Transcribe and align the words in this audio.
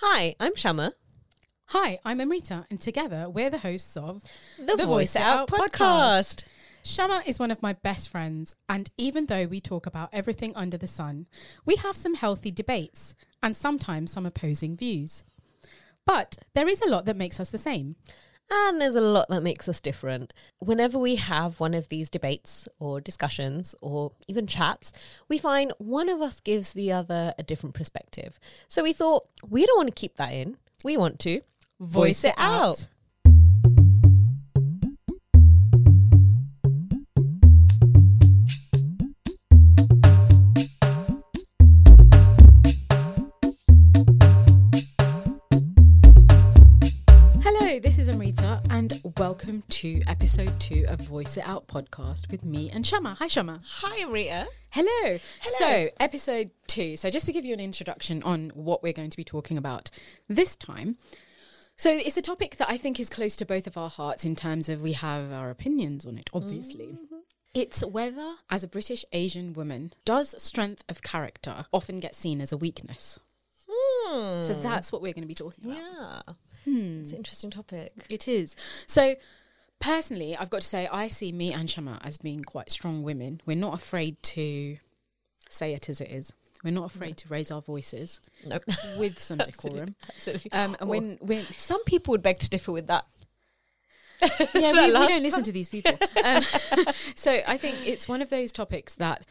Hi, 0.00 0.36
I'm 0.38 0.54
Shama. 0.54 0.92
Hi, 1.68 1.98
I'm 2.04 2.20
Amrita, 2.20 2.66
and 2.70 2.78
together 2.78 3.30
we're 3.30 3.48
the 3.48 3.56
hosts 3.56 3.96
of 3.96 4.22
The, 4.58 4.84
Voice 4.84 5.16
Out 5.16 5.48
podcast. 5.48 6.44
Shama 6.82 7.22
is 7.24 7.38
one 7.38 7.50
of 7.50 7.62
my 7.62 7.72
best 7.72 8.10
friends, 8.10 8.56
and 8.68 8.90
even 8.98 9.24
though 9.24 9.46
we 9.46 9.58
talk 9.58 9.86
about 9.86 10.10
everything 10.12 10.52
under 10.54 10.76
the 10.76 10.86
sun, 10.86 11.24
we 11.64 11.76
have 11.76 11.96
some 11.96 12.12
healthy 12.12 12.50
debates 12.50 13.14
and 13.42 13.56
sometimes 13.56 14.12
some 14.12 14.26
opposing 14.26 14.76
views. 14.76 15.24
But 16.04 16.36
there 16.52 16.68
is 16.68 16.82
a 16.82 16.90
lot 16.90 17.06
that 17.06 17.16
makes 17.16 17.40
us 17.40 17.48
the 17.48 17.56
same. 17.56 17.96
And 18.50 18.80
there's 18.80 18.94
a 18.94 19.00
lot 19.00 19.28
that 19.28 19.42
makes 19.42 19.68
us 19.68 19.80
different. 19.80 20.32
Whenever 20.58 20.98
we 20.98 21.16
have 21.16 21.58
one 21.58 21.74
of 21.74 21.88
these 21.88 22.08
debates 22.08 22.68
or 22.78 23.00
discussions 23.00 23.74
or 23.80 24.12
even 24.28 24.46
chats, 24.46 24.92
we 25.28 25.36
find 25.38 25.72
one 25.78 26.08
of 26.08 26.20
us 26.20 26.40
gives 26.40 26.72
the 26.72 26.92
other 26.92 27.34
a 27.38 27.42
different 27.42 27.74
perspective. 27.74 28.38
So 28.68 28.84
we 28.84 28.92
thought 28.92 29.26
we 29.48 29.66
don't 29.66 29.76
want 29.76 29.88
to 29.88 30.00
keep 30.00 30.16
that 30.16 30.32
in. 30.32 30.58
We 30.84 30.96
want 30.96 31.18
to 31.20 31.40
voice, 31.80 32.22
it 32.22 32.34
out. 32.36 32.78
Hello, 32.78 32.88
to 49.76 50.00
episode 50.06 50.58
two 50.58 50.86
of 50.88 51.00
Voice 51.00 51.36
It 51.36 51.46
Out 51.46 51.66
podcast 51.66 52.30
with 52.30 52.46
me 52.46 52.70
and 52.70 52.86
Shama. 52.86 53.12
Hi, 53.18 53.28
Shama. 53.28 53.60
Hi, 53.80 54.10
Rita. 54.10 54.46
Hello. 54.70 55.18
Hello. 55.42 55.58
So, 55.58 55.90
episode 56.00 56.50
two. 56.66 56.96
So, 56.96 57.10
just 57.10 57.26
to 57.26 57.32
give 57.32 57.44
you 57.44 57.52
an 57.52 57.60
introduction 57.60 58.22
on 58.22 58.52
what 58.54 58.82
we're 58.82 58.94
going 58.94 59.10
to 59.10 59.16
be 59.18 59.22
talking 59.22 59.58
about 59.58 59.90
this 60.30 60.56
time. 60.56 60.96
So, 61.76 61.90
it's 61.90 62.16
a 62.16 62.22
topic 62.22 62.56
that 62.56 62.70
I 62.70 62.78
think 62.78 62.98
is 62.98 63.10
close 63.10 63.36
to 63.36 63.44
both 63.44 63.66
of 63.66 63.76
our 63.76 63.90
hearts 63.90 64.24
in 64.24 64.34
terms 64.34 64.70
of 64.70 64.80
we 64.80 64.94
have 64.94 65.30
our 65.30 65.50
opinions 65.50 66.06
on 66.06 66.16
it, 66.16 66.30
obviously. 66.32 66.96
It's 67.54 67.84
whether, 67.84 68.36
as 68.48 68.64
a 68.64 68.68
British 68.68 69.04
Asian 69.12 69.52
woman, 69.52 69.92
does 70.06 70.42
strength 70.42 70.84
of 70.88 71.02
character 71.02 71.66
often 71.70 72.00
get 72.00 72.14
seen 72.14 72.40
as 72.40 72.50
a 72.50 72.56
weakness? 72.56 73.20
So, 74.06 74.58
that's 74.62 74.90
what 74.90 75.02
we're 75.02 75.12
going 75.12 75.20
to 75.20 75.28
be 75.28 75.34
talking 75.34 75.66
about. 75.66 75.76
Yeah. 75.76 76.22
Hmm. 76.64 77.02
It's 77.02 77.12
an 77.12 77.18
interesting 77.18 77.50
topic. 77.50 77.92
It 78.08 78.26
is. 78.26 78.56
So, 78.86 79.16
personally, 79.80 80.36
I've 80.36 80.50
got 80.50 80.62
to 80.62 80.66
say, 80.66 80.88
I 80.90 81.08
see 81.08 81.32
me 81.32 81.52
and 81.52 81.70
Shama 81.70 82.00
as 82.02 82.18
being 82.18 82.40
quite 82.40 82.70
strong 82.70 83.02
women. 83.02 83.40
We're 83.46 83.56
not 83.56 83.74
afraid 83.74 84.22
to 84.24 84.76
say 85.48 85.74
it 85.74 85.88
as 85.88 86.00
it 86.00 86.10
is. 86.10 86.32
We're 86.64 86.70
not 86.72 86.92
afraid 86.92 87.16
to 87.18 87.28
raise 87.28 87.50
our 87.50 87.62
voices 87.62 88.20
Nope. 88.44 88.64
with 88.98 89.18
some 89.18 89.38
decorum. 89.38 89.94
Absolutely. 90.08 90.50
Um, 90.52 90.76
and 90.80 90.88
when, 90.88 91.18
when 91.20 91.44
Some 91.56 91.84
people 91.84 92.12
would 92.12 92.22
beg 92.22 92.38
to 92.40 92.50
differ 92.50 92.72
with 92.72 92.88
that. 92.88 93.06
yeah, 94.54 94.72
we, 94.72 94.86
we 94.86 94.92
don't 94.92 95.22
listen 95.22 95.42
to 95.44 95.52
these 95.52 95.68
people. 95.68 95.96
Um, 96.24 96.42
so 97.14 97.38
I 97.46 97.56
think 97.56 97.76
it's 97.86 98.08
one 98.08 98.22
of 98.22 98.30
those 98.30 98.52
topics 98.52 98.94
that 98.96 99.24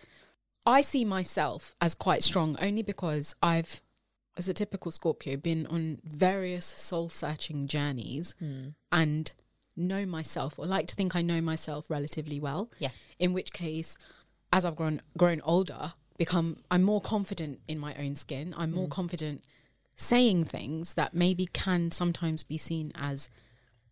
I 0.66 0.82
see 0.82 1.04
myself 1.04 1.76
as 1.82 1.96
quite 1.96 2.24
strong 2.24 2.56
only 2.62 2.84
because 2.84 3.36
I've, 3.42 3.82
as 4.38 4.48
a 4.48 4.54
typical 4.54 4.92
Scorpio, 4.92 5.36
been 5.38 5.66
on 5.68 6.00
various 6.04 6.66
soul 6.66 7.10
searching 7.10 7.68
journeys 7.68 8.36
and 8.92 9.34
know 9.76 10.06
myself 10.06 10.58
or 10.58 10.66
like 10.66 10.88
to 10.88 10.96
think 10.96 11.16
I 11.16 11.22
know 11.22 11.42
myself 11.42 11.90
relatively 11.90 12.40
well. 12.40 12.70
Yeah. 12.80 12.90
In 13.20 13.34
which 13.34 13.52
case, 13.54 13.98
as 14.52 14.66
I've 14.66 14.76
grown 14.76 15.02
grown 15.18 15.42
older, 15.42 15.94
become 16.18 16.58
I'm 16.72 16.84
more 16.84 17.02
confident 17.02 17.60
in 17.68 17.80
my 17.80 17.96
own 17.96 18.16
skin. 18.16 18.54
I'm 18.58 18.72
more 18.72 18.88
mm. 18.88 18.92
confident 18.92 19.44
saying 19.96 20.46
things 20.46 20.94
that 20.96 21.14
maybe 21.14 21.48
can 21.48 21.92
sometimes 21.92 22.44
be 22.44 22.58
seen 22.58 22.92
as 22.96 23.30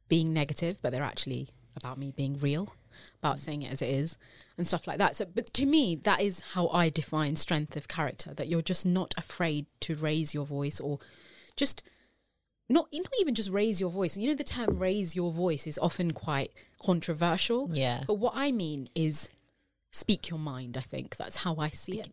being 0.10 0.34
negative, 0.34 0.80
but 0.82 0.92
they're 0.92 1.04
actually 1.04 1.50
about 1.76 1.98
me 1.98 2.14
being 2.16 2.38
real, 2.38 2.76
about 3.20 3.38
mm. 3.38 3.40
saying 3.40 3.62
it 3.64 3.72
as 3.72 3.82
it 3.82 3.90
is, 3.90 4.18
and 4.58 4.68
stuff 4.68 4.86
like 4.88 4.98
that. 4.98 5.16
So, 5.16 5.26
but 5.26 5.54
to 5.54 5.66
me, 5.66 5.96
that 6.04 6.22
is 6.22 6.42
how 6.54 6.68
I 6.70 6.90
define 6.90 7.36
strength 7.36 7.76
of 7.76 7.88
character. 7.88 8.34
That 8.34 8.48
you're 8.48 8.62
just 8.62 8.86
not 8.86 9.14
afraid 9.18 9.66
to 9.82 9.96
raise 9.96 10.34
your 10.34 10.46
voice, 10.46 10.80
or 10.80 11.00
just 11.56 11.84
not 12.70 12.88
not 12.94 13.14
even 13.20 13.36
just 13.36 13.50
raise 13.50 13.80
your 13.82 13.90
voice. 13.90 14.18
You 14.18 14.30
know, 14.30 14.36
the 14.36 14.44
term 14.44 14.78
"raise 14.78 15.16
your 15.16 15.32
voice" 15.32 15.68
is 15.68 15.78
often 15.80 16.12
quite 16.12 16.52
controversial. 16.82 17.70
Yeah. 17.72 18.04
But 18.08 18.16
what 18.16 18.34
I 18.36 18.52
mean 18.52 18.88
is 18.96 19.30
speak 19.92 20.30
your 20.30 20.40
mind. 20.40 20.78
I 20.78 20.82
think 20.82 21.18
that's 21.18 21.38
how 21.38 21.56
I 21.58 21.70
see 21.70 22.00
it. 22.00 22.12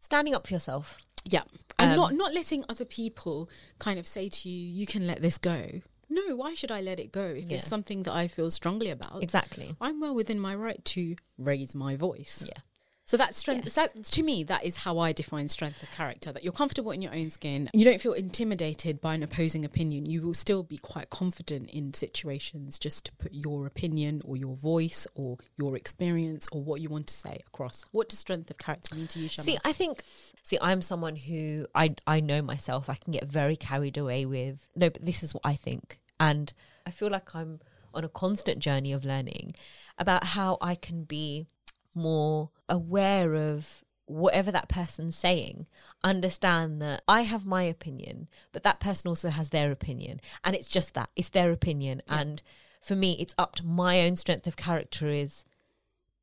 Standing 0.00 0.34
up 0.34 0.46
for 0.46 0.52
yourself. 0.54 0.98
Yeah, 1.26 1.44
and 1.78 1.92
Um, 1.92 1.96
not 1.96 2.12
not 2.14 2.34
letting 2.34 2.64
other 2.68 2.84
people 2.84 3.48
kind 3.78 3.98
of 3.98 4.06
say 4.06 4.28
to 4.28 4.48
you, 4.48 4.68
"You 4.80 4.86
can 4.86 5.06
let 5.06 5.22
this 5.22 5.38
go." 5.38 5.80
No, 6.10 6.36
why 6.36 6.54
should 6.54 6.70
I 6.70 6.82
let 6.82 7.00
it 7.00 7.10
go 7.12 7.24
if 7.24 7.46
Yeah. 7.46 7.56
it's 7.56 7.66
something 7.66 8.02
that 8.02 8.12
I 8.12 8.28
feel 8.28 8.50
strongly 8.50 8.90
about? 8.90 9.22
Exactly. 9.22 9.74
I'm 9.80 10.00
well 10.00 10.14
within 10.14 10.38
my 10.38 10.54
right 10.54 10.84
to 10.86 11.16
raise 11.38 11.74
my 11.74 11.96
voice. 11.96 12.44
Yeah. 12.46 12.60
So 13.06 13.16
that's 13.18 13.38
strength. 13.38 13.70
so 13.70 13.82
that, 13.82 14.04
to 14.04 14.22
me, 14.22 14.44
that 14.44 14.64
is 14.64 14.76
how 14.78 14.98
I 14.98 15.12
define 15.12 15.48
strength 15.48 15.82
of 15.82 15.90
character. 15.90 16.32
That 16.32 16.42
you're 16.42 16.52
comfortable 16.52 16.90
in 16.90 17.02
your 17.02 17.14
own 17.14 17.30
skin. 17.30 17.68
You 17.74 17.84
don't 17.84 18.00
feel 18.00 18.14
intimidated 18.14 19.00
by 19.00 19.14
an 19.14 19.22
opposing 19.22 19.64
opinion. 19.64 20.06
You 20.06 20.22
will 20.22 20.34
still 20.34 20.62
be 20.62 20.78
quite 20.78 21.10
confident 21.10 21.70
in 21.70 21.92
situations 21.92 22.78
just 22.78 23.04
to 23.06 23.12
put 23.12 23.34
your 23.34 23.66
opinion 23.66 24.22
or 24.24 24.36
your 24.36 24.56
voice 24.56 25.06
or 25.14 25.36
your 25.56 25.76
experience 25.76 26.48
or 26.50 26.62
what 26.62 26.80
you 26.80 26.88
want 26.88 27.06
to 27.08 27.14
say 27.14 27.42
across. 27.46 27.84
What 27.92 28.08
does 28.08 28.18
strength 28.18 28.50
of 28.50 28.56
character 28.56 28.96
mean 28.96 29.08
to 29.08 29.18
you, 29.18 29.28
Shama? 29.28 29.44
See, 29.44 29.58
I 29.64 29.72
think 29.72 30.02
see, 30.42 30.58
I'm 30.60 30.80
someone 30.80 31.16
who 31.16 31.66
I 31.74 31.94
I 32.06 32.20
know 32.20 32.40
myself. 32.40 32.88
I 32.88 32.94
can 32.94 33.12
get 33.12 33.26
very 33.26 33.56
carried 33.56 33.98
away 33.98 34.24
with 34.24 34.66
no, 34.74 34.88
but 34.88 35.04
this 35.04 35.22
is 35.22 35.34
what 35.34 35.42
I 35.44 35.56
think, 35.56 35.98
and 36.18 36.52
I 36.86 36.90
feel 36.90 37.10
like 37.10 37.34
I'm 37.34 37.60
on 37.92 38.04
a 38.04 38.08
constant 38.08 38.58
journey 38.60 38.92
of 38.92 39.04
learning 39.04 39.54
about 39.98 40.24
how 40.24 40.58
I 40.60 40.74
can 40.74 41.04
be 41.04 41.46
more 41.94 42.50
aware 42.68 43.34
of 43.34 43.82
whatever 44.06 44.50
that 44.50 44.68
person's 44.68 45.16
saying 45.16 45.66
understand 46.02 46.80
that 46.82 47.02
i 47.08 47.22
have 47.22 47.46
my 47.46 47.62
opinion 47.62 48.28
but 48.52 48.62
that 48.62 48.78
person 48.78 49.08
also 49.08 49.30
has 49.30 49.48
their 49.48 49.72
opinion 49.72 50.20
and 50.44 50.54
it's 50.54 50.68
just 50.68 50.92
that 50.92 51.08
it's 51.16 51.30
their 51.30 51.50
opinion 51.50 52.02
and 52.06 52.42
for 52.82 52.94
me 52.94 53.16
it's 53.18 53.34
up 53.38 53.54
to 53.56 53.64
my 53.64 54.02
own 54.02 54.14
strength 54.14 54.46
of 54.46 54.56
character 54.56 55.08
is 55.08 55.44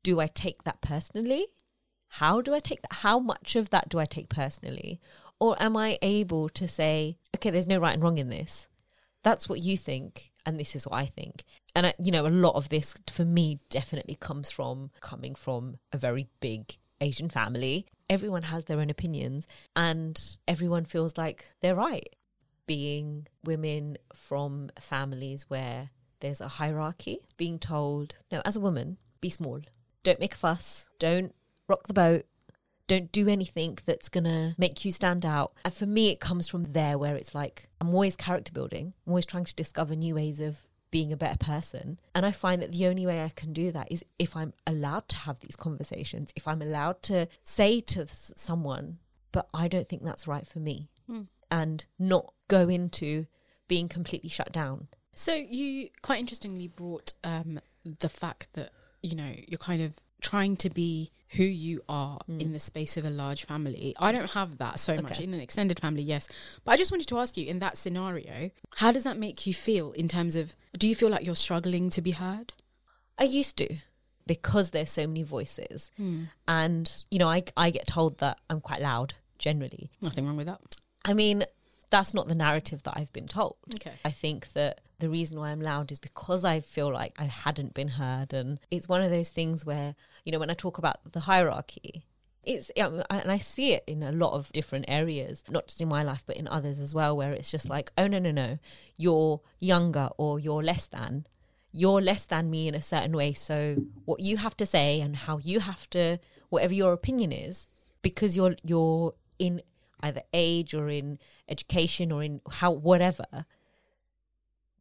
do 0.04 0.20
i 0.20 0.28
take 0.28 0.62
that 0.62 0.80
personally 0.80 1.48
how 2.16 2.42
do 2.42 2.54
I 2.54 2.58
take 2.58 2.82
that? 2.82 2.92
How 2.96 3.18
much 3.18 3.56
of 3.56 3.70
that 3.70 3.88
do 3.88 3.98
I 3.98 4.04
take 4.04 4.28
personally? 4.28 5.00
Or 5.40 5.56
am 5.58 5.78
I 5.78 5.98
able 6.02 6.50
to 6.50 6.68
say, 6.68 7.16
okay, 7.34 7.48
there's 7.48 7.66
no 7.66 7.78
right 7.78 7.94
and 7.94 8.02
wrong 8.02 8.18
in 8.18 8.28
this. 8.28 8.68
That's 9.22 9.48
what 9.48 9.60
you 9.60 9.78
think, 9.78 10.30
and 10.46 10.58
this 10.58 10.74
is 10.76 10.86
what 10.86 10.96
I 10.96 11.06
think. 11.06 11.44
And 11.74 11.86
I, 11.86 11.94
you 11.98 12.12
know, 12.12 12.26
a 12.26 12.28
lot 12.28 12.54
of 12.54 12.68
this 12.68 12.94
for 13.10 13.24
me 13.24 13.58
definitely 13.70 14.16
comes 14.16 14.50
from 14.50 14.90
coming 15.00 15.34
from 15.34 15.78
a 15.92 15.98
very 15.98 16.28
big 16.40 16.76
Asian 17.00 17.28
family. 17.28 17.86
Everyone 18.08 18.42
has 18.42 18.66
their 18.66 18.80
own 18.80 18.90
opinions, 18.90 19.46
and 19.74 20.20
everyone 20.46 20.84
feels 20.84 21.16
like 21.16 21.44
they're 21.60 21.74
right. 21.74 22.14
Being 22.66 23.26
women 23.44 23.98
from 24.14 24.70
families 24.78 25.46
where 25.48 25.90
there's 26.20 26.40
a 26.40 26.48
hierarchy, 26.48 27.18
being 27.36 27.58
told, 27.58 28.14
no, 28.30 28.40
as 28.44 28.56
a 28.56 28.60
woman, 28.60 28.98
be 29.20 29.28
small. 29.28 29.60
Don't 30.04 30.20
make 30.20 30.34
a 30.34 30.38
fuss. 30.38 30.88
Don't 30.98 31.34
rock 31.68 31.86
the 31.86 31.94
boat. 31.94 32.24
Don't 32.92 33.10
do 33.10 33.26
anything 33.26 33.78
that's 33.86 34.10
going 34.10 34.24
to 34.24 34.54
make 34.58 34.84
you 34.84 34.92
stand 34.92 35.24
out. 35.24 35.54
And 35.64 35.72
for 35.72 35.86
me, 35.86 36.10
it 36.10 36.20
comes 36.20 36.46
from 36.46 36.64
there 36.64 36.98
where 36.98 37.16
it's 37.16 37.34
like, 37.34 37.68
I'm 37.80 37.88
always 37.88 38.16
character 38.16 38.52
building. 38.52 38.92
I'm 39.06 39.12
always 39.12 39.24
trying 39.24 39.46
to 39.46 39.54
discover 39.54 39.94
new 39.96 40.14
ways 40.16 40.40
of 40.40 40.66
being 40.90 41.10
a 41.10 41.16
better 41.16 41.38
person. 41.38 41.98
And 42.14 42.26
I 42.26 42.32
find 42.32 42.60
that 42.60 42.72
the 42.72 42.86
only 42.86 43.06
way 43.06 43.22
I 43.22 43.30
can 43.30 43.54
do 43.54 43.72
that 43.72 43.90
is 43.90 44.04
if 44.18 44.36
I'm 44.36 44.52
allowed 44.66 45.08
to 45.08 45.16
have 45.16 45.40
these 45.40 45.56
conversations, 45.56 46.32
if 46.36 46.46
I'm 46.46 46.60
allowed 46.60 47.02
to 47.04 47.28
say 47.42 47.80
to 47.80 48.06
someone, 48.06 48.98
but 49.32 49.48
I 49.54 49.68
don't 49.68 49.88
think 49.88 50.04
that's 50.04 50.26
right 50.28 50.46
for 50.46 50.58
me, 50.58 50.90
Hmm. 51.06 51.22
and 51.50 51.86
not 51.98 52.34
go 52.48 52.68
into 52.68 53.24
being 53.68 53.88
completely 53.88 54.28
shut 54.28 54.52
down. 54.52 54.88
So 55.14 55.34
you 55.34 55.88
quite 56.02 56.20
interestingly 56.20 56.68
brought 56.68 57.14
um, 57.24 57.58
the 58.00 58.10
fact 58.10 58.48
that 58.52 58.70
you 59.02 59.16
know 59.16 59.32
you're 59.48 59.56
kind 59.56 59.80
of 59.80 59.94
trying 60.22 60.56
to 60.56 60.70
be 60.70 61.10
who 61.36 61.44
you 61.44 61.82
are 61.88 62.18
mm. 62.30 62.40
in 62.40 62.52
the 62.52 62.60
space 62.60 62.96
of 62.96 63.04
a 63.04 63.10
large 63.10 63.44
family. 63.44 63.94
I 63.98 64.12
don't 64.12 64.30
have 64.32 64.58
that 64.58 64.78
so 64.78 64.96
much 64.96 65.18
in 65.18 65.32
an 65.32 65.40
extended 65.40 65.80
family, 65.80 66.02
yes. 66.02 66.28
But 66.64 66.72
I 66.72 66.76
just 66.76 66.90
wanted 66.90 67.08
to 67.08 67.18
ask 67.18 67.36
you 67.36 67.46
in 67.46 67.58
that 67.60 67.76
scenario, 67.76 68.50
how 68.76 68.92
does 68.92 69.04
that 69.04 69.16
make 69.16 69.46
you 69.46 69.54
feel 69.54 69.92
in 69.92 70.08
terms 70.08 70.36
of 70.36 70.54
do 70.76 70.88
you 70.88 70.94
feel 70.94 71.08
like 71.08 71.24
you're 71.24 71.34
struggling 71.34 71.90
to 71.90 72.02
be 72.02 72.12
heard? 72.12 72.52
I 73.18 73.24
used 73.24 73.56
to 73.58 73.76
because 74.26 74.70
there's 74.70 74.90
so 74.90 75.06
many 75.06 75.22
voices. 75.22 75.90
Hmm. 75.96 76.24
And, 76.46 76.92
you 77.10 77.18
know, 77.18 77.28
I, 77.28 77.44
I 77.56 77.70
get 77.70 77.86
told 77.86 78.18
that 78.18 78.38
I'm 78.48 78.60
quite 78.60 78.80
loud 78.80 79.14
generally. 79.38 79.90
Nothing 80.00 80.26
wrong 80.26 80.36
with 80.36 80.46
that. 80.46 80.60
I 81.04 81.14
mean, 81.14 81.44
that's 81.90 82.14
not 82.14 82.28
the 82.28 82.34
narrative 82.34 82.82
that 82.84 82.94
I've 82.96 83.12
been 83.12 83.28
told. 83.28 83.56
Okay. 83.74 83.92
I 84.04 84.10
think 84.10 84.52
that 84.52 84.80
the 85.02 85.10
reason 85.10 85.38
why 85.40 85.50
I'm 85.50 85.60
loud 85.60 85.90
is 85.90 85.98
because 85.98 86.44
I 86.44 86.60
feel 86.60 86.92
like 86.92 87.16
I 87.18 87.24
hadn't 87.24 87.74
been 87.74 87.88
heard. 87.88 88.32
And 88.32 88.60
it's 88.70 88.88
one 88.88 89.02
of 89.02 89.10
those 89.10 89.30
things 89.30 89.66
where, 89.66 89.96
you 90.24 90.30
know, 90.30 90.38
when 90.38 90.48
I 90.48 90.54
talk 90.54 90.78
about 90.78 90.98
the 91.10 91.20
hierarchy, 91.20 92.04
it's 92.44 92.70
yeah, 92.76 92.86
um, 92.86 93.02
and 93.10 93.32
I 93.32 93.38
see 93.38 93.72
it 93.72 93.82
in 93.88 94.04
a 94.04 94.12
lot 94.12 94.32
of 94.32 94.52
different 94.52 94.84
areas, 94.86 95.42
not 95.50 95.66
just 95.66 95.80
in 95.80 95.88
my 95.88 96.04
life 96.04 96.22
but 96.24 96.36
in 96.36 96.46
others 96.46 96.78
as 96.78 96.94
well, 96.94 97.16
where 97.16 97.32
it's 97.32 97.50
just 97.50 97.68
like, 97.68 97.90
oh 97.98 98.06
no 98.06 98.20
no 98.20 98.30
no, 98.30 98.58
you're 98.96 99.40
younger 99.58 100.08
or 100.18 100.38
you're 100.38 100.62
less 100.62 100.86
than, 100.86 101.26
you're 101.72 102.00
less 102.00 102.24
than 102.24 102.48
me 102.48 102.68
in 102.68 102.76
a 102.76 102.82
certain 102.82 103.16
way. 103.16 103.32
So 103.32 103.84
what 104.04 104.20
you 104.20 104.36
have 104.36 104.56
to 104.58 104.66
say 104.66 105.00
and 105.00 105.16
how 105.16 105.38
you 105.38 105.58
have 105.58 105.90
to, 105.90 106.18
whatever 106.48 106.74
your 106.74 106.92
opinion 106.92 107.32
is, 107.32 107.66
because 108.02 108.36
you're 108.36 108.54
you're 108.62 109.14
in 109.40 109.62
either 110.00 110.22
age 110.32 110.74
or 110.74 110.88
in 110.88 111.18
education 111.48 112.12
or 112.12 112.22
in 112.22 112.40
how 112.48 112.70
whatever, 112.70 113.46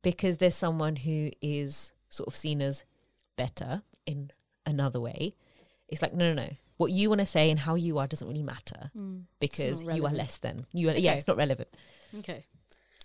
because 0.01 0.37
there's 0.37 0.55
someone 0.55 0.95
who 0.97 1.31
is 1.41 1.91
sort 2.09 2.27
of 2.27 2.35
seen 2.35 2.61
as 2.61 2.85
better 3.37 3.81
in 4.05 4.31
another 4.65 4.99
way. 4.99 5.35
It's 5.87 6.01
like 6.01 6.13
no 6.13 6.33
no 6.33 6.43
no 6.43 6.49
what 6.77 6.91
you 6.91 7.09
want 7.09 7.19
to 7.19 7.25
say 7.27 7.51
and 7.51 7.59
how 7.59 7.75
you 7.75 7.99
are 7.99 8.07
doesn't 8.07 8.27
really 8.27 8.41
matter 8.41 8.89
Mm. 8.97 9.23
because 9.39 9.83
you 9.83 10.05
are 10.07 10.11
less 10.13 10.37
than 10.37 10.65
you 10.73 10.89
are, 10.89 10.93
yeah 10.93 11.13
it's 11.13 11.27
not 11.27 11.37
relevant 11.37 11.69
Okay, 12.19 12.43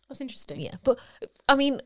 that's 0.08 0.20
interesting. 0.22 0.60
yeah 0.60 0.76
but 0.82 0.98
i 1.46 1.54
mean 1.54 1.82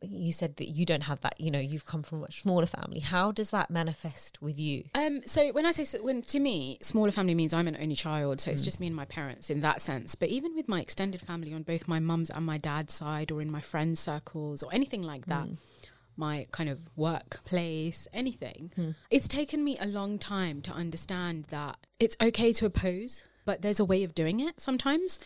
you 0.00 0.32
said 0.32 0.56
that 0.56 0.68
you 0.68 0.86
don't 0.86 1.02
have 1.02 1.20
that 1.22 1.40
you 1.40 1.50
know 1.50 1.58
you've 1.58 1.86
come 1.86 2.02
from 2.02 2.18
a 2.18 2.20
much 2.22 2.42
smaller 2.42 2.66
family. 2.66 3.00
How 3.00 3.32
does 3.32 3.50
that 3.50 3.70
manifest 3.70 4.40
with 4.40 4.58
you? 4.58 4.84
Um, 4.94 5.22
so 5.26 5.52
when 5.52 5.66
I 5.66 5.70
say 5.70 5.84
so, 5.84 6.02
when 6.02 6.22
to 6.22 6.40
me, 6.40 6.78
smaller 6.80 7.10
family 7.10 7.34
means 7.34 7.52
I'm 7.52 7.68
an 7.68 7.76
only 7.80 7.94
child, 7.94 8.40
so 8.40 8.50
it's 8.50 8.62
hmm. 8.62 8.66
just 8.66 8.80
me 8.80 8.86
and 8.86 8.96
my 8.96 9.04
parents 9.04 9.50
in 9.50 9.60
that 9.60 9.80
sense. 9.80 10.14
But 10.14 10.28
even 10.28 10.54
with 10.54 10.68
my 10.68 10.80
extended 10.80 11.20
family 11.22 11.52
on 11.52 11.62
both 11.62 11.88
my 11.88 11.98
mum's 11.98 12.30
and 12.30 12.44
my 12.44 12.58
dad's 12.58 12.94
side, 12.94 13.30
or 13.30 13.40
in 13.42 13.50
my 13.50 13.60
friend 13.60 13.98
circles, 13.98 14.62
or 14.62 14.72
anything 14.72 15.02
like 15.02 15.26
that, 15.26 15.46
hmm. 15.46 15.54
my 16.16 16.46
kind 16.50 16.68
of 16.68 16.80
workplace, 16.96 18.06
anything, 18.12 18.72
hmm. 18.74 18.90
it's 19.10 19.28
taken 19.28 19.64
me 19.64 19.76
a 19.80 19.86
long 19.86 20.18
time 20.18 20.62
to 20.62 20.72
understand 20.72 21.44
that 21.44 21.76
it's 21.98 22.16
okay 22.22 22.52
to 22.54 22.66
oppose, 22.66 23.22
but 23.44 23.62
there's 23.62 23.80
a 23.80 23.84
way 23.84 24.04
of 24.04 24.14
doing 24.14 24.40
it 24.40 24.60
sometimes. 24.60 25.18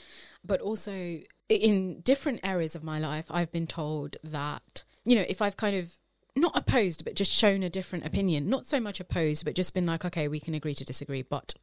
But 0.45 0.61
also 0.61 1.19
in 1.49 2.01
different 2.01 2.41
areas 2.43 2.75
of 2.75 2.83
my 2.83 2.99
life, 2.99 3.27
I've 3.31 3.53
been 3.53 3.67
told 3.67 4.17
that 4.25 4.85
you 5.05 5.15
know 5.15 5.25
if 5.29 5.41
I've 5.43 5.57
kind 5.57 5.77
of 5.77 5.93
not 6.37 6.57
opposed, 6.57 7.05
but 7.05 7.15
just 7.15 7.33
shown 7.33 7.63
a 7.63 7.71
different 7.71 8.05
opinion. 8.05 8.49
Not 8.49 8.67
so 8.67 8.79
much 8.79 9.01
opposed, 9.01 9.45
but 9.45 9.55
just 9.55 9.75
been 9.75 9.87
like, 9.87 10.05
okay, 10.05 10.29
we 10.29 10.39
can 10.39 10.55
agree 10.55 10.75
to 10.75 10.85
disagree, 10.85 11.23
but 11.23 11.55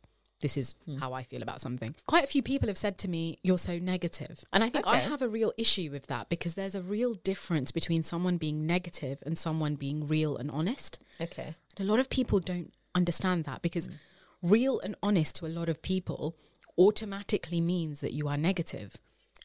this 0.44 0.58
is 0.58 0.76
hmm. 0.86 0.98
how 0.98 1.14
I 1.14 1.24
feel 1.24 1.42
about 1.42 1.62
something. 1.62 1.96
Quite 2.06 2.26
a 2.26 2.28
few 2.28 2.44
people 2.44 2.68
have 2.68 2.78
said 2.78 2.98
to 3.00 3.08
me, 3.08 3.40
you're 3.44 3.58
so 3.58 3.80
negative. 3.80 4.44
And 4.52 4.64
I 4.64 4.70
think 4.70 4.86
I 4.86 4.98
have 4.98 5.22
a 5.22 5.30
real 5.30 5.54
issue 5.58 5.90
with 5.92 6.08
that 6.08 6.28
because 6.28 6.56
there's 6.56 6.76
a 6.76 6.82
real 6.82 7.14
difference 7.14 7.72
between 7.72 8.04
someone 8.04 8.38
being 8.38 8.68
negative 8.68 9.24
and 9.26 9.38
someone 9.38 9.76
being 9.76 10.08
real 10.08 10.36
and 10.36 10.52
honest. 10.52 11.00
okay 11.22 11.56
And 11.78 11.88
a 11.88 11.92
lot 11.92 12.00
of 12.00 12.10
people 12.10 12.40
don't 12.40 12.74
understand 12.94 13.46
that 13.46 13.62
because 13.62 13.88
hmm. 13.88 13.94
real 14.42 14.80
and 14.82 14.96
honest 15.02 15.38
to 15.38 15.46
a 15.46 15.48
lot 15.48 15.70
of 15.70 15.82
people 15.82 16.36
automatically 16.78 17.62
means 17.62 18.02
that 18.02 18.14
you 18.14 18.28
are 18.28 18.38
negative. 18.38 18.98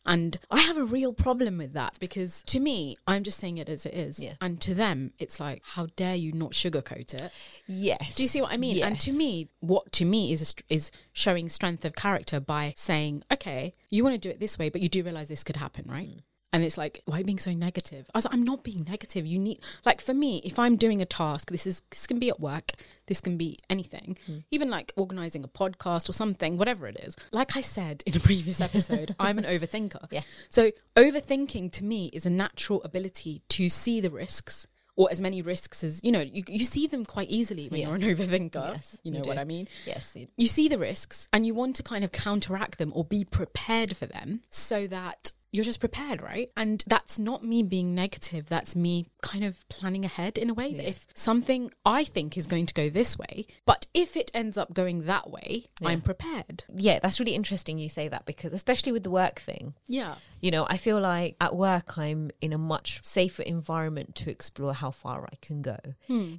And 0.06 0.38
I 0.50 0.60
have 0.60 0.76
a 0.76 0.84
real 0.84 1.12
problem 1.12 1.58
with 1.58 1.72
that 1.74 1.98
because 2.00 2.42
to 2.44 2.60
me, 2.60 2.96
I'm 3.06 3.22
just 3.22 3.38
saying 3.38 3.58
it 3.58 3.68
as 3.68 3.86
it 3.86 3.94
is. 3.94 4.18
Yeah. 4.18 4.34
And 4.40 4.60
to 4.62 4.74
them, 4.74 5.12
it's 5.18 5.38
like, 5.40 5.62
how 5.64 5.88
dare 5.96 6.14
you 6.14 6.32
not 6.32 6.52
sugarcoat 6.52 7.14
it? 7.14 7.32
yes 7.66 8.14
Do 8.14 8.22
you 8.22 8.28
see 8.28 8.40
what 8.40 8.52
I 8.52 8.56
mean? 8.56 8.82
And 8.82 8.98
to 9.00 9.12
me, 9.12 9.48
what 9.60 9.92
to 9.92 10.04
me 10.04 10.32
is 10.32 10.42
a 10.42 10.44
str- 10.46 10.64
is 10.68 10.90
showing 11.12 11.48
strength 11.48 11.84
of 11.84 11.94
character 11.94 12.40
by 12.40 12.74
saying, 12.76 13.22
okay, 13.32 13.74
you 13.90 14.02
want 14.04 14.14
to 14.14 14.18
do 14.18 14.30
it 14.30 14.40
this 14.40 14.58
way, 14.58 14.68
but 14.68 14.80
you 14.80 14.88
do 14.88 15.02
realize 15.02 15.28
this 15.28 15.44
could 15.44 15.56
happen, 15.56 15.84
right? 15.88 16.08
Mm. 16.08 16.22
And 16.50 16.64
it's 16.64 16.78
like, 16.78 17.02
why 17.04 17.16
are 17.16 17.18
you 17.18 17.24
being 17.26 17.38
so 17.38 17.52
negative? 17.52 18.06
I 18.14 18.18
was 18.18 18.24
like, 18.24 18.32
I'm 18.32 18.42
not 18.42 18.64
being 18.64 18.82
negative. 18.88 19.26
You 19.26 19.38
need, 19.38 19.60
like, 19.84 20.00
for 20.00 20.14
me, 20.14 20.40
if 20.44 20.58
I'm 20.58 20.76
doing 20.76 21.02
a 21.02 21.04
task, 21.04 21.50
this 21.50 21.66
is 21.66 21.82
this 21.90 22.06
can 22.06 22.18
be 22.18 22.30
at 22.30 22.40
work, 22.40 22.72
this 23.06 23.20
can 23.20 23.36
be 23.36 23.58
anything, 23.68 24.16
Mm. 24.26 24.44
even 24.50 24.70
like 24.70 24.92
organizing 24.96 25.44
a 25.44 25.48
podcast 25.48 26.08
or 26.08 26.12
something, 26.14 26.56
whatever 26.56 26.86
it 26.86 26.96
is. 27.02 27.16
Like 27.32 27.54
I 27.56 27.60
said 27.60 28.02
in 28.06 28.16
a 28.16 28.20
previous 28.30 28.62
episode, 28.62 29.14
I'm 29.20 29.36
an 29.38 29.44
overthinker. 29.44 30.06
Yeah. 30.10 30.22
So 30.48 30.70
overthinking 30.96 31.70
to 31.72 31.84
me 31.84 32.06
is 32.14 32.24
a 32.24 32.30
natural 32.30 32.82
ability 32.82 33.42
to 33.50 33.68
see 33.68 34.00
the 34.00 34.10
risks 34.10 34.66
or 34.96 35.08
as 35.12 35.20
many 35.20 35.40
risks 35.42 35.84
as 35.84 36.02
you 36.02 36.10
know 36.10 36.20
you, 36.20 36.42
you 36.48 36.64
see 36.64 36.86
them 36.88 37.04
quite 37.04 37.28
easily 37.28 37.68
when 37.68 37.80
Yeah. 37.80 37.86
you're 37.88 37.96
an 37.96 38.02
overthinker 38.02 38.72
Yes, 38.74 38.96
you 39.04 39.12
you 39.12 39.18
know 39.18 39.24
what 39.28 39.38
i 39.38 39.44
mean 39.44 39.68
yes 39.86 40.12
you- 40.16 40.26
you 40.36 40.48
see 40.48 40.66
the 40.68 40.76
risks 40.78 41.28
and 41.32 41.46
you 41.46 41.54
want 41.54 41.76
to 41.76 41.84
kind 41.84 42.02
of 42.04 42.10
counteract 42.10 42.78
them 42.78 42.90
or 42.96 43.04
be 43.04 43.22
prepared 43.24 43.96
for 43.96 44.06
them 44.06 44.40
so 44.50 44.88
that 44.88 45.30
you're 45.58 45.64
just 45.64 45.80
prepared, 45.80 46.22
right? 46.22 46.50
And 46.56 46.82
that's 46.86 47.18
not 47.18 47.44
me 47.44 47.62
being 47.62 47.94
negative. 47.94 48.48
That's 48.48 48.74
me 48.74 49.06
kind 49.22 49.44
of 49.44 49.68
planning 49.68 50.04
ahead 50.06 50.38
in 50.38 50.48
a 50.48 50.54
way 50.54 50.72
that 50.74 50.88
if 50.88 51.06
something 51.14 51.70
I 51.84 52.04
think 52.04 52.38
is 52.38 52.46
going 52.46 52.66
to 52.66 52.74
go 52.74 52.88
this 52.88 53.18
way, 53.18 53.44
but 53.66 53.86
if 53.92 54.16
it 54.16 54.30
ends 54.32 54.56
up 54.56 54.72
going 54.72 55.02
that 55.02 55.30
way, 55.30 55.64
Yeah. 55.80 55.88
I'm 55.88 56.00
prepared. 56.00 56.64
yeah 56.74 56.98
that's 57.00 57.18
really 57.20 57.34
interesting 57.34 57.78
you 57.78 57.88
say 57.88 58.08
that 58.08 58.24
because 58.24 58.52
especially 58.52 58.92
with 58.92 59.02
the 59.02 59.10
work 59.10 59.40
thing 59.40 59.74
Yeah. 59.88 60.14
You 60.40 60.50
know 60.50 60.66
i 60.68 60.76
feel 60.76 61.00
like 61.00 61.36
at 61.40 61.54
work 61.56 61.96
i'm 61.98 62.30
in 62.40 62.52
a 62.52 62.58
much 62.58 63.00
safer 63.02 63.42
environment 63.42 64.14
to 64.14 64.30
explore 64.30 64.74
how 64.74 64.90
far 64.90 65.24
i 65.32 65.36
can 65.40 65.62
go 65.62 65.78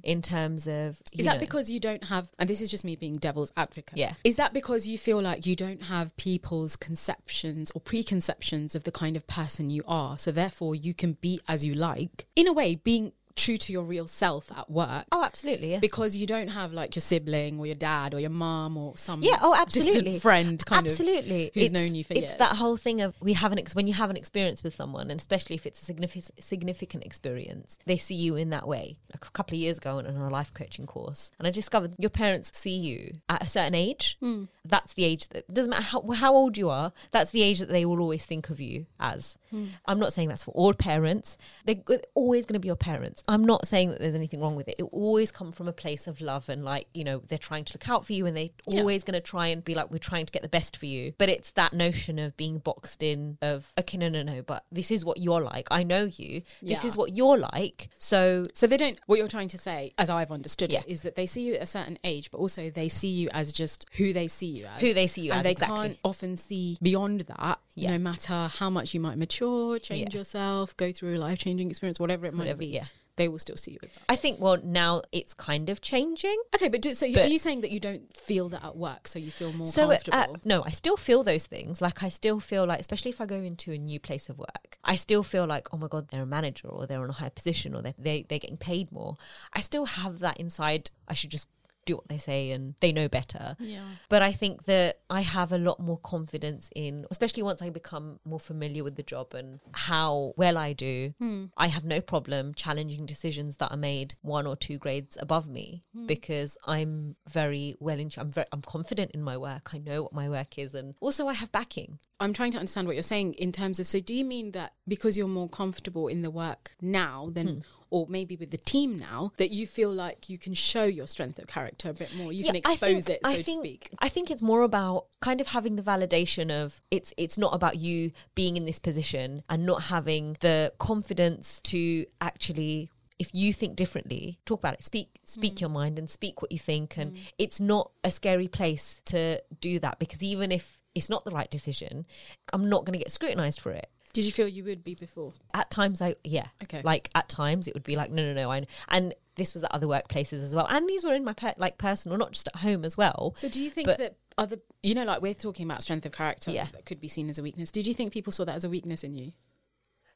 in 0.02 0.22
terms 0.22 0.66
of 0.66 1.00
Hmm. 1.12 1.20
Is 1.20 1.26
that 1.26 1.34
know- 1.34 1.40
because 1.40 1.70
you 1.70 1.80
don't 1.80 2.04
have, 2.04 2.30
and 2.38 2.48
this 2.48 2.60
is 2.60 2.70
just 2.70 2.84
me 2.84 2.96
being 2.96 3.14
devil's 3.14 3.52
advocate? 3.56 3.98
Yeah. 3.98 4.14
Is 4.24 4.36
that 4.36 4.52
because 4.52 4.86
you 4.86 4.96
feel 4.98 5.20
like 5.20 5.44
you 5.46 5.54
don't 5.56 5.82
have 5.82 6.16
people's 6.16 6.76
conceptions 6.76 7.70
or 7.74 7.80
preconceptions 7.80 8.74
of 8.74 8.84
the 8.84 8.92
kind 8.92 9.16
of 9.16 9.26
person 9.26 9.70
you 9.70 9.82
are? 9.86 10.18
So 10.18 10.30
therefore 10.30 10.74
you 10.74 10.94
can 10.94 11.12
be 11.20 11.40
as 11.48 11.64
you 11.64 11.74
like? 11.74 12.26
In 12.36 12.46
a 12.46 12.52
way, 12.52 12.74
being 12.74 13.12
true 13.44 13.56
to 13.56 13.72
your 13.72 13.82
real 13.82 14.06
self 14.06 14.50
at 14.56 14.70
work. 14.70 15.04
oh 15.12 15.22
absolutely 15.24 15.70
yeah 15.72 15.78
Because 15.78 16.14
you 16.16 16.26
don't 16.26 16.48
have 16.48 16.72
like 16.72 16.94
your 16.94 17.00
sibling 17.00 17.58
or 17.58 17.66
your 17.66 17.74
dad 17.74 18.14
or 18.14 18.20
your 18.20 18.30
mom 18.30 18.76
or 18.76 18.96
some 18.96 19.22
Yeah, 19.22 19.38
oh, 19.40 19.52
distant 19.64 19.88
absolutely. 19.88 20.18
friend 20.18 20.64
kind 20.66 20.86
absolutely 20.86 21.48
of 21.48 21.54
who's 21.54 21.64
It's- 21.68 21.72
known 21.72 21.94
you 21.94 22.04
for 22.04 22.14
it's 22.14 22.22
years. 22.22 22.38
that 22.38 22.56
whole 22.56 22.76
thing 22.76 23.00
of 23.00 23.14
we 23.20 23.32
have 23.34 23.52
an 23.52 23.58
ex- 23.58 23.74
when 23.74 23.86
you 23.86 23.94
have 23.94 24.10
an 24.10 24.16
experience 24.16 24.62
with 24.62 24.74
someone 24.74 25.10
and 25.10 25.18
especially 25.20 25.56
if 25.56 25.66
it's 25.66 25.80
a 25.82 25.84
significant 25.84 26.30
significant 26.44 27.04
experience 27.04 27.78
they 27.86 27.96
see 27.96 28.14
you 28.14 28.36
in 28.36 28.50
that 28.50 28.66
way 28.68 28.96
like 29.12 29.24
a 29.26 29.30
couple 29.30 29.54
of 29.56 29.60
years 29.60 29.78
ago 29.78 29.92
I 29.92 29.94
went 29.96 30.08
on 30.08 30.16
a 30.16 30.28
life 30.28 30.52
coaching 30.54 30.86
course 30.86 31.30
and 31.38 31.46
i 31.46 31.50
discovered 31.50 31.94
your 31.98 32.10
parents 32.10 32.50
see 32.56 32.76
you 32.76 33.12
at 33.28 33.42
a 33.42 33.48
certain 33.48 33.74
age 33.74 34.16
Hmm. 34.20 34.44
that's 34.64 34.94
the 34.94 35.04
age 35.04 35.28
that 35.28 35.52
doesn't 35.52 35.70
matter 35.70 35.82
how, 35.82 36.00
how 36.12 36.34
old 36.34 36.56
you 36.58 36.68
are 36.68 36.92
that's 37.10 37.30
the 37.30 37.42
age 37.42 37.58
that 37.60 37.68
they 37.70 37.84
will 37.84 38.00
always 38.00 38.24
think 38.26 38.50
of 38.50 38.60
you 38.60 38.86
as 38.98 39.38
Hmm. 39.50 39.66
i'm 39.86 39.98
not 39.98 40.12
saying 40.12 40.28
that's 40.28 40.44
for 40.44 40.52
all 40.52 40.72
parents 40.74 41.36
they're 41.64 41.76
always 42.14 42.44
going 42.46 42.54
to 42.54 42.60
be 42.60 42.68
your 42.68 42.76
parents 42.76 43.22
i'm 43.32 43.44
not 43.44 43.66
saying 43.66 43.90
that 43.90 43.98
there's 44.00 44.14
anything 44.14 44.40
wrong 44.40 44.56
with 44.56 44.68
it 44.68 44.74
it 44.78 44.82
always 44.84 45.30
come 45.32 45.52
from 45.52 45.68
a 45.68 45.72
place 45.72 46.06
of 46.06 46.20
love 46.20 46.48
and 46.48 46.64
like 46.64 46.86
you 46.92 47.04
know 47.04 47.22
they're 47.28 47.38
trying 47.38 47.64
to 47.64 47.74
look 47.74 47.88
out 47.88 48.04
for 48.06 48.12
you 48.12 48.26
and 48.26 48.36
they 48.36 48.52
Yeah. 48.66 48.80
always 48.80 49.04
going 49.04 49.14
to 49.14 49.20
try 49.20 49.46
and 49.48 49.64
be 49.64 49.74
like 49.74 49.90
we're 49.90 49.98
trying 49.98 50.26
to 50.26 50.32
get 50.32 50.42
the 50.42 50.48
best 50.48 50.76
for 50.76 50.86
you 50.86 51.14
but 51.18 51.28
it's 51.28 51.50
that 51.52 51.72
notion 51.72 52.18
of 52.18 52.36
being 52.36 52.58
boxed 52.58 53.02
in 53.02 53.38
of 53.40 53.72
okay 53.78 53.96
no 53.96 54.08
no 54.08 54.22
no 54.22 54.42
but 54.42 54.64
this 54.70 54.90
is 54.90 55.04
what 55.04 55.18
you're 55.18 55.40
like 55.40 55.66
i 55.70 55.82
know 55.82 56.04
you 56.04 56.42
this 56.62 56.84
is 56.84 56.96
what 56.96 57.16
you're 57.16 57.38
like 57.38 57.88
so 57.98 58.42
So 58.54 58.66
they 58.66 58.76
don't. 58.76 58.98
What 59.06 59.18
you're 59.18 59.28
trying 59.28 59.48
to 59.48 59.58
say, 59.58 59.92
as 59.98 60.08
I've 60.10 60.30
understood 60.32 60.72
Yeah. 60.72 60.80
it, 60.80 60.86
is 60.88 61.02
that 61.02 61.14
they 61.14 61.26
see 61.26 61.42
you 61.42 61.54
at 61.54 61.62
a 61.62 61.66
certain 61.66 61.98
age, 62.04 62.30
but 62.30 62.38
also 62.38 62.70
they 62.70 62.88
see 62.88 63.08
you 63.08 63.28
as 63.32 63.52
just 63.52 63.86
who 63.98 64.12
they 64.12 64.28
see 64.28 64.46
you 64.46 64.64
as. 64.66 64.80
who 64.80 64.92
they 64.94 65.06
see 65.06 65.22
you 65.22 65.30
and 65.32 65.40
as 65.40 65.44
they 65.44 65.50
exactly 65.52 65.78
can't 65.78 65.98
often 66.04 66.36
see 66.36 66.78
beyond 66.82 67.20
that. 67.22 67.58
Yeah. 67.80 67.92
No 67.92 67.98
matter 67.98 68.48
how 68.52 68.70
much 68.70 68.94
you 68.94 69.00
might 69.00 69.18
mature, 69.18 69.78
change 69.78 70.14
Yeah. 70.14 70.20
yourself, 70.20 70.76
go 70.76 70.92
through 70.92 71.16
a 71.16 71.18
life 71.18 71.38
changing 71.38 71.70
experience, 71.70 71.98
whatever 72.00 72.26
it 72.26 72.32
might 72.34 72.40
Whatever, 72.44 72.58
be. 72.58 72.66
yeah. 72.68 72.84
They 73.16 73.28
will 73.28 73.40
still 73.40 73.56
see 73.58 73.72
you 73.72 73.78
i 74.08 74.16
think 74.16 74.40
well 74.40 74.56
now 74.64 75.02
it's 75.12 75.34
kind 75.34 75.68
of 75.68 75.82
changing 75.82 76.38
Okay, 76.54 76.68
but 76.70 76.80
do, 76.80 76.94
so 76.94 77.06
But- 77.12 77.26
are 77.26 77.28
you 77.28 77.38
saying 77.38 77.60
that 77.60 77.70
you 77.70 77.78
don't 77.78 78.16
feel 78.16 78.48
that 78.48 78.64
at 78.64 78.76
work, 78.76 79.06
so 79.08 79.18
you 79.18 79.30
feel 79.30 79.52
more 79.52 79.66
so 79.66 79.90
uh, 79.90 79.98
comfortable? 79.98 80.36
no 80.44 80.62
i 80.64 80.70
still 80.70 80.96
feel 80.96 81.22
those 81.22 81.44
things 81.44 81.82
like 81.82 82.02
i 82.02 82.08
still 82.08 82.40
feel 82.40 82.64
like 82.66 82.80
especially 82.80 83.10
if 83.10 83.20
i 83.20 83.26
go 83.26 83.34
into 83.36 83.72
a 83.72 83.76
new 83.78 84.00
place 84.00 84.30
of 84.30 84.38
work 84.38 84.78
i 84.84 84.94
still 84.94 85.22
feel 85.22 85.44
like 85.46 85.68
oh 85.74 85.76
my 85.76 85.86
god 85.88 86.08
they're 86.08 86.22
a 86.22 86.26
manager 86.38 86.68
or 86.68 86.86
they're 86.86 87.02
on 87.02 87.10
a 87.10 87.18
higher 87.20 87.28
position 87.28 87.74
or 87.74 87.82
they're, 87.82 87.94
they, 87.98 88.24
they're 88.28 88.38
getting 88.38 88.56
paid 88.56 88.90
more 88.90 89.16
i 89.52 89.60
still 89.60 89.84
have 89.84 90.20
that 90.20 90.38
inside 90.38 90.90
i 91.06 91.12
should 91.12 91.30
just 91.30 91.48
do 91.90 91.96
what 91.96 92.08
they 92.08 92.18
say 92.18 92.40
and 92.50 92.74
they 92.80 92.92
know 92.92 93.08
better 93.08 93.44
yeah. 93.58 93.88
but 94.08 94.22
I 94.22 94.32
think 94.32 94.64
that 94.64 95.00
I 95.08 95.22
have 95.22 95.50
a 95.52 95.58
lot 95.58 95.80
more 95.80 95.98
confidence 95.98 96.70
in, 96.74 97.06
especially 97.10 97.42
once 97.42 97.60
I 97.62 97.70
become 97.70 98.20
more 98.24 98.38
familiar 98.40 98.84
with 98.84 98.96
the 98.96 99.02
job 99.02 99.34
and 99.34 99.60
how 99.72 100.34
well 100.36 100.56
I 100.56 100.72
do. 100.72 101.14
I 101.56 101.68
have 101.68 101.84
no 101.84 102.00
problem 102.00 102.54
challenging 102.54 103.06
decisions 103.06 103.56
that 103.58 103.70
are 103.70 103.76
made 103.76 104.14
one 104.22 104.46
or 104.46 104.56
two 104.56 104.78
grades 104.78 105.16
above 105.20 105.48
me 105.48 105.84
because 106.06 106.56
I'm 106.66 107.16
very 107.28 107.76
well 107.80 107.98
in. 107.98 108.10
I'm 108.16 108.30
very, 108.30 108.46
I'm 108.52 108.62
confident 108.62 109.12
in 109.12 109.22
my 109.22 109.36
work. 109.36 109.74
I 109.74 109.78
know 109.78 110.02
what 110.04 110.12
my 110.12 110.28
work 110.28 110.58
is, 110.58 110.74
and 110.74 110.94
also 111.00 111.26
I 111.28 111.34
have 111.34 111.50
backing. 111.52 111.98
I'm 112.18 112.32
trying 112.32 112.52
to 112.52 112.58
understand 112.58 112.86
what 112.86 112.96
you're 112.96 113.02
saying 113.02 113.34
in 113.34 113.50
terms 113.50 113.80
of 113.80 113.86
so 113.86 113.98
do 114.00 114.14
you 114.14 114.24
mean 114.24 114.52
that 114.52 114.74
because 114.86 115.16
you're 115.16 115.28
more 115.28 115.48
comfortable 115.48 116.06
in 116.08 116.22
the 116.22 116.30
work 116.30 116.72
now 116.80 117.30
than 117.32 117.48
Hmm. 117.48 117.58
Or 117.90 118.06
maybe 118.08 118.36
with 118.36 118.50
the 118.50 118.56
team 118.56 118.96
now 118.98 119.32
that 119.36 119.50
you 119.50 119.66
feel 119.66 119.92
like 119.92 120.28
you 120.28 120.38
can 120.38 120.54
show 120.54 120.84
your 120.84 121.06
strength 121.06 121.38
of 121.38 121.46
character 121.46 121.90
a 121.90 121.92
bit 121.94 122.14
more 122.16 122.32
you 122.32 122.44
can 122.44 122.54
Yeah, 122.54 122.60
I 122.64 122.72
expose 122.72 123.04
think- 123.04 123.08
it 123.18 123.20
so 123.24 123.30
I 123.30 123.36
to 123.36 123.42
think- 123.42 123.60
speak 123.60 123.90
I 123.98 124.08
think 124.08 124.30
it's 124.30 124.42
more 124.42 124.62
about 124.62 125.06
kind 125.20 125.40
of 125.40 125.48
having 125.48 125.76
the 125.76 125.82
validation 125.82 126.50
of 126.50 126.80
it's 126.90 127.12
it's 127.16 127.36
not 127.36 127.54
about 127.54 127.76
you 127.76 128.12
being 128.34 128.56
in 128.56 128.64
this 128.64 128.78
position 128.78 129.42
and 129.48 129.66
not 129.66 129.82
having 129.84 130.36
the 130.40 130.72
confidence 130.78 131.60
to 131.62 132.06
actually 132.20 132.90
if 133.18 133.34
you 133.34 133.52
think 133.52 133.76
differently, 133.76 134.38
talk 134.46 134.60
about 134.60 134.72
it. 134.72 134.82
Speak 134.82 135.20
speak 135.26 135.56
Mm. 135.56 135.60
your 135.60 135.68
mind 135.68 135.98
and 135.98 136.08
speak 136.08 136.40
what 136.40 136.50
you 136.50 136.58
think. 136.58 136.96
And 136.96 137.18
it's 137.36 137.60
not 137.60 137.90
a 138.02 138.10
scary 138.10 138.48
place 138.48 139.02
to 139.06 139.42
do 139.60 139.78
that 139.80 139.98
because 139.98 140.22
even 140.22 140.50
if 140.50 140.78
it's 140.94 141.10
not 141.10 141.26
the 141.26 141.30
right 141.30 141.50
decision, 141.50 142.06
I'm 142.54 142.66
not 142.70 142.86
going 142.86 142.94
to 142.98 142.98
get 142.98 143.12
scrutinized 143.12 143.60
for 143.60 143.72
it. 143.72 143.90
Did 144.12 144.24
you 144.24 144.32
feel 144.32 144.48
you 144.48 144.64
would 144.64 144.82
be 144.82 144.94
before? 144.94 145.32
At 145.54 145.70
times, 145.70 146.02
I 146.02 146.16
yeah, 146.24 146.46
Okay. 146.64 146.82
like 146.82 147.10
at 147.14 147.28
times 147.28 147.68
it 147.68 147.74
would 147.74 147.84
be 147.84 147.94
like 147.96 148.10
no, 148.10 148.22
no, 148.24 148.32
no. 148.34 148.50
I 148.50 148.66
and 148.88 149.14
this 149.36 149.54
was 149.54 149.62
at 149.62 149.72
other 149.72 149.86
workplaces 149.86 150.42
as 150.42 150.54
well, 150.54 150.66
and 150.68 150.88
these 150.88 151.04
were 151.04 151.14
in 151.14 151.24
my 151.24 151.32
per, 151.32 151.54
like 151.56 151.78
personal, 151.78 152.18
not 152.18 152.32
just 152.32 152.48
at 152.48 152.56
home 152.56 152.84
as 152.84 152.96
well. 152.96 153.34
So 153.36 153.48
do 153.48 153.62
you 153.62 153.70
think 153.70 153.86
But- 153.86 153.98
that 153.98 154.16
other, 154.36 154.56
you 154.82 154.94
know, 154.94 155.04
like 155.04 155.20
we're 155.22 155.34
talking 155.34 155.64
about 155.66 155.82
strength 155.82 156.06
of 156.06 156.12
character 156.12 156.50
Yeah. 156.50 156.66
that 156.72 156.86
could 156.86 157.00
be 157.00 157.08
seen 157.08 157.28
as 157.28 157.38
a 157.38 157.42
weakness. 157.42 157.70
Did 157.70 157.86
you 157.86 157.92
think 157.94 158.12
people 158.12 158.32
saw 158.32 158.44
that 158.46 158.56
as 158.56 158.64
a 158.64 158.70
weakness 158.70 159.04
in 159.04 159.14
you? 159.14 159.32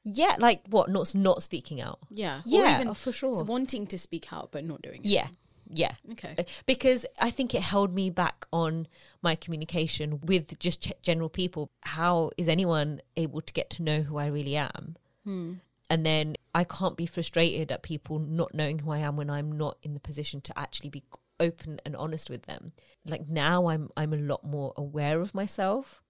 Yeah, 0.03 0.37
like 0.39 0.63
what? 0.69 0.91
Not 0.91 1.15
not 1.15 1.43
speaking 1.43 1.81
out. 1.81 1.99
Yeah. 2.11 2.43
Yeah, 2.45 2.61
or 2.63 2.75
even 2.77 2.89
oh, 2.89 2.95
for 2.95 3.13
sure. 3.13 3.43
wanting 3.45 3.87
to 3.87 3.99
speak 3.99 4.33
out 4.33 4.51
but 4.53 4.65
not 4.65 4.83
doing 4.83 5.03
it. 5.05 5.09
Yeah, 5.09 5.29
yeah. 5.69 5.93
Okay. 6.13 6.35
Uh, 6.39 6.43
because 6.67 7.07
I 7.21 7.31
think 7.31 7.55
it 7.55 7.63
held 7.63 7.95
me 7.95 8.11
back 8.11 8.47
on 8.53 8.87
my 9.23 9.35
communication 9.35 10.21
with 10.23 10.59
just 10.59 10.83
ch- 10.83 10.93
general 11.03 11.29
people. 11.29 11.71
How 11.83 12.31
is 12.37 12.49
anyone 12.49 13.01
able 13.17 13.41
to 13.41 13.53
get 13.53 13.71
to 13.71 13.83
know 13.83 14.03
who 14.03 14.19
I 14.19 14.27
really 14.27 14.57
am? 14.57 14.97
Hmm. 15.25 15.55
And 15.91 16.05
then 16.05 16.37
I 16.55 16.65
can't 16.65 16.97
be 16.97 17.07
frustrated 17.07 17.71
at 17.71 17.83
people 17.83 18.19
not 18.19 18.55
knowing 18.55 18.81
who 18.81 18.91
I 18.91 18.99
am 18.99 19.17
when 19.17 19.31
I'm 19.31 19.53
not 19.53 19.77
in 19.83 19.95
the 19.95 20.01
position 20.01 20.41
to 20.43 20.59
actually 20.59 20.91
be 20.91 21.05
open 21.41 21.81
and 21.85 21.95
honest 21.97 22.31
with 22.31 22.43
them. 22.43 22.73
Like 23.07 23.29
now, 23.29 23.67
I'm 23.67 23.91
I'm 23.97 24.13
a 24.13 24.19
lot 24.19 24.45
more 24.45 24.73
aware 24.77 25.21
of 25.21 25.35
myself. 25.35 26.03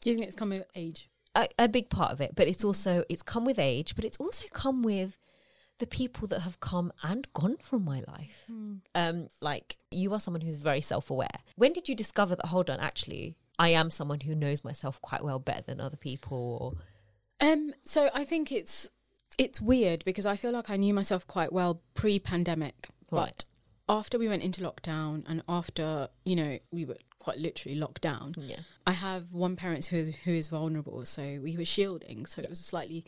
Do 0.00 0.10
you 0.10 0.16
think 0.16 0.28
it's 0.28 0.36
come 0.36 0.50
with 0.50 0.66
age? 0.74 1.08
A, 1.34 1.48
a 1.58 1.68
big 1.68 1.90
part 1.90 2.12
of 2.12 2.20
it, 2.20 2.34
but 2.34 2.48
it's 2.48 2.64
also 2.64 3.04
it's 3.08 3.22
come 3.22 3.44
with 3.44 3.58
age, 3.58 3.94
but 3.94 4.04
it's 4.04 4.16
also 4.18 4.46
come 4.52 4.82
with 4.82 5.18
the 5.78 5.86
people 5.86 6.26
that 6.28 6.40
have 6.40 6.60
come 6.60 6.92
and 7.02 7.26
gone 7.34 7.56
from 7.62 7.84
my 7.84 8.02
life. 8.08 8.44
Um, 8.94 9.28
like 9.40 9.76
you 9.90 10.12
are 10.12 10.20
someone 10.20 10.40
who's 10.40 10.56
very 10.58 10.80
self-aware. 10.80 11.28
When 11.56 11.72
did 11.72 11.88
you 11.88 11.94
discover 11.94 12.34
that? 12.36 12.46
Hold 12.46 12.68
on, 12.70 12.80
actually, 12.80 13.36
I 13.58 13.68
am 13.70 13.90
someone 13.90 14.20
who 14.20 14.34
knows 14.34 14.64
myself 14.64 15.00
quite 15.02 15.22
well, 15.24 15.38
better 15.38 15.62
than 15.62 15.80
other 15.80 15.96
people. 15.96 16.76
Um, 17.40 17.72
so 17.84 18.10
I 18.14 18.24
think 18.24 18.50
it's 18.52 18.90
it's 19.38 19.60
weird 19.60 20.04
because 20.04 20.26
I 20.26 20.34
feel 20.36 20.50
like 20.50 20.68
I 20.70 20.76
knew 20.76 20.92
myself 20.92 21.26
quite 21.26 21.52
well 21.52 21.80
pre-pandemic, 21.94 22.88
Right. 23.10 23.26
but 23.36 23.44
after 23.88 24.18
we 24.18 24.28
went 24.28 24.42
into 24.42 24.60
lockdown 24.60 25.24
and 25.28 25.42
after 25.48 26.08
you 26.24 26.34
know 26.36 26.58
we 26.72 26.84
were 26.84 26.98
quite 27.20 27.38
literally 27.38 27.76
locked 27.78 28.02
down, 28.02 28.34
yeah, 28.38 28.60
I 28.86 28.92
have 28.92 29.32
one 29.32 29.54
parent 29.54 29.86
who 29.86 30.10
who 30.24 30.32
is 30.32 30.48
vulnerable, 30.48 31.04
so 31.04 31.38
we 31.42 31.56
were 31.56 31.64
shielding, 31.64 32.26
so 32.26 32.42
it 32.42 32.50
was 32.50 32.58
a 32.60 32.64
slightly 32.64 33.04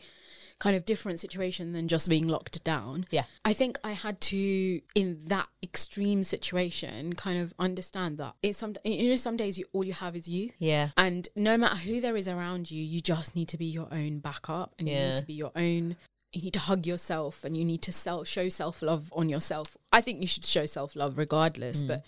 kind 0.61 0.75
of 0.75 0.85
different 0.85 1.19
situation 1.19 1.73
than 1.73 1.87
just 1.87 2.07
being 2.07 2.27
locked 2.27 2.63
down. 2.63 3.03
yeah, 3.09 3.23
I 3.43 3.51
think 3.51 3.79
I 3.83 3.93
had 3.93 4.21
to, 4.21 4.79
in 4.93 5.23
that 5.25 5.47
extreme 5.63 6.23
situation, 6.23 7.13
kind 7.13 7.39
of 7.39 7.51
understand 7.57 8.19
that 8.19 8.35
it's 8.43 8.59
some 8.59 8.75
you 8.85 9.09
know 9.09 9.15
some 9.15 9.35
days 9.37 9.57
you 9.57 9.65
all 9.73 9.83
you 9.83 9.93
have 9.93 10.15
is 10.15 10.27
you. 10.27 10.51
yeah, 10.59 10.89
And 10.95 11.27
no 11.35 11.57
matter 11.57 11.77
who 11.77 11.99
there 11.99 12.15
is 12.15 12.27
around 12.27 12.69
you, 12.69 12.81
you 12.81 13.01
just 13.01 13.35
need 13.35 13.47
to 13.49 13.57
be 13.57 13.65
your 13.65 13.87
own 13.91 14.19
backup 14.19 14.75
and 14.77 14.87
you 14.87 14.93
need 14.93 15.15
to 15.15 15.25
be 15.25 15.33
your 15.33 15.51
own 15.55 15.97
you 16.31 16.43
need 16.43 16.53
to 16.53 16.59
hug 16.59 16.85
yourself 16.85 17.43
and 17.43 17.57
you 17.57 17.65
need 17.65 17.81
to 17.81 17.91
self 17.91 18.27
show 18.27 18.47
self 18.47 18.83
love 18.83 19.11
on 19.15 19.29
yourself. 19.29 19.75
I 19.91 20.01
think 20.01 20.21
you 20.21 20.27
should 20.27 20.45
show 20.45 20.67
self 20.67 20.95
love 20.95 21.17
regardless, 21.17 21.83
mm. 21.83 21.87
but 21.87 22.03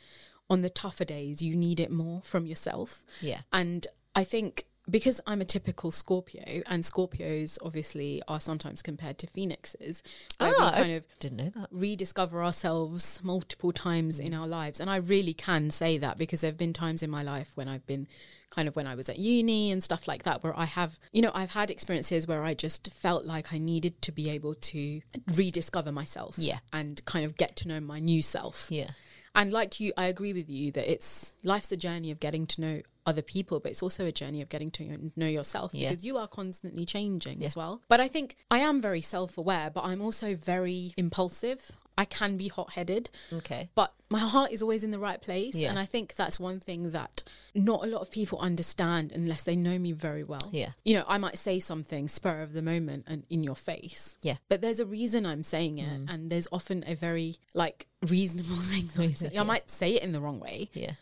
on 0.47 0.61
the 0.61 0.69
tougher 0.69 1.05
days 1.05 1.41
you 1.41 1.55
need 1.55 1.79
it 1.79 1.89
more 1.91 2.21
from 2.23 2.45
yourself. 2.45 3.03
yeah, 3.19 3.41
And 3.51 3.87
I 4.13 4.23
think 4.23 4.65
because 4.89 5.21
I'm 5.25 5.39
a 5.41 5.45
typical 5.45 5.91
Scorpio 5.91 6.61
and 6.67 6.83
Scorpios 6.83 7.57
obviously 7.63 8.21
are 8.27 8.39
sometimes 8.39 8.81
compared 8.81 9.17
to 9.19 9.27
phoenixes, 9.27 10.03
where 10.39 10.53
Ah, 10.59 10.71
we 10.71 10.81
kind 10.81 10.93
of 10.93 11.03
didn't 11.19 11.37
know 11.37 11.49
that. 11.55 11.67
rediscover 11.71 12.43
ourselves 12.43 13.19
multiple 13.23 13.71
times 13.71 14.19
in 14.19 14.33
our 14.33 14.47
lives. 14.47 14.81
And 14.81 14.89
I 14.89 14.97
really 14.97 15.33
can 15.33 15.69
say 15.71 15.97
that 15.99 16.17
because 16.17 16.41
there 16.41 16.49
have 16.51 16.57
been 16.57 16.73
times 16.73 17.01
in 17.01 17.09
my 17.09 17.23
life 17.23 17.51
when 17.55 17.67
I've 17.67 17.85
been 17.87 18.07
kind 18.49 18.67
of 18.67 18.75
when 18.75 18.85
I 18.85 18.93
was 18.93 19.09
at 19.09 19.17
uni 19.17 19.71
and 19.71 19.83
stuff 19.83 20.07
like 20.07 20.23
that, 20.23 20.43
where 20.43 20.57
I 20.57 20.65
have, 20.65 20.99
you 21.11 21.21
know, 21.23 21.31
I've 21.33 21.51
had 21.53 21.71
experiences 21.71 22.27
where 22.27 22.43
I 22.43 22.53
just 22.53 22.91
felt 22.93 23.25
like 23.25 23.51
I 23.53 23.57
needed 23.57 24.01
to 24.03 24.11
be 24.11 24.29
able 24.29 24.53
to 24.53 25.01
rediscover 25.33 25.91
myself 25.91 26.35
Yeah. 26.37 26.59
and 26.71 27.03
kind 27.05 27.25
of 27.25 27.35
get 27.37 27.55
to 27.57 27.67
know 27.67 27.79
my 27.79 27.99
new 27.99 28.21
self. 28.21 28.67
Yeah, 28.69 28.91
And 29.33 29.51
like 29.51 29.79
you, 29.79 29.91
I 29.97 30.05
agree 30.05 30.33
with 30.33 30.49
you 30.49 30.71
that 30.73 30.91
it's 30.91 31.33
life's 31.43 31.71
a 31.71 31.77
journey 31.77 32.11
of 32.11 32.19
getting 32.19 32.45
to 32.47 32.61
know 32.61 32.81
other 33.05 33.21
people, 33.21 33.59
but 33.59 33.71
it's 33.71 33.83
also 33.83 34.05
a 34.05 34.11
journey 34.11 34.41
of 34.41 34.49
getting 34.49 34.71
to 34.71 35.11
know 35.15 35.27
yourself 35.27 35.73
Yeah. 35.73 35.89
because 35.89 36.03
you 36.03 36.17
are 36.17 36.27
constantly 36.27 36.85
changing 36.85 37.41
Yeah. 37.41 37.47
as 37.47 37.55
well. 37.55 37.81
But 37.87 37.99
I 37.99 38.07
think 38.07 38.35
I 38.51 38.59
am 38.59 38.81
very 38.81 39.01
self 39.01 39.37
aware, 39.37 39.69
but 39.69 39.83
I'm 39.83 40.01
also 40.01 40.35
very 40.35 40.93
impulsive. 40.97 41.71
I 41.95 42.05
can 42.05 42.37
be 42.37 42.47
hot 42.47 42.71
headed, 42.73 43.11
okay, 43.31 43.69
but 43.75 43.93
my 44.09 44.17
heart 44.17 44.51
is 44.51 44.63
always 44.63 44.83
in 44.83 44.89
the 44.89 44.97
right 44.97 45.21
place. 45.21 45.53
Yeah. 45.55 45.69
And 45.69 45.77
I 45.77 45.85
think 45.85 46.15
that's 46.15 46.39
one 46.39 46.59
thing 46.59 46.89
that 46.89 47.21
not 47.53 47.83
a 47.83 47.87
lot 47.87 48.01
of 48.01 48.09
people 48.09 48.39
understand 48.39 49.11
unless 49.11 49.43
they 49.43 49.55
know 49.55 49.77
me 49.77 49.91
very 49.91 50.23
well. 50.23 50.49
yeah, 50.51 50.71
You 50.83 50.95
know, 50.95 51.05
I 51.07 51.19
might 51.19 51.37
say 51.37 51.59
something 51.59 52.09
spur 52.09 52.41
of 52.41 52.53
the 52.53 52.63
moment 52.63 53.03
and 53.07 53.25
in 53.29 53.43
your 53.43 53.55
face. 53.55 54.17
yeah, 54.23 54.37
But 54.49 54.61
there's 54.61 54.79
a 54.79 54.87
reason 54.87 55.23
I'm 55.27 55.43
saying 55.43 55.77
it, 55.77 55.87
Mm. 55.87 56.11
and 56.11 56.31
there's 56.31 56.47
often 56.51 56.83
a 56.87 56.95
very 56.95 57.37
like 57.53 57.85
reasonable 58.01 58.55
thing. 58.71 58.87
that 58.87 58.95
I'm 58.95 59.01
Reason, 59.01 59.29
saying. 59.29 59.39
I 59.39 59.43
might 59.43 59.69
say 59.69 59.93
it 59.93 60.01
in 60.01 60.13
the 60.13 60.19
wrong 60.21 60.39
way, 60.39 60.71
yeah, 60.73 60.93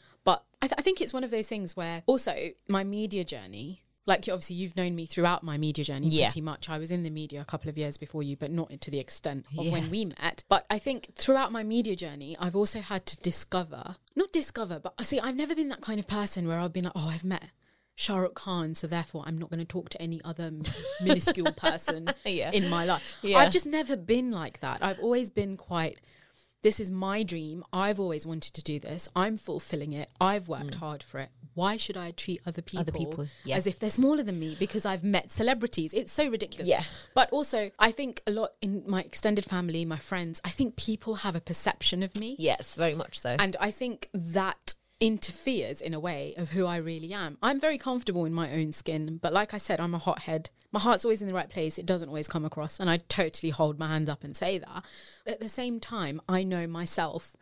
I, 0.61 0.67
th- 0.67 0.75
I 0.77 0.81
think 0.81 1.01
it's 1.01 1.13
one 1.13 1.23
of 1.23 1.31
those 1.31 1.47
things 1.47 1.75
where 1.75 2.03
also 2.05 2.35
my 2.67 2.83
media 2.83 3.23
journey. 3.23 3.83
Like 4.07 4.25
you 4.25 4.33
obviously 4.33 4.55
you've 4.55 4.75
known 4.75 4.95
me 4.95 5.05
throughout 5.05 5.43
my 5.43 5.57
media 5.57 5.85
journey 5.85 6.07
Yeah. 6.09 6.27
pretty 6.27 6.41
much. 6.41 6.69
I 6.69 6.79
was 6.79 6.89
in 6.91 7.03
the 7.03 7.11
media 7.11 7.39
a 7.39 7.45
couple 7.45 7.69
of 7.69 7.77
years 7.77 7.97
before 7.97 8.23
you, 8.23 8.35
but 8.35 8.49
not 8.51 8.69
to 8.81 8.89
the 8.91 8.97
extent 8.99 9.45
of 9.57 9.63
Yeah. 9.65 9.71
when 9.71 9.91
we 9.91 10.05
met. 10.05 10.43
But 10.49 10.65
I 10.71 10.79
think 10.79 11.13
throughout 11.15 11.51
my 11.51 11.63
media 11.63 11.95
journey, 11.95 12.35
I've 12.39 12.55
also 12.55 12.79
had 12.81 13.05
to 13.05 13.17
discover, 13.17 13.97
not 14.15 14.31
discover, 14.31 14.79
but 14.79 14.95
I 14.97 15.03
see 15.03 15.19
I've 15.19 15.35
never 15.35 15.53
been 15.53 15.69
that 15.69 15.81
kind 15.81 15.99
of 15.99 16.07
person 16.07 16.47
where 16.47 16.57
I've 16.57 16.73
been 16.73 16.85
like, 16.85 16.93
oh, 16.95 17.09
I've 17.09 17.23
met 17.23 17.51
Shah 17.95 18.17
Rukh 18.17 18.33
Khan, 18.33 18.73
so 18.73 18.87
therefore 18.87 19.23
I'm 19.27 19.37
not 19.37 19.51
going 19.51 19.59
to 19.59 19.65
talk 19.65 19.89
to 19.89 20.01
any 20.01 20.19
other 20.25 20.51
minuscule 21.03 21.51
person 21.51 22.09
Yeah. 22.25 22.49
in 22.51 22.69
my 22.71 22.85
life. 22.85 23.03
I've 23.23 23.51
just 23.51 23.67
never 23.67 23.95
been 23.95 24.31
like 24.31 24.61
that. 24.61 24.83
I've 24.83 24.99
always 24.99 25.29
been 25.29 25.57
quite 25.57 25.99
this 26.63 26.79
is 26.79 26.91
my 26.91 27.23
dream. 27.23 27.63
I've 27.73 27.99
always 27.99 28.25
wanted 28.25 28.53
to 28.53 28.63
do 28.63 28.79
this. 28.79 29.09
I'm 29.15 29.37
fulfilling 29.37 29.93
it. 29.93 30.09
I've 30.19 30.47
worked 30.47 30.75
hard 30.75 31.01
for 31.03 31.19
it. 31.19 31.29
Why 31.53 31.75
should 31.75 31.97
I 31.97 32.11
treat 32.11 32.41
other 32.45 32.61
people, 32.61 32.79
Mm. 32.85 32.87
Other 32.87 32.91
people, 32.97 33.27
yeah. 33.43 33.55
as 33.57 33.67
if 33.67 33.77
they're 33.79 33.89
smaller 33.89 34.23
than 34.23 34.39
me 34.39 34.55
because 34.57 34.85
I've 34.85 35.03
met 35.03 35.31
celebrities? 35.31 35.93
It's 35.93 36.13
so 36.13 36.29
ridiculous. 36.29 36.69
Yeah. 36.69 36.83
But 37.13 37.29
also, 37.31 37.71
I 37.77 37.91
think 37.91 38.21
a 38.25 38.31
lot 38.31 38.51
in 38.61 38.83
my 38.87 39.01
extended 39.01 39.43
family, 39.45 39.83
my 39.83 39.97
friends, 39.97 40.39
I 40.45 40.49
think 40.49 40.77
people 40.77 41.15
have 41.15 41.35
a 41.35 41.41
perception 41.41 42.03
of 42.03 42.15
me. 42.15 42.35
yes, 42.39 42.75
very 42.75 42.95
much 42.95 43.19
so. 43.19 43.35
And 43.37 43.57
I 43.59 43.71
think 43.71 44.09
that 44.13 44.75
interferes 45.01 45.81
in 45.81 45.93
a 45.93 45.99
way 45.99 46.33
of 46.37 46.51
who 46.51 46.65
I 46.65 46.77
really 46.77 47.11
am. 47.11 47.37
I'm 47.41 47.59
very 47.59 47.77
comfortable 47.77 48.23
in 48.23 48.33
my 48.33 48.51
own 48.53 48.71
skin, 48.71 49.19
but 49.21 49.33
like 49.33 49.53
I 49.53 49.57
said, 49.57 49.79
I'm 49.81 49.95
a 49.95 49.97
hothead. 49.97 50.51
My 50.71 50.79
heart's 50.79 51.03
always 51.03 51.21
in 51.21 51.27
the 51.27 51.33
right 51.33 51.49
place. 51.49 51.77
It 51.77 51.85
doesn't 51.85 52.07
always 52.07 52.27
come 52.27 52.45
across. 52.45 52.79
And 52.79 52.89
I 52.89 52.97
totally 53.09 53.49
hold 53.49 53.79
my 53.79 53.87
hands 53.87 54.07
up 54.07 54.23
and 54.23 54.37
say 54.37 54.59
that. 54.59 54.85
At 55.25 55.41
the 55.41 55.49
same 55.49 55.79
time, 55.79 56.21
I 56.29 56.43
know 56.43 56.67
myself. 56.67 57.35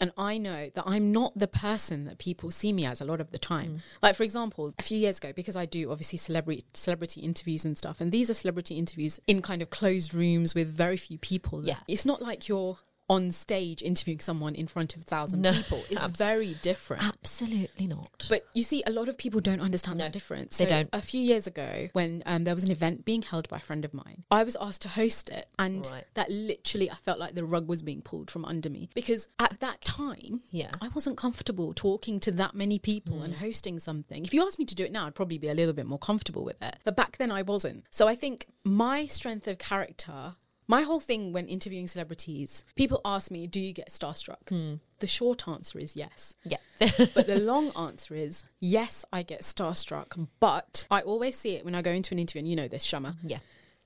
And 0.00 0.10
I 0.16 0.38
know 0.38 0.70
that 0.74 0.84
I'm 0.86 1.12
not 1.12 1.38
the 1.38 1.46
person 1.46 2.06
that 2.06 2.18
people 2.18 2.50
see 2.50 2.72
me 2.72 2.86
as 2.86 3.00
a 3.00 3.04
lot 3.04 3.20
of 3.20 3.30
the 3.30 3.38
time. 3.38 3.74
Mm. 3.74 3.80
Like, 4.02 4.16
for 4.16 4.22
example, 4.24 4.74
a 4.76 4.82
few 4.82 4.98
years 4.98 5.18
ago, 5.18 5.32
because 5.36 5.54
I 5.54 5.66
do 5.66 5.92
obviously 5.92 6.18
celebrity 6.18 6.64
celebrity 6.72 7.20
interviews 7.20 7.64
and 7.64 7.76
stuff, 7.76 8.00
and 8.00 8.10
these 8.10 8.30
are 8.30 8.34
celebrity 8.34 8.78
interviews 8.78 9.20
in 9.28 9.42
kind 9.42 9.60
of 9.62 9.70
closed 9.70 10.14
rooms 10.14 10.54
with 10.54 10.74
very 10.74 10.96
few 10.96 11.18
people. 11.18 11.64
Yeah. 11.64 11.76
It's 11.86 12.06
not 12.06 12.22
like 12.22 12.48
you're 12.48 12.78
on 13.12 13.30
stage 13.30 13.82
interviewing 13.82 14.20
someone 14.20 14.54
in 14.54 14.66
front 14.66 14.94
of 14.96 15.02
a 15.02 15.04
thousand 15.04 15.42
No, 15.42 15.52
people. 15.52 15.84
It's 15.90 16.02
abs- 16.02 16.18
very 16.18 16.54
different. 16.62 17.02
Absolutely 17.04 17.86
not. 17.86 18.26
But 18.28 18.46
you 18.54 18.64
see, 18.64 18.82
a 18.86 18.90
lot 18.90 19.08
of 19.08 19.18
people 19.18 19.40
don't 19.40 19.60
understand 19.60 19.98
No, 19.98 20.04
that 20.04 20.12
difference. 20.12 20.56
they 20.56 20.64
So 20.64 20.70
don't. 20.70 20.88
A 20.92 21.02
few 21.02 21.20
years 21.20 21.46
ago, 21.46 21.88
when 21.92 22.22
um, 22.26 22.44
there 22.44 22.54
was 22.54 22.64
an 22.64 22.70
event 22.70 23.04
being 23.04 23.22
held 23.22 23.48
by 23.48 23.58
a 23.58 23.60
friend 23.60 23.84
of 23.84 23.92
mine, 23.92 24.24
I 24.30 24.42
was 24.44 24.56
asked 24.60 24.82
to 24.82 24.88
host 24.88 25.28
it, 25.28 25.46
and 25.58 25.86
Right. 25.86 26.04
that 26.14 26.30
literally, 26.30 26.90
I 26.90 26.94
felt 26.94 27.18
like 27.18 27.34
the 27.34 27.44
rug 27.44 27.68
was 27.68 27.82
being 27.82 28.02
pulled 28.02 28.30
from 28.30 28.44
under 28.44 28.70
me 28.70 28.88
because 28.94 29.28
at 29.38 29.60
that 29.60 29.82
time, 29.84 30.42
Yeah. 30.50 30.70
I 30.80 30.88
wasn't 30.88 31.16
comfortable 31.18 31.72
talking 31.74 32.18
to 32.20 32.30
that 32.32 32.54
many 32.54 32.78
people 32.78 33.16
Hmm. 33.18 33.24
and 33.24 33.34
hosting 33.34 33.78
something. 33.78 34.24
If 34.24 34.32
you 34.32 34.44
asked 34.46 34.58
me 34.58 34.64
to 34.64 34.74
do 34.74 34.84
it 34.84 34.92
now, 34.92 35.06
I'd 35.06 35.14
probably 35.14 35.38
be 35.38 35.48
a 35.48 35.54
little 35.54 35.74
bit 35.74 35.86
more 35.86 35.98
comfortable 35.98 36.44
with 36.44 36.60
it. 36.62 36.76
But 36.84 36.96
back 36.96 37.18
then, 37.18 37.30
I 37.30 37.42
wasn't. 37.42 37.84
So 37.90 38.08
I 38.08 38.14
think 38.14 38.46
my 38.64 39.06
strength 39.06 39.46
of 39.48 39.58
character. 39.58 40.36
My 40.68 40.82
whole 40.82 41.00
thing 41.00 41.32
when 41.32 41.46
interviewing 41.48 41.88
celebrities, 41.88 42.64
people 42.76 43.00
ask 43.04 43.30
me, 43.30 43.46
Do 43.46 43.60
you 43.60 43.72
get 43.72 43.88
starstruck? 43.90 44.48
Hmm. 44.48 44.74
The 45.00 45.06
short 45.06 45.48
answer 45.48 45.78
is 45.78 45.96
yes. 45.96 46.34
Yeah. 46.44 46.58
But 47.14 47.26
the 47.26 47.38
long 47.52 47.70
answer 47.76 48.14
is 48.14 48.44
yes, 48.60 49.04
I 49.12 49.22
get 49.22 49.40
starstruck, 49.42 50.28
but 50.40 50.86
I 50.90 51.00
always 51.00 51.36
see 51.36 51.56
it 51.56 51.64
when 51.64 51.74
I 51.74 51.82
go 51.82 51.90
into 51.90 52.14
an 52.14 52.18
interview, 52.20 52.40
and 52.40 52.48
you 52.48 52.56
know 52.56 52.68
this, 52.68 52.84
Shama. 52.84 53.16
yeah. 53.22 53.38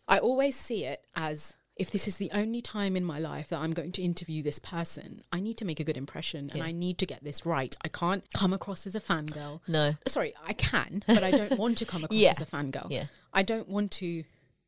I 0.09 0.19
always 0.19 0.55
see 0.57 0.85
it 0.85 1.01
as 1.17 1.55
if 1.77 1.91
this 1.91 2.07
is 2.09 2.17
the 2.17 2.31
only 2.33 2.63
time 2.63 2.97
in 2.97 3.05
my 3.05 3.19
life 3.19 3.49
that 3.49 3.59
I'm 3.59 3.73
going 3.75 3.93
to 3.93 4.03
interview 4.03 4.43
this 4.43 4.59
person, 4.59 5.23
I 5.33 5.41
need 5.41 5.57
to 5.59 5.65
make 5.67 5.79
a 5.81 5.85
good 5.85 5.97
impression 5.99 6.49
and 6.51 6.57
Yeah. 6.59 6.65
I 6.65 6.73
need 6.73 6.97
to 6.99 7.07
get 7.07 7.23
this 7.25 7.45
right. 7.45 7.75
I 7.85 7.89
can't 7.89 8.25
come 8.33 8.53
across 8.55 8.87
as 8.87 8.95
a 8.95 9.01
fangirl. 9.01 9.61
No. 9.69 9.95
Sorry, 10.07 10.33
I 10.47 10.53
can, 10.55 11.03
but 11.07 11.23
I 11.23 11.31
don't 11.33 11.59
want 11.59 11.77
to 11.79 11.85
come 11.85 12.05
across 12.05 12.17
Yeah. 12.25 12.31
as 12.31 12.41
a 12.41 12.47
fangirl. 12.47 12.91
Yeah. 12.91 13.07
I 13.35 13.43
don't 13.43 13.69
want 13.69 13.91
to 13.93 14.25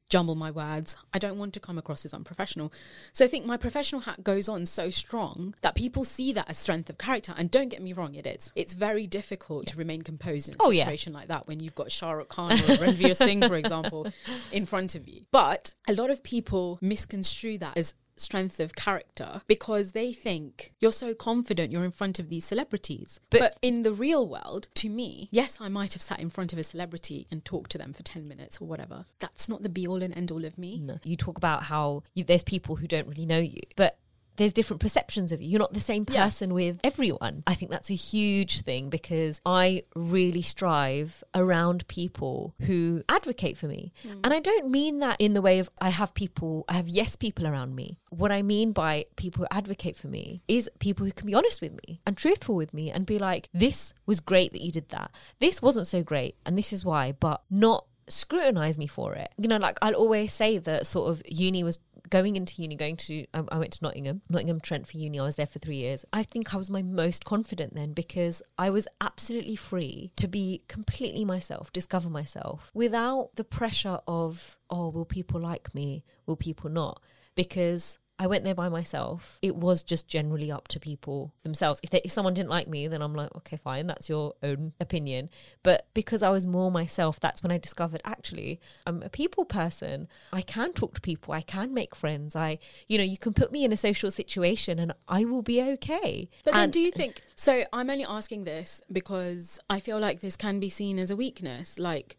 jumble 0.08 0.34
my 0.34 0.50
words. 0.50 0.96
I 1.12 1.18
don't 1.18 1.38
want 1.38 1.52
to 1.54 1.60
come 1.60 1.78
across 1.78 2.04
as 2.04 2.14
unprofessional. 2.14 2.72
So 3.12 3.24
I 3.24 3.28
think 3.28 3.44
my 3.44 3.56
professional 3.56 4.00
hat 4.02 4.24
goes 4.24 4.48
on 4.48 4.66
so 4.66 4.90
strong 4.90 5.54
that 5.60 5.74
people 5.74 6.04
see 6.04 6.32
that 6.32 6.48
as 6.48 6.56
strength 6.58 6.88
of 6.90 6.98
character. 6.98 7.34
And 7.36 7.50
don't 7.50 7.68
get 7.68 7.82
me 7.82 7.92
wrong, 7.92 8.14
it 8.14 8.26
is. 8.26 8.52
It's 8.56 8.74
very 8.74 9.06
difficult 9.06 9.66
to 9.68 9.76
remain 9.76 10.02
composed 10.02 10.48
in 10.48 10.54
a 10.54 10.56
Oh, 10.60 10.70
yeah. 10.70 10.84
situation 10.84 11.12
like 11.12 11.28
that 11.28 11.46
when 11.46 11.60
you've 11.60 11.74
got 11.74 11.92
Shah 11.92 12.12
Rukh 12.12 12.28
Khan 12.28 12.52
or 12.52 12.56
Ranveer 12.56 13.16
Singh, 13.16 13.46
for 13.46 13.56
example, 13.56 14.06
in 14.52 14.64
front 14.66 14.94
of 14.94 15.06
you. 15.08 15.22
But 15.30 15.74
a 15.88 15.92
lot 15.92 16.10
of 16.10 16.22
people 16.22 16.78
misconstrue 16.80 17.58
that 17.58 17.76
as 17.76 17.94
strength 18.20 18.60
of 18.60 18.74
character 18.74 19.42
because 19.46 19.92
they 19.92 20.12
think 20.12 20.72
you're 20.80 20.92
so 20.92 21.14
confident 21.14 21.72
you're 21.72 21.84
in 21.84 21.90
front 21.92 22.18
of 22.18 22.28
these 22.28 22.44
celebrities. 22.44 23.20
But, 23.30 23.40
But- 23.40 23.58
in 23.62 23.82
the 23.82 23.92
real 23.92 24.26
world, 24.28 24.68
to 24.74 24.88
me, 24.88 25.28
yes, 25.30 25.58
I 25.60 25.68
might 25.68 25.92
have 25.92 26.02
sat 26.02 26.20
in 26.20 26.30
front 26.30 26.52
of 26.52 26.58
a 26.58 26.64
celebrity 26.64 27.26
and 27.30 27.44
talked 27.44 27.70
to 27.72 27.78
them 27.78 27.92
for 27.92 28.02
10 28.02 28.28
minutes 28.28 28.60
or 28.60 28.66
whatever. 28.66 29.04
That's 29.18 29.48
not 29.48 29.62
the 29.62 29.68
be 29.68 29.86
all 29.86 30.02
and 30.02 30.16
end 30.16 30.30
all 30.30 30.44
of 30.44 30.58
me. 30.58 30.78
No. 30.78 30.98
You 31.02 31.16
talk 31.16 31.36
about 31.36 31.64
how 31.64 32.02
you, 32.14 32.24
there's 32.24 32.42
people 32.42 32.76
who 32.76 32.86
don't 32.86 33.08
really 33.08 33.26
know 33.26 33.38
you, 33.38 33.60
but 33.76 33.98
there's 34.38 34.52
different 34.54 34.80
perceptions 34.80 35.30
of 35.32 35.42
you. 35.42 35.48
You're 35.48 35.58
not 35.58 35.74
the 35.74 35.80
same 35.80 36.06
Yeah. 36.08 36.24
person 36.24 36.54
with 36.54 36.80
everyone. 36.82 37.42
I 37.46 37.54
think 37.54 37.70
that's 37.70 37.90
a 37.90 37.94
huge 37.94 38.62
thing 38.62 38.88
because 38.88 39.40
I 39.44 39.82
really 39.94 40.42
strive 40.42 41.22
around 41.34 41.86
people 41.88 42.54
who 42.62 43.02
advocate 43.08 43.58
for 43.58 43.66
me. 43.68 43.92
Hmm. 44.02 44.20
And 44.24 44.32
I 44.32 44.40
don't 44.40 44.70
mean 44.70 45.00
that 45.00 45.16
in 45.20 45.34
the 45.34 45.42
way 45.42 45.58
of 45.58 45.68
I 45.80 45.90
have 45.90 46.14
people, 46.14 46.64
I 46.68 46.74
have 46.74 46.88
yes 46.88 47.14
people 47.16 47.46
around 47.46 47.74
me. 47.74 47.98
What 48.10 48.32
I 48.32 48.42
mean 48.42 48.72
by 48.72 49.04
people 49.16 49.42
who 49.42 49.48
advocate 49.56 49.96
for 49.96 50.08
me 50.08 50.40
is 50.48 50.70
people 50.78 51.04
who 51.04 51.12
can 51.12 51.26
be 51.26 51.34
honest 51.34 51.60
with 51.60 51.72
me 51.86 52.00
and 52.06 52.16
truthful 52.16 52.54
with 52.54 52.72
me 52.72 52.90
and 52.90 53.04
be 53.04 53.18
like, 53.18 53.48
this 53.52 53.92
was 54.06 54.20
great 54.20 54.52
that 54.52 54.62
you 54.62 54.72
did 54.72 54.88
that. 54.90 55.10
This 55.40 55.60
wasn't 55.60 55.86
so 55.86 56.02
great. 56.02 56.36
And 56.46 56.56
this 56.56 56.72
is 56.72 56.84
why, 56.84 57.12
but 57.12 57.42
not 57.50 57.84
scrutinize 58.08 58.78
me 58.78 58.86
for 58.86 59.14
it. 59.14 59.30
You 59.36 59.48
know, 59.48 59.58
like 59.58 59.76
I'll 59.82 59.94
always 59.94 60.32
say 60.32 60.56
that 60.56 60.86
sort 60.86 61.10
of 61.10 61.22
uni 61.26 61.62
was 61.62 61.78
going 62.10 62.36
into 62.36 62.60
uni, 62.62 62.76
going 62.76 62.96
to, 62.96 63.26
I, 63.34 63.44
I 63.50 63.58
went 63.58 63.72
to 63.74 63.82
Nottingham, 63.82 64.22
Nottingham 64.28 64.60
Trent 64.60 64.86
for 64.86 64.96
uni. 64.96 65.18
I 65.18 65.24
was 65.24 65.36
there 65.36 65.46
for 65.46 65.58
three 65.58 65.76
years. 65.76 66.04
I 66.12 66.22
think 66.22 66.54
I 66.54 66.56
was 66.56 66.70
my 66.70 66.82
most 66.82 67.24
confident 67.24 67.74
then 67.74 67.92
because 67.92 68.42
I 68.58 68.70
was 68.70 68.88
absolutely 69.00 69.56
free 69.56 70.12
to 70.16 70.28
be 70.28 70.62
completely 70.68 71.24
myself, 71.24 71.72
discover 71.72 72.08
myself 72.08 72.70
without 72.74 73.30
the 73.36 73.44
pressure 73.44 73.98
of, 74.06 74.56
oh, 74.70 74.88
will 74.88 75.04
people 75.04 75.40
like 75.40 75.74
me? 75.74 76.04
Will 76.26 76.36
people 76.36 76.70
not? 76.70 77.02
Because 77.34 77.98
I 78.18 78.26
went 78.26 78.44
there 78.44 78.54
by 78.54 78.68
myself. 78.68 79.38
It 79.42 79.54
was 79.54 79.82
just 79.82 80.08
generally 80.08 80.50
up 80.50 80.66
to 80.68 80.80
people 80.80 81.32
themselves. 81.44 81.78
If 81.82 81.90
they, 81.90 82.00
if 82.04 82.10
someone 82.10 82.34
didn't 82.34 82.50
like 82.50 82.66
me, 82.66 82.88
then 82.88 83.00
I'm 83.00 83.14
like, 83.14 83.34
okay, 83.36 83.56
fine, 83.56 83.86
that's 83.86 84.08
your 84.08 84.34
own 84.42 84.72
opinion. 84.80 85.30
But 85.62 85.86
because 85.94 86.22
I 86.22 86.30
was 86.30 86.46
more 86.46 86.70
myself, 86.70 87.20
that's 87.20 87.42
when 87.42 87.52
I 87.52 87.58
discovered 87.58 88.00
actually 88.04 88.60
I'm 88.86 89.02
a 89.02 89.08
people 89.08 89.44
person. 89.44 90.08
I 90.32 90.42
can 90.42 90.72
talk 90.72 90.94
to 90.94 91.00
people. 91.00 91.32
I 91.32 91.42
can 91.42 91.72
make 91.72 91.94
friends. 91.94 92.34
I, 92.34 92.58
you 92.88 92.98
know, 92.98 93.04
you 93.04 93.18
can 93.18 93.34
put 93.34 93.52
me 93.52 93.64
in 93.64 93.72
a 93.72 93.76
social 93.76 94.10
situation 94.10 94.78
and 94.78 94.92
I 95.06 95.24
will 95.24 95.42
be 95.42 95.62
okay. 95.62 96.28
But 96.44 96.54
then, 96.54 96.70
do 96.70 96.80
you 96.80 96.90
think? 96.90 97.20
So, 97.34 97.64
I'm 97.72 97.88
only 97.88 98.04
asking 98.04 98.44
this 98.44 98.80
because 98.90 99.60
I 99.70 99.78
feel 99.80 100.00
like 100.00 100.20
this 100.20 100.36
can 100.36 100.58
be 100.58 100.68
seen 100.68 100.98
as 100.98 101.10
a 101.10 101.16
weakness. 101.16 101.78
Like 101.78 102.18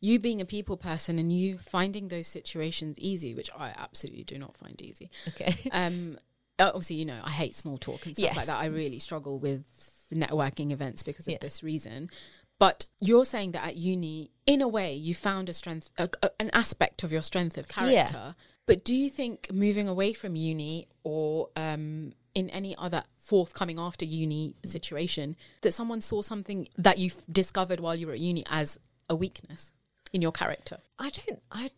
you 0.00 0.18
being 0.18 0.40
a 0.40 0.44
people 0.44 0.76
person 0.76 1.18
and 1.18 1.32
you 1.32 1.58
finding 1.58 2.08
those 2.08 2.26
situations 2.28 2.98
easy, 2.98 3.34
which 3.34 3.50
I 3.56 3.72
absolutely 3.76 4.24
do 4.24 4.38
not 4.38 4.56
find 4.56 4.80
easy. 4.80 5.10
okay. 5.28 5.54
Um, 5.72 6.18
obviously, 6.60 6.96
you 6.96 7.04
know, 7.04 7.20
I 7.22 7.30
hate 7.30 7.54
small 7.54 7.78
talk 7.78 8.06
and 8.06 8.16
stuff 8.16 8.24
Yes. 8.30 8.36
like 8.36 8.46
that. 8.46 8.58
I 8.58 8.66
really 8.66 8.98
struggle 8.98 9.38
with 9.38 9.64
networking 10.12 10.72
events 10.72 11.02
because 11.02 11.26
of 11.26 11.32
Yeah. 11.32 11.38
this 11.40 11.62
reason. 11.62 12.10
But 12.58 12.86
you're 13.00 13.24
saying 13.24 13.52
that 13.52 13.64
at 13.64 13.76
uni, 13.76 14.30
in 14.46 14.60
a 14.62 14.66
way, 14.68 14.92
you 14.94 15.14
found 15.14 15.48
a 15.48 15.54
strength, 15.54 15.90
a, 15.98 16.08
a- 16.22 16.30
an 16.40 16.50
aspect 16.52 17.04
of 17.04 17.12
your 17.12 17.22
strength 17.22 17.56
of 17.56 17.68
character. 17.68 18.34
But 18.66 18.84
do 18.84 18.94
you 18.96 19.08
think 19.08 19.52
moving 19.52 19.86
away 19.88 20.12
from 20.12 20.34
uni 20.36 20.88
or 21.04 21.50
um, 21.56 22.12
in 22.34 22.50
any 22.50 22.74
other 22.76 23.04
forthcoming 23.16 23.78
after 23.78 24.04
uni 24.04 24.56
situation, 24.64 25.36
that 25.62 25.72
someone 25.72 26.00
saw 26.00 26.20
something 26.22 26.68
that 26.76 26.98
you 26.98 27.10
discovered 27.30 27.78
while 27.80 27.94
you 27.94 28.06
were 28.08 28.14
at 28.14 28.20
uni 28.20 28.44
as 28.50 28.78
a 29.08 29.14
weakness 29.16 29.72
in 30.12 30.22
your 30.22 30.32
character? 30.32 30.78
I 30.98 31.10
don't. 31.10 31.40
I 31.52 31.70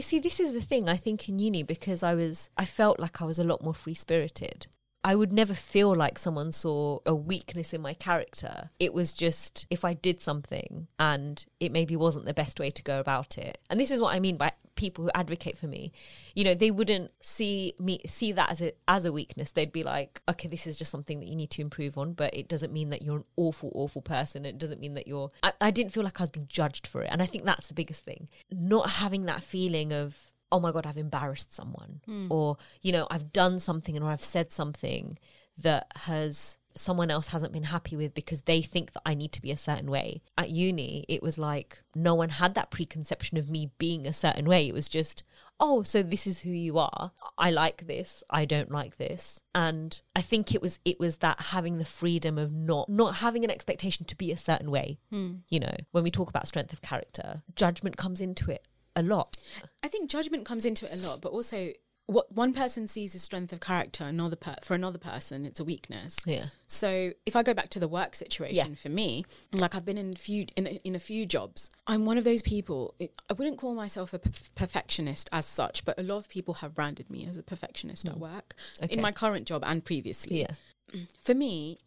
see. 0.00 0.18
This 0.18 0.40
is 0.40 0.52
the 0.52 0.60
thing. 0.60 0.88
I 0.88 0.96
think 0.96 1.28
in 1.28 1.38
uni 1.38 1.62
because 1.62 2.02
I 2.02 2.14
was, 2.14 2.50
I 2.56 2.64
felt 2.64 2.98
like 2.98 3.22
I 3.22 3.24
was 3.24 3.38
a 3.38 3.44
lot 3.44 3.62
more 3.62 3.74
free 3.74 3.94
spirited. 3.94 4.66
I 5.06 5.14
would 5.14 5.32
never 5.32 5.54
feel 5.54 5.94
like 5.94 6.18
someone 6.18 6.50
saw 6.50 6.98
a 7.06 7.14
weakness 7.14 7.72
in 7.72 7.80
my 7.80 7.94
character. 7.94 8.70
It 8.80 8.92
was 8.92 9.12
just 9.12 9.64
if 9.70 9.84
I 9.84 9.94
did 9.94 10.20
something 10.20 10.88
and 10.98 11.44
it 11.60 11.70
maybe 11.70 11.94
wasn't 11.94 12.24
the 12.24 12.34
best 12.34 12.58
way 12.58 12.70
to 12.70 12.82
go 12.82 12.98
about 12.98 13.38
it. 13.38 13.58
And 13.70 13.78
this 13.78 13.92
is 13.92 14.00
what 14.00 14.16
I 14.16 14.18
mean 14.18 14.36
by 14.36 14.50
people 14.74 15.04
who 15.04 15.12
advocate 15.14 15.56
for 15.56 15.68
me. 15.68 15.92
You 16.34 16.42
know, 16.42 16.54
they 16.54 16.72
wouldn't 16.72 17.12
see 17.20 17.74
me 17.78 18.00
see 18.08 18.32
that 18.32 18.50
as 18.50 18.60
a 18.60 18.72
as 18.88 19.04
a 19.04 19.12
weakness. 19.12 19.52
They'd 19.52 19.70
be 19.70 19.84
like, 19.84 20.22
okay, 20.28 20.48
this 20.48 20.66
is 20.66 20.76
just 20.76 20.90
something 20.90 21.20
that 21.20 21.28
you 21.28 21.36
need 21.36 21.50
to 21.50 21.62
improve 21.62 21.96
on, 21.96 22.12
but 22.14 22.34
it 22.34 22.48
doesn't 22.48 22.72
mean 22.72 22.90
that 22.90 23.02
you're 23.02 23.18
an 23.18 23.24
awful, 23.36 23.70
awful 23.76 24.02
person. 24.02 24.44
It 24.44 24.58
doesn't 24.58 24.80
mean 24.80 24.94
that 24.94 25.06
you're. 25.06 25.30
I, 25.40 25.52
I 25.60 25.70
didn't 25.70 25.92
feel 25.92 26.02
like 26.02 26.18
I 26.20 26.24
was 26.24 26.30
being 26.30 26.48
judged 26.48 26.84
for 26.84 27.02
it, 27.02 27.10
and 27.12 27.22
I 27.22 27.26
think 27.26 27.44
that's 27.44 27.68
the 27.68 27.74
biggest 27.74 28.04
thing. 28.04 28.28
Not 28.50 28.90
having 28.90 29.26
that 29.26 29.44
feeling 29.44 29.92
of 29.92 30.18
oh 30.52 30.60
my 30.60 30.72
god 30.72 30.86
i've 30.86 30.96
embarrassed 30.96 31.52
someone. 31.52 32.00
Hmm. 32.06 32.26
Or 32.30 32.56
you 32.82 32.92
know 32.92 33.06
i've 33.10 33.32
done 33.32 33.58
something 33.58 34.00
or 34.00 34.10
i've 34.10 34.22
said 34.22 34.52
something 34.52 35.18
that 35.58 35.86
has 35.96 36.58
someone 36.74 37.10
else 37.10 37.28
hasn't 37.28 37.54
been 37.54 37.64
happy 37.64 37.96
with 37.96 38.12
because 38.12 38.42
they 38.42 38.60
think 38.60 38.92
that 38.92 39.00
i 39.06 39.14
need 39.14 39.32
to 39.32 39.40
be 39.40 39.50
a 39.50 39.56
certain 39.56 39.90
way. 39.90 40.22
At 40.36 40.50
uni 40.50 41.04
it 41.08 41.22
was 41.22 41.38
like 41.38 41.82
no 41.94 42.14
one 42.14 42.28
had 42.28 42.54
that 42.54 42.70
preconception 42.70 43.38
of 43.38 43.50
me 43.50 43.70
being 43.78 44.06
a 44.06 44.12
certain 44.12 44.44
way. 44.46 44.68
It 44.68 44.74
was 44.74 44.88
just 44.88 45.22
oh 45.58 45.82
so 45.82 46.02
this 46.02 46.26
is 46.26 46.40
who 46.40 46.50
you 46.50 46.78
are. 46.78 47.12
I 47.38 47.50
like 47.50 47.86
this. 47.86 48.22
I 48.30 48.44
don't 48.44 48.70
like 48.70 48.96
this. 48.98 49.42
And 49.54 50.00
i 50.14 50.20
think 50.20 50.54
it 50.54 50.62
was 50.62 50.78
it 50.84 51.00
was 51.00 51.16
that 51.18 51.40
having 51.40 51.78
the 51.78 51.84
freedom 51.84 52.38
of 52.38 52.52
not 52.52 52.88
not 52.88 53.16
having 53.16 53.44
an 53.44 53.50
expectation 53.50 54.04
to 54.06 54.16
be 54.16 54.30
a 54.30 54.36
certain 54.36 54.70
way 54.70 54.98
hmm. 55.10 55.36
you 55.48 55.60
know. 55.60 55.76
When 55.92 56.04
we 56.04 56.10
talk 56.10 56.28
about 56.28 56.48
strength 56.48 56.72
of 56.72 56.82
character 56.82 57.42
judgment 57.54 57.96
comes 57.96 58.20
into 58.20 58.50
it 58.50 58.66
a 58.96 59.02
lot 59.02 59.36
I 59.82 59.88
think 59.88 60.10
judgment 60.10 60.44
comes 60.44 60.66
into 60.66 60.84
it 60.86 61.00
a 61.00 61.06
lot, 61.06 61.20
but 61.20 61.30
also 61.30 61.70
what 62.06 62.30
one 62.30 62.52
person 62.52 62.86
sees 62.86 63.14
as 63.16 63.22
strength 63.22 63.52
of 63.52 63.60
character, 63.60 64.04
another 64.04 64.36
per- 64.36 64.56
for 64.62 64.74
another 64.74 64.98
person, 64.98 65.44
it's 65.44 65.58
a 65.58 65.64
weakness. 65.64 66.16
Yeah. 66.24 66.46
So 66.68 67.12
if 67.26 67.34
I 67.34 67.42
go 67.42 67.52
back 67.52 67.68
to 67.70 67.80
the 67.80 67.88
work 67.88 68.14
situation 68.14 68.76
for 68.76 68.88
me, 68.88 69.24
like 69.52 69.74
I've 69.74 69.84
been 69.84 69.98
in 69.98 70.12
a 70.12 70.16
few 70.16 70.46
in 70.56 70.66
a, 70.66 70.70
in 70.84 70.94
a 70.94 71.00
few 71.00 71.26
jobs, 71.26 71.68
I'm 71.86 72.04
one 72.06 72.16
of 72.16 72.24
those 72.24 72.42
people. 72.42 72.94
I 73.00 73.32
wouldn't 73.36 73.58
call 73.58 73.74
myself 73.74 74.14
a 74.14 74.20
perf- 74.20 74.50
perfectionist 74.54 75.28
as 75.32 75.46
such, 75.46 75.84
but 75.84 75.98
a 75.98 76.02
lot 76.02 76.18
of 76.18 76.28
people 76.28 76.54
have 76.54 76.74
branded 76.74 77.10
me 77.10 77.26
as 77.28 77.36
a 77.36 77.42
perfectionist 77.42 78.06
at 78.06 78.14
mm. 78.14 78.18
work 78.18 78.54
Okay. 78.82 78.94
in 78.94 79.00
my 79.00 79.10
current 79.10 79.46
job 79.46 79.64
and 79.66 79.84
previously. 79.84 80.40
Yeah. 80.40 81.02
For 81.20 81.34
me, 81.34 81.78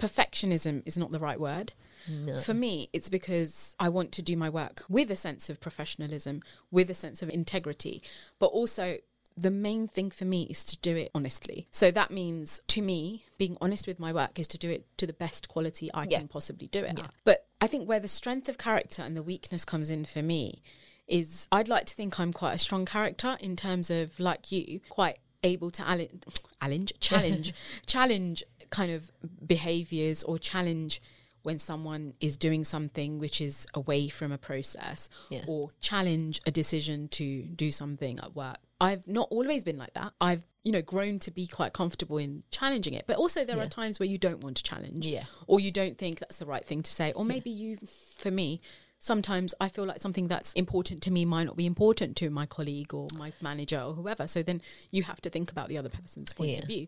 perfectionism 0.00 0.82
is 0.86 0.96
not 0.96 1.12
the 1.12 1.20
right 1.20 1.38
word. 1.40 1.72
No. 2.08 2.36
For 2.38 2.54
me, 2.54 2.88
it's 2.92 3.08
because 3.10 3.76
I 3.78 3.88
want 3.90 4.10
to 4.12 4.22
do 4.22 4.36
my 4.36 4.48
work 4.48 4.84
with 4.88 5.10
a 5.10 5.16
sense 5.16 5.50
of 5.50 5.60
professionalism, 5.60 6.42
with 6.70 6.88
a 6.90 6.94
sense 6.94 7.22
of 7.22 7.28
integrity, 7.28 8.02
but 8.38 8.46
also 8.46 8.96
the 9.36 9.50
main 9.50 9.86
thing 9.86 10.10
for 10.10 10.24
me 10.24 10.42
is 10.50 10.64
to 10.64 10.76
do 10.78 10.96
it 10.96 11.10
honestly. 11.14 11.66
So 11.70 11.90
that 11.92 12.10
means 12.10 12.60
to 12.68 12.82
me, 12.82 13.24
being 13.38 13.56
honest 13.60 13.86
with 13.86 14.00
my 14.00 14.12
work 14.12 14.38
is 14.38 14.48
to 14.48 14.58
do 14.58 14.70
it 14.70 14.84
to 14.96 15.06
the 15.06 15.12
best 15.12 15.48
quality 15.48 15.90
I 15.94 16.06
Yeah. 16.08 16.18
can 16.18 16.28
possibly 16.28 16.66
do 16.66 16.80
it 16.84 16.98
Yeah. 16.98 17.06
But 17.24 17.46
I 17.60 17.66
think 17.66 17.88
where 17.88 18.00
the 18.00 18.08
strength 18.08 18.48
of 18.48 18.58
character 18.58 19.02
and 19.02 19.16
the 19.16 19.22
weakness 19.22 19.64
comes 19.64 19.88
in 19.88 20.04
for 20.04 20.22
me 20.22 20.62
is 21.06 21.48
I'd 21.52 21.68
like 21.68 21.86
to 21.86 21.94
think 21.94 22.18
I'm 22.18 22.32
quite 22.32 22.54
a 22.54 22.58
strong 22.58 22.84
character 22.86 23.36
in 23.40 23.56
terms 23.56 23.90
of 23.90 24.18
like 24.18 24.50
you, 24.50 24.80
quite 24.88 25.18
able 25.42 25.70
to 25.72 25.82
challenge, 26.60 26.92
challenge, 27.00 27.00
challenge, 27.00 27.54
challenge 27.86 28.44
kind 28.70 28.90
of 28.92 29.10
behaviors 29.46 30.22
or 30.22 30.38
challenge 30.38 31.00
when 31.42 31.58
someone 31.58 32.12
is 32.20 32.36
doing 32.36 32.64
something 32.64 33.18
which 33.18 33.40
is 33.40 33.66
away 33.74 34.08
from 34.08 34.30
a 34.30 34.36
process 34.38 35.08
Yeah. 35.30 35.42
or 35.48 35.70
challenge 35.80 36.40
a 36.46 36.50
decision 36.50 37.08
to 37.08 37.42
do 37.44 37.70
something 37.70 38.18
at 38.20 38.36
work. 38.36 38.58
I've 38.80 39.06
not 39.08 39.28
always 39.30 39.64
been 39.64 39.78
like 39.78 39.94
that. 39.94 40.12
I've 40.20 40.42
you 40.64 40.72
know 40.72 40.82
grown 40.82 41.18
to 41.20 41.30
be 41.30 41.46
quite 41.46 41.72
comfortable 41.72 42.18
in 42.18 42.42
challenging 42.50 42.92
it, 42.92 43.06
but 43.06 43.16
also 43.16 43.44
there 43.46 43.56
Yeah. 43.56 43.62
are 43.64 43.68
times 43.68 43.98
where 43.98 44.06
you 44.08 44.18
don't 44.18 44.42
want 44.44 44.58
to 44.58 44.62
challenge 44.62 45.06
Yeah. 45.06 45.24
or 45.46 45.58
you 45.58 45.70
don't 45.70 45.96
think 45.96 46.18
that's 46.18 46.38
the 46.38 46.44
right 46.44 46.66
thing 46.66 46.82
to 46.82 46.90
say 46.90 47.12
or 47.14 47.24
maybe 47.24 47.48
you 47.50 47.78
for 48.18 48.30
me 48.30 48.60
sometimes 49.02 49.54
i 49.62 49.66
feel 49.70 49.86
like 49.86 49.98
something 49.98 50.28
that's 50.28 50.52
important 50.52 51.02
to 51.02 51.10
me 51.10 51.24
might 51.24 51.44
not 51.44 51.56
be 51.56 51.64
important 51.64 52.14
to 52.18 52.28
my 52.28 52.44
colleague 52.44 52.92
or 52.92 53.08
my 53.16 53.32
manager 53.40 53.80
or 53.80 53.94
whoever 53.94 54.28
so 54.28 54.42
then 54.42 54.60
you 54.90 55.02
have 55.02 55.18
to 55.22 55.30
think 55.30 55.50
about 55.50 55.68
the 55.70 55.78
other 55.78 55.88
person's 55.88 56.34
point 56.34 56.50
Yeah. 56.50 56.58
of 56.58 56.66
view 56.66 56.86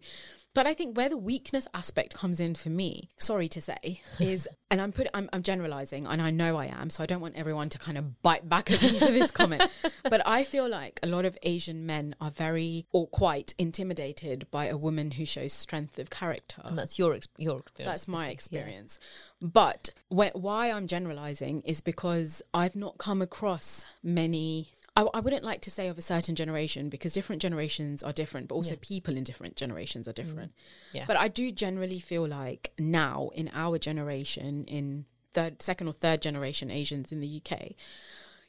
but 0.54 0.66
i 0.66 0.74
think 0.74 0.96
where 0.96 1.08
the 1.08 1.16
weakness 1.16 1.66
aspect 1.74 2.14
comes 2.14 2.40
in 2.40 2.54
for 2.54 2.68
me 2.70 3.08
sorry 3.16 3.48
to 3.48 3.60
say 3.60 4.00
is 4.20 4.48
and 4.70 4.80
i'm 4.80 4.92
put 4.92 5.06
I'm, 5.14 5.28
I'm 5.32 5.42
generalizing 5.42 6.06
and 6.06 6.20
i 6.22 6.30
know 6.30 6.56
i 6.56 6.66
am 6.66 6.90
so 6.90 7.02
i 7.02 7.06
don't 7.06 7.20
want 7.20 7.36
everyone 7.36 7.68
to 7.70 7.78
kind 7.78 7.96
of 7.98 8.22
bite 8.22 8.48
back 8.48 8.70
at 8.70 8.82
me 8.82 8.98
for 8.98 9.06
this 9.12 9.30
comment 9.40 9.62
but 10.08 10.20
i 10.26 10.44
feel 10.44 10.68
like 10.68 11.00
a 11.02 11.06
lot 11.06 11.24
of 11.24 11.36
asian 11.42 11.86
men 11.86 12.14
are 12.20 12.30
very 12.30 12.86
or 12.92 13.06
quite 13.06 13.54
intimidated 13.58 14.46
by 14.50 14.66
a 14.66 14.76
woman 14.76 15.12
who 15.12 15.24
shows 15.26 15.52
strength 15.52 15.98
of 15.98 16.10
character 16.10 16.60
and 16.64 16.78
that's 16.78 16.98
your 16.98 17.14
ex- 17.14 17.28
your 17.38 17.60
experience. 17.60 17.90
that's 17.90 18.08
my 18.08 18.26
Yeah. 18.26 18.32
experience. 18.32 18.98
But 19.40 19.90
wh- 20.08 20.34
why 20.34 20.70
I'm 20.70 20.86
generalizing 20.86 21.62
is 21.62 21.80
because 21.80 22.42
I've 22.54 22.76
not 22.76 22.98
come 22.98 23.20
across 23.22 23.84
many. 24.02 24.68
I, 24.94 25.07
I 25.14 25.20
wouldn't 25.20 25.44
like 25.44 25.62
to 25.62 25.70
say 25.70 25.88
of 25.88 25.96
a 25.96 26.02
certain 26.02 26.35
generation 26.35 26.88
because 26.88 27.12
different 27.14 27.40
generations 27.40 28.02
are 28.02 28.12
different, 28.12 28.48
but 28.48 28.55
also 28.55 28.74
Yeah. 28.74 28.81
people 28.83 29.16
in 29.16 29.24
different 29.24 29.57
generations 29.57 30.07
are 30.07 30.12
mm. 30.12 30.16
different. 30.16 30.52
Yeah. 30.92 31.05
But 31.07 31.16
I 31.16 31.28
do 31.28 31.50
generally 31.50 31.98
feel 31.98 32.26
like 32.26 32.72
now 32.78 33.31
in 33.35 33.50
our 33.55 33.78
generation, 33.78 34.64
in 34.64 35.07
third, 35.33 35.62
second 35.62 35.88
or 35.88 35.92
third 35.92 36.20
generation 36.20 36.70
Asians 36.70 37.11
in 37.11 37.20
the 37.20 37.40
UK, 37.42 37.72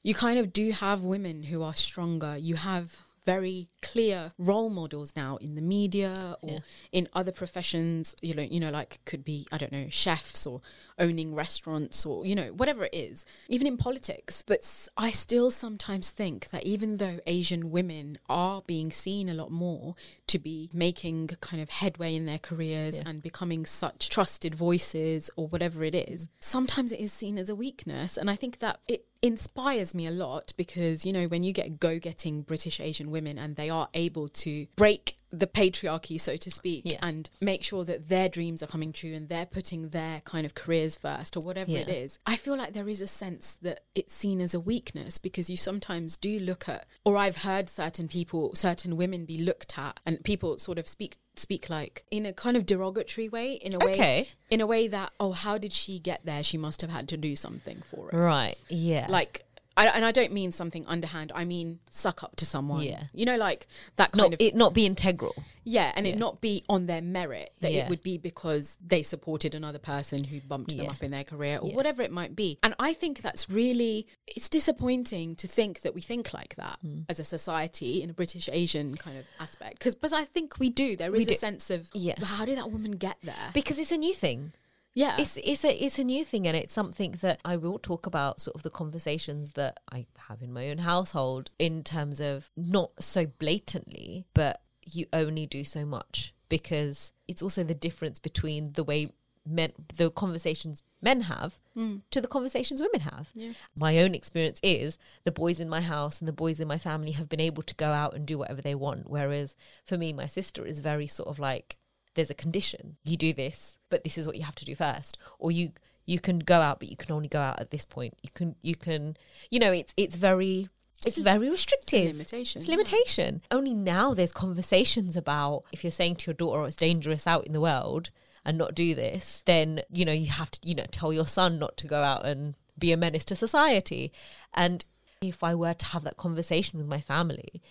you 0.01 0.13
kind 0.13 0.37
of 0.37 0.51
do 0.51 0.71
have 0.71 1.01
women 1.01 1.43
who 1.43 1.63
are 1.63 1.73
stronger. 1.73 2.35
You 2.37 2.55
have 2.55 2.97
very 3.25 3.69
clear 3.81 4.31
role 4.37 4.69
models 4.69 5.13
now 5.15 5.37
in 5.37 5.55
the 5.55 5.61
media 5.61 6.35
or 6.41 6.49
Yeah. 6.51 6.59
in 6.91 7.07
other 7.13 7.31
professions 7.31 8.15
you 8.21 8.33
know 8.33 8.43
you 8.43 8.59
know 8.59 8.69
like 8.71 8.99
could 9.05 9.23
be 9.23 9.47
i 9.51 9.57
don't 9.57 9.71
know 9.71 9.87
chefs 9.89 10.45
or 10.45 10.61
owning 10.99 11.33
restaurants 11.35 12.05
or 12.05 12.25
you 12.25 12.35
know 12.35 12.47
whatever 12.47 12.85
it 12.85 12.93
is 12.93 13.25
even 13.49 13.65
in 13.67 13.77
politics 13.77 14.43
but 14.45 14.59
i 14.97 15.09
still 15.11 15.51
sometimes 15.51 16.09
think 16.11 16.49
that 16.49 16.63
even 16.65 16.97
though 16.97 17.19
asian 17.25 17.71
women 17.71 18.17
are 18.29 18.61
being 18.67 18.91
seen 18.91 19.29
a 19.29 19.33
lot 19.33 19.51
more 19.51 19.95
to 20.27 20.37
be 20.39 20.69
making 20.73 21.27
kind 21.41 21.61
of 21.61 21.69
headway 21.69 22.15
in 22.15 22.25
their 22.25 22.39
careers 22.39 22.97
Yeah. 22.97 23.03
and 23.09 23.21
becoming 23.23 23.65
such 23.65 24.09
trusted 24.09 24.55
voices 24.55 25.29
or 25.35 25.47
whatever 25.47 25.83
it 25.83 25.95
is 25.95 26.29
sometimes 26.39 26.91
it 26.91 26.99
is 26.99 27.13
seen 27.13 27.37
as 27.37 27.49
a 27.49 27.55
weakness 27.55 28.17
and 28.17 28.29
i 28.29 28.35
think 28.35 28.59
that 28.59 28.79
it 28.87 29.05
inspires 29.23 29.95
me 29.95 30.05
a 30.05 30.11
lot 30.11 30.51
because 30.57 31.05
you 31.05 31.13
know 31.13 31.25
when 31.27 31.43
you 31.43 31.53
get 31.53 31.79
go-getting 31.79 32.41
british 32.41 32.81
asian 32.81 33.09
women 33.09 33.39
and 33.39 33.55
they 33.55 33.69
are 33.69 33.87
able 33.93 34.27
to 34.27 34.67
break 34.75 35.15
the 35.35 35.47
patriarchy 35.47 36.19
so 36.21 36.37
to 36.37 36.51
speak 36.51 36.83
Yeah. 36.85 36.99
and 37.01 37.27
make 37.41 37.63
sure 37.63 37.83
that 37.85 38.07
their 38.07 38.29
dreams 38.29 38.61
are 38.61 38.67
coming 38.67 38.93
true 38.93 39.13
and 39.15 39.27
they're 39.29 39.47
putting 39.47 39.89
their 39.89 40.21
kind 40.21 40.45
of 40.45 40.53
careers 40.53 40.95
first 40.95 41.35
or 41.35 41.39
whatever 41.39 41.71
it 41.71 41.87
Yeah. 41.87 41.93
is 41.95 42.19
i 42.27 42.35
feel 42.35 42.55
like 42.55 42.73
there 42.73 42.87
is 42.87 43.01
a 43.01 43.07
sense 43.07 43.57
that 43.63 43.81
it's 43.95 44.13
seen 44.13 44.39
as 44.41 44.53
a 44.53 44.59
weakness 44.59 45.17
because 45.17 45.49
you 45.49 45.57
sometimes 45.57 46.17
do 46.17 46.39
look 46.39 46.69
at 46.69 46.85
or 47.03 47.17
i've 47.17 47.37
heard 47.37 47.67
certain 47.67 48.07
people 48.07 48.53
certain 48.53 48.95
women 48.95 49.25
be 49.25 49.39
looked 49.39 49.77
at 49.77 49.99
and 50.05 50.23
people 50.23 50.59
sort 50.59 50.77
of 50.77 50.87
speak 50.87 51.17
speak 51.35 51.67
like 51.67 52.03
in 52.11 52.27
a 52.27 52.33
kind 52.33 52.55
of 52.55 52.63
derogatory 52.67 53.27
way 53.27 53.53
in 53.53 53.73
a 53.73 53.79
way 53.79 53.93
Okay. 53.93 54.29
in 54.51 54.61
a 54.61 54.67
way 54.67 54.87
that 54.87 55.11
oh 55.19 55.31
how 55.31 55.57
did 55.57 55.73
she 55.73 55.97
get 55.97 56.23
there 56.25 56.43
she 56.43 56.59
must 56.59 56.81
have 56.81 56.91
had 56.91 57.09
to 57.09 57.17
do 57.17 57.35
something 57.35 57.81
for 57.89 58.11
it 58.11 58.15
Right. 58.15 58.55
Yeah. 58.69 59.07
like 59.09 59.43
I, 59.75 59.87
and 59.87 60.05
I 60.05 60.11
don't 60.11 60.31
mean 60.31 60.51
something 60.51 60.85
underhand. 60.85 61.31
I 61.33 61.45
mean 61.45 61.79
suck 61.89 62.23
up 62.23 62.35
to 62.37 62.45
someone. 62.45 62.83
Yeah. 62.83 63.03
you 63.13 63.25
know, 63.25 63.37
like 63.37 63.67
that 63.95 64.11
kind 64.11 64.21
not 64.31 64.33
of 64.33 64.41
it 64.41 64.55
not 64.55 64.73
be 64.73 64.85
integral. 64.85 65.33
yeah, 65.63 65.91
and 65.95 66.05
yeah. 66.05 66.13
it 66.13 66.19
not 66.19 66.41
be 66.41 66.63
on 66.69 66.85
their 66.85 67.01
merit. 67.01 67.51
That 67.61 67.71
Yeah. 67.73 67.85
it 67.85 67.89
would 67.89 68.03
be 68.03 68.17
because 68.17 68.77
they 68.85 69.01
supported 69.01 69.55
another 69.55 69.79
person 69.79 70.23
who 70.25 70.41
bumped 70.41 70.77
them 70.77 70.87
up 70.87 71.01
in 71.01 71.09
their 71.11 71.23
career 71.23 71.57
or 71.59 71.69
Yeah. 71.69 71.75
whatever 71.75 72.01
it 72.03 72.11
might 72.11 72.35
be. 72.35 72.59
And 72.61 72.75
I 72.79 72.93
think 72.93 73.21
that's 73.21 73.49
really 73.49 74.05
it's 74.27 74.47
disappointing 74.49 75.35
to 75.37 75.47
think 75.47 75.81
that 75.81 75.93
we 75.95 76.01
think 76.01 76.33
like 76.33 76.55
that 76.55 76.77
Hmm. 76.81 77.01
as 77.09 77.19
a 77.19 77.23
society 77.23 78.01
in 78.03 78.09
a 78.09 78.13
British 78.13 78.49
Asian 78.51 78.95
kind 78.95 79.17
of 79.17 79.25
aspect. 79.39 79.79
Because 79.79 79.95
but 79.95 80.13
I 80.13 80.25
think 80.25 80.59
we 80.59 80.69
do. 80.69 80.95
There 80.95 81.13
is 81.15 81.19
We 81.19 81.23
a 81.23 81.27
do. 81.29 81.35
sense 81.35 81.69
of 81.69 81.89
Yeah. 81.93 82.15
"Well, 82.19 82.27
how 82.27 82.45
did 82.45 82.57
that 82.57 82.69
woman 82.71 82.91
get 82.93 83.17
there? 83.23 83.49
Because 83.53 83.79
it's 83.79 83.91
a 83.91 83.97
new 83.97 84.13
thing. 84.13 84.53
Yeah, 84.93 85.15
It's 85.19 85.37
it's 85.37 85.65
a 85.65 85.83
it's 85.83 85.97
a 85.97 86.03
new 86.03 86.23
thing 86.23 86.47
and 86.47 86.55
it's 86.55 86.73
something 86.73 87.15
that 87.21 87.39
I 87.43 87.57
will 87.57 87.79
talk 87.79 88.05
about 88.05 88.41
sort 88.41 88.55
of 88.55 88.63
the 88.63 88.69
conversations 88.69 89.53
that 89.53 89.79
I 89.91 90.05
have 90.29 90.41
in 90.41 90.53
my 90.53 90.69
own 90.69 90.79
household 90.79 91.49
in 91.57 91.83
terms 91.83 92.19
of 92.19 92.51
not 92.55 92.91
so 92.99 93.25
blatantly, 93.25 94.25
but 94.33 94.61
you 94.85 95.07
only 95.11 95.45
do 95.45 95.63
so 95.63 95.85
much 95.85 96.33
because 96.47 97.11
it's 97.27 97.41
also 97.41 97.63
the 97.63 97.73
difference 97.73 98.19
between 98.19 98.73
the 98.73 98.83
way 98.83 99.11
men 99.45 99.71
the 99.97 100.09
conversations 100.09 100.81
men 101.01 101.21
have 101.21 101.59
mm. 101.75 102.01
to 102.11 102.21
the 102.21 102.27
conversations 102.27 102.81
women 102.81 103.01
have. 103.01 103.29
Yeah. 103.33 103.53
My 103.75 103.99
own 103.99 104.15
experience 104.15 104.59
is 104.63 104.97
the 105.23 105.31
boys 105.31 105.59
in 105.59 105.69
my 105.69 105.81
house 105.81 106.19
and 106.19 106.27
the 106.27 106.33
boys 106.33 106.59
in 106.59 106.67
my 106.67 106.77
family 106.77 107.11
have 107.11 107.29
been 107.29 107.41
able 107.41 107.63
to 107.63 107.75
go 107.75 107.91
out 107.91 108.13
and 108.15 108.25
do 108.25 108.37
whatever 108.37 108.61
they 108.61 108.75
want. 108.75 109.09
Whereas 109.09 109.55
for 109.83 109.97
me, 109.97 110.13
my 110.13 110.27
sister 110.27 110.65
is 110.65 110.79
very 110.79 111.07
sort 111.07 111.27
of 111.27 111.39
like, 111.39 111.77
there's 112.15 112.29
a 112.29 112.35
condition. 112.35 112.97
You 113.03 113.17
do 113.17 113.33
this, 113.33 113.77
but 113.89 114.03
this 114.03 114.17
is 114.17 114.27
what 114.27 114.35
you 114.35 114.43
have 114.43 114.55
to 114.55 114.65
do 114.65 114.75
first. 114.75 115.17
Or 115.39 115.51
you 115.51 115.71
you 116.05 116.19
can 116.19 116.39
go 116.39 116.59
out, 116.59 116.79
but 116.79 116.89
you 116.89 116.97
can 116.97 117.11
only 117.11 117.29
go 117.29 117.39
out 117.39 117.59
at 117.59 117.71
this 117.71 117.85
point. 117.85 118.17
You 118.21 118.29
can 118.33 118.55
you 118.61 118.75
can 118.75 119.17
you 119.49 119.59
know, 119.59 119.71
it's 119.71 119.93
it's 119.97 120.15
very 120.15 120.69
it's 121.05 121.17
very 121.17 121.49
restrictive. 121.49 122.09
It's 122.09 122.13
limitation, 122.13 122.59
It's 122.59 122.67
yeah. 122.67 122.75
limitation. 122.75 123.41
Only 123.51 123.73
now 123.73 124.13
there's 124.13 124.31
conversations 124.31 125.17
about 125.17 125.63
if 125.71 125.83
you're 125.83 125.91
saying 125.91 126.17
to 126.17 126.31
your 126.31 126.35
daughter 126.35 126.61
oh, 126.61 126.65
it's 126.65 126.75
dangerous 126.75 127.27
out 127.27 127.45
in 127.45 127.53
the 127.53 127.61
world 127.61 128.09
and 128.45 128.57
not 128.57 128.75
do 128.75 128.95
this, 128.95 129.43
then 129.45 129.81
you 129.91 130.05
know 130.05 130.11
you 130.11 130.27
have 130.27 130.51
to 130.51 130.59
you 130.63 130.75
know 130.75 130.85
tell 130.91 131.13
your 131.13 131.27
son 131.27 131.59
not 131.59 131.77
to 131.77 131.87
go 131.87 132.01
out 132.01 132.25
and 132.25 132.55
be 132.77 132.91
a 132.91 132.97
menace 132.97 133.25
to 133.25 133.35
society. 133.35 134.11
And 134.53 134.85
if 135.21 135.43
I 135.43 135.55
were 135.55 135.73
to 135.73 135.85
have 135.87 136.03
that 136.03 136.17
conversation 136.17 136.77
with 136.77 136.87
my 136.87 136.99
family, 136.99 137.61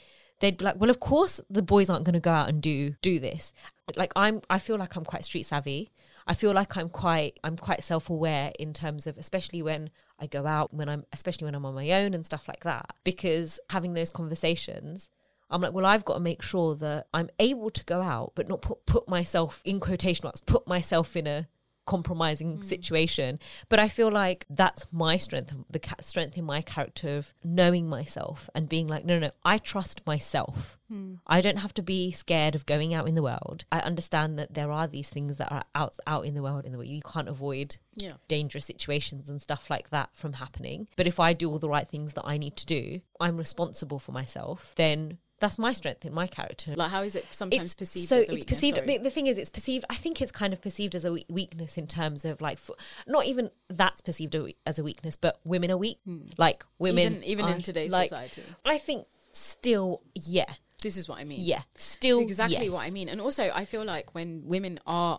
they'd 0.42 0.58
be 0.58 0.64
like, 0.66 0.78
"Well, 0.78 0.90
of 0.90 1.00
course 1.00 1.40
the 1.48 1.62
boys 1.62 1.88
aren't 1.88 2.04
going 2.04 2.14
to 2.14 2.20
go 2.20 2.32
out 2.32 2.48
and 2.50 2.60
do 2.60 2.94
do 3.00 3.18
this." 3.18 3.54
Like 3.96 4.12
I'm, 4.14 4.42
I 4.50 4.58
feel 4.58 4.76
like 4.76 4.96
I'm 4.96 5.04
quite 5.04 5.24
street 5.24 5.44
savvy. 5.44 5.90
I 6.26 6.34
feel 6.34 6.52
like 6.52 6.76
I'm 6.76 6.88
quite, 6.88 7.40
I'm 7.42 7.56
quite 7.56 7.82
self 7.82 8.10
aware 8.10 8.52
in 8.58 8.72
terms 8.72 9.06
of, 9.06 9.16
especially 9.16 9.62
when 9.62 9.90
I 10.20 10.26
go 10.26 10.46
out, 10.46 10.72
when 10.72 10.88
I'm, 10.88 11.04
especially 11.12 11.46
when 11.46 11.54
I'm 11.54 11.66
on 11.66 11.74
my 11.74 11.90
own 11.90 12.14
and 12.14 12.24
stuff 12.26 12.46
like 12.46 12.64
that. 12.64 12.94
Because 13.02 13.58
having 13.70 13.94
those 13.94 14.10
conversations, 14.10 15.10
I'm 15.50 15.60
like, 15.60 15.72
well, 15.72 15.86
I've 15.86 16.04
got 16.04 16.14
to 16.14 16.20
make 16.20 16.42
sure 16.42 16.74
that 16.76 17.06
I'm 17.12 17.28
able 17.38 17.70
to 17.70 17.84
go 17.84 18.02
out, 18.02 18.32
but 18.34 18.48
not 18.48 18.62
put 18.62 18.86
put 18.86 19.08
myself 19.08 19.62
in 19.64 19.80
quotation 19.80 20.24
marks, 20.24 20.40
put 20.40 20.66
myself 20.66 21.16
in 21.16 21.26
a 21.26 21.48
compromising 21.86 22.58
mm. 22.58 22.64
situation. 22.64 23.38
But 23.68 23.80
I 23.80 23.88
feel 23.88 24.10
like 24.10 24.46
that's 24.48 24.86
my 24.92 25.16
strength, 25.16 25.54
the 25.70 25.78
ca- 25.78 25.96
strength 26.00 26.38
in 26.38 26.44
my 26.44 26.62
character 26.62 27.16
of 27.16 27.34
knowing 27.42 27.88
myself 27.88 28.48
and 28.54 28.68
being 28.68 28.86
like, 28.86 29.04
no, 29.04 29.14
no, 29.14 29.26
no 29.26 29.32
I 29.44 29.58
trust 29.58 30.06
myself. 30.06 30.78
Hmm. 30.88 31.14
I 31.26 31.40
don't 31.40 31.58
have 31.58 31.74
to 31.74 31.82
be 31.82 32.10
scared 32.10 32.54
of 32.54 32.66
going 32.66 32.92
out 32.92 33.08
in 33.08 33.14
the 33.14 33.22
world. 33.22 33.64
I 33.72 33.80
understand 33.80 34.38
that 34.38 34.54
there 34.54 34.70
are 34.70 34.86
these 34.86 35.08
things 35.08 35.38
that 35.38 35.50
are 35.50 35.64
out 35.74 35.96
out 36.06 36.26
in 36.26 36.34
the 36.34 36.42
world 36.42 36.64
in 36.64 36.72
the 36.72 36.78
way 36.78 36.86
you 36.86 37.02
can't 37.02 37.28
avoid 37.28 37.76
yeah. 37.96 38.10
dangerous 38.28 38.64
situations 38.64 39.28
and 39.28 39.40
stuff 39.40 39.70
like 39.70 39.90
that 39.90 40.10
from 40.14 40.34
happening. 40.34 40.88
But 40.96 41.06
if 41.06 41.18
I 41.18 41.32
do 41.32 41.50
all 41.50 41.58
the 41.58 41.68
right 41.68 41.88
things 41.88 42.12
that 42.14 42.24
I 42.26 42.36
need 42.36 42.56
to 42.56 42.66
do, 42.66 43.00
I'm 43.20 43.36
responsible 43.36 43.98
for 43.98 44.12
myself, 44.12 44.72
then 44.76 45.18
that's 45.42 45.58
my 45.58 45.72
strength 45.74 46.06
in 46.06 46.14
my 46.14 46.26
character. 46.26 46.72
Like 46.74 46.90
how 46.90 47.02
is 47.02 47.14
it 47.16 47.26
sometimes 47.32 47.74
perceived 47.74 48.08
so 48.08 48.20
as 48.22 48.28
a 48.30 48.32
it's 48.34 48.44
perceived 48.44 48.76
Sorry. 48.78 48.96
the 48.98 49.10
thing 49.10 49.26
is 49.26 49.36
it's 49.36 49.50
perceived 49.50 49.84
i 49.90 49.94
think 49.94 50.22
it's 50.22 50.32
kind 50.32 50.52
of 50.54 50.62
perceived 50.62 50.94
as 50.94 51.04
a 51.04 51.12
weakness 51.28 51.76
in 51.76 51.86
terms 51.86 52.24
of 52.24 52.40
like 52.40 52.58
for, 52.58 52.74
not 53.06 53.26
even 53.26 53.50
that's 53.68 54.00
perceived 54.00 54.34
as 54.64 54.78
a 54.78 54.82
weakness 54.82 55.16
but 55.16 55.40
women 55.44 55.70
are 55.70 55.76
weak 55.76 55.98
like 56.38 56.64
women 56.78 57.14
Hmm. 57.16 57.22
even 57.24 57.24
even 57.24 57.44
are- 57.46 57.56
in 57.56 57.62
today's 57.62 57.92
like, 57.92 58.08
society. 58.08 58.42
i 58.64 58.78
think 58.78 59.06
still 59.32 60.02
yeah 60.14 60.52
This 60.82 60.96
is 60.96 61.08
what 61.08 61.18
I 61.18 61.24
mean. 61.24 61.40
yeah 61.52 61.62
still 61.76 62.20
It's 62.20 62.30
exactly 62.32 62.64
yes. 62.66 62.72
what 62.72 62.86
I 62.86 62.90
mean. 62.90 63.08
And 63.08 63.20
also, 63.20 63.44
I 63.54 63.64
feel 63.72 63.84
like 63.84 64.14
when 64.14 64.42
women 64.54 64.78
are 64.86 65.18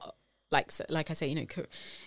like 0.52 0.72
like 0.90 1.10
I 1.10 1.14
say, 1.14 1.28
you 1.30 1.36
know, 1.36 1.48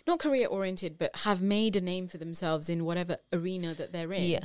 not 0.06 0.18
career 0.20 0.46
oriented, 0.46 0.98
but 0.98 1.10
have 1.26 1.40
made 1.42 1.74
a 1.76 1.80
name 1.80 2.06
for 2.06 2.18
themselves 2.18 2.68
in 2.68 2.84
whatever 2.84 3.16
arena 3.32 3.74
that 3.74 3.92
they're 3.92 4.12
in. 4.12 4.24
Yeah. 4.24 4.44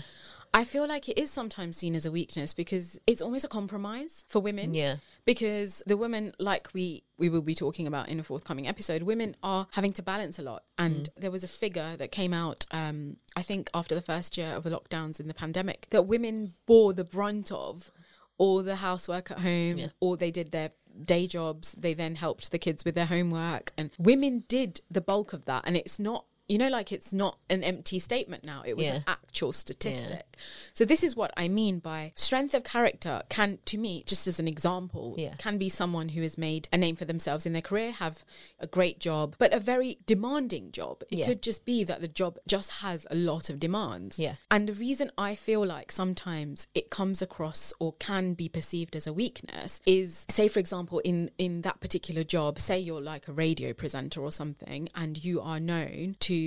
I 0.54 0.66
feel 0.66 0.86
like 0.86 1.08
it 1.08 1.18
is 1.18 1.32
sometimes 1.32 1.78
seen 1.78 1.96
as 1.96 2.06
a 2.06 2.12
weakness 2.12 2.54
because 2.54 3.00
it's 3.08 3.22
almost 3.22 3.46
a 3.46 3.48
compromise 3.48 4.26
for 4.28 4.40
women. 4.42 4.74
yeah 4.74 4.98
Because 5.24 5.82
the 5.86 5.96
women, 5.96 6.34
like 6.40 6.70
we 6.74 7.04
we 7.18 7.30
will 7.30 7.42
be 7.44 7.56
talking 7.56 7.88
about 7.88 8.10
in 8.10 8.20
a 8.20 8.24
forthcoming 8.24 8.68
episode, 8.68 9.04
women 9.04 9.36
are 9.44 9.68
having 9.72 9.94
to 9.94 10.02
balance 10.04 10.40
a 10.40 10.42
lot. 10.42 10.64
And 10.78 11.04
Mm. 11.10 11.22
there 11.22 11.32
was 11.32 11.44
a 11.44 11.48
figure 11.48 11.96
that 11.98 12.12
came 12.12 12.34
out, 12.34 12.66
um, 12.72 13.18
I 13.36 13.44
think, 13.44 13.70
after 13.74 13.94
the 13.96 14.02
first 14.02 14.38
year 14.38 14.50
of 14.58 14.64
the 14.64 14.72
lockdowns 14.72 15.20
in 15.22 15.28
the 15.28 15.34
pandemic, 15.34 15.88
that 15.92 16.04
women 16.08 16.56
bore 16.66 16.94
the 16.94 17.04
brunt 17.06 17.52
of 17.52 17.92
all 18.38 18.64
the 18.64 18.78
housework 18.78 19.30
at 19.32 19.40
home, 19.40 19.78
Yeah. 19.78 19.90
or 20.00 20.18
they 20.18 20.32
did 20.32 20.52
their 20.52 20.72
day 21.06 21.28
jobs. 21.28 21.74
They 21.78 21.94
then 21.94 22.16
helped 22.16 22.52
the 22.52 22.58
kids 22.60 22.84
with 22.84 22.96
their 22.96 23.06
homework, 23.06 23.72
and 23.78 23.92
women 24.00 24.44
did 24.48 24.82
the 24.90 25.00
bulk 25.02 25.32
of 25.32 25.46
that. 25.46 25.64
And 25.66 25.78
it's 25.78 26.00
not. 26.00 26.26
You 26.52 26.58
know, 26.58 26.68
like 26.68 26.92
it's 26.92 27.14
not 27.14 27.38
an 27.50 27.64
empty 27.64 27.98
statement 27.98 28.44
now. 28.44 28.62
It 28.66 28.76
was 28.76 28.88
an 28.88 29.04
actual 29.08 29.54
statistic. 29.54 30.26
So 30.74 30.84
this 30.84 31.02
is 31.02 31.16
what 31.16 31.32
I 31.38 31.48
mean 31.48 31.80
by 31.80 32.12
strength 32.16 32.54
of 32.54 32.66
character 32.66 33.22
can 33.30 33.60
to 33.66 33.78
me, 33.78 34.04
just 34.06 34.28
as 34.28 34.38
an 34.38 34.50
example, 34.50 35.16
Yeah. 35.18 35.36
can 35.38 35.58
be 35.58 35.70
someone 35.70 36.10
who 36.10 36.22
has 36.24 36.38
made 36.38 36.68
a 36.74 36.78
name 36.78 36.98
for 36.98 37.06
themselves 37.06 37.46
in 37.46 37.54
their 37.54 37.62
career, 37.62 37.92
have 37.92 38.26
a 38.60 38.68
great 38.68 39.00
job, 39.00 39.36
but 39.38 39.54
a 39.54 39.62
very 39.62 40.00
demanding 40.06 40.74
job. 40.74 41.04
It 41.10 41.20
Yeah. 41.20 41.28
could 41.28 41.42
just 41.42 41.64
be 41.64 41.86
that 41.86 42.02
the 42.02 42.10
job 42.10 42.38
just 42.48 42.70
has 42.86 43.08
a 43.10 43.16
lot 43.16 43.50
of 43.50 43.58
demands. 43.58 44.20
Yeah. 44.20 44.36
And 44.50 44.68
the 44.68 44.74
reason 44.74 45.10
I 45.18 45.36
feel 45.36 45.66
like 45.66 45.90
sometimes 45.90 46.68
it 46.76 46.90
comes 46.90 47.22
across 47.22 47.72
or 47.80 47.94
can 47.94 48.34
be 48.34 48.50
perceived 48.50 48.98
as 48.98 49.08
a 49.08 49.14
weakness 49.14 49.80
is 49.86 50.26
say 50.30 50.50
for 50.50 50.60
example 50.60 51.00
in 51.00 51.32
in 51.38 51.62
that 51.62 51.80
particular 51.80 52.26
job, 52.26 52.60
say 52.60 52.78
you're 52.78 53.00
like 53.14 53.30
a 53.30 53.34
radio 53.46 53.72
presenter 53.72 54.20
or 54.22 54.34
something 54.34 54.90
and 54.96 55.24
you 55.24 55.40
are 55.40 55.60
known 55.60 56.18
to 56.20 56.41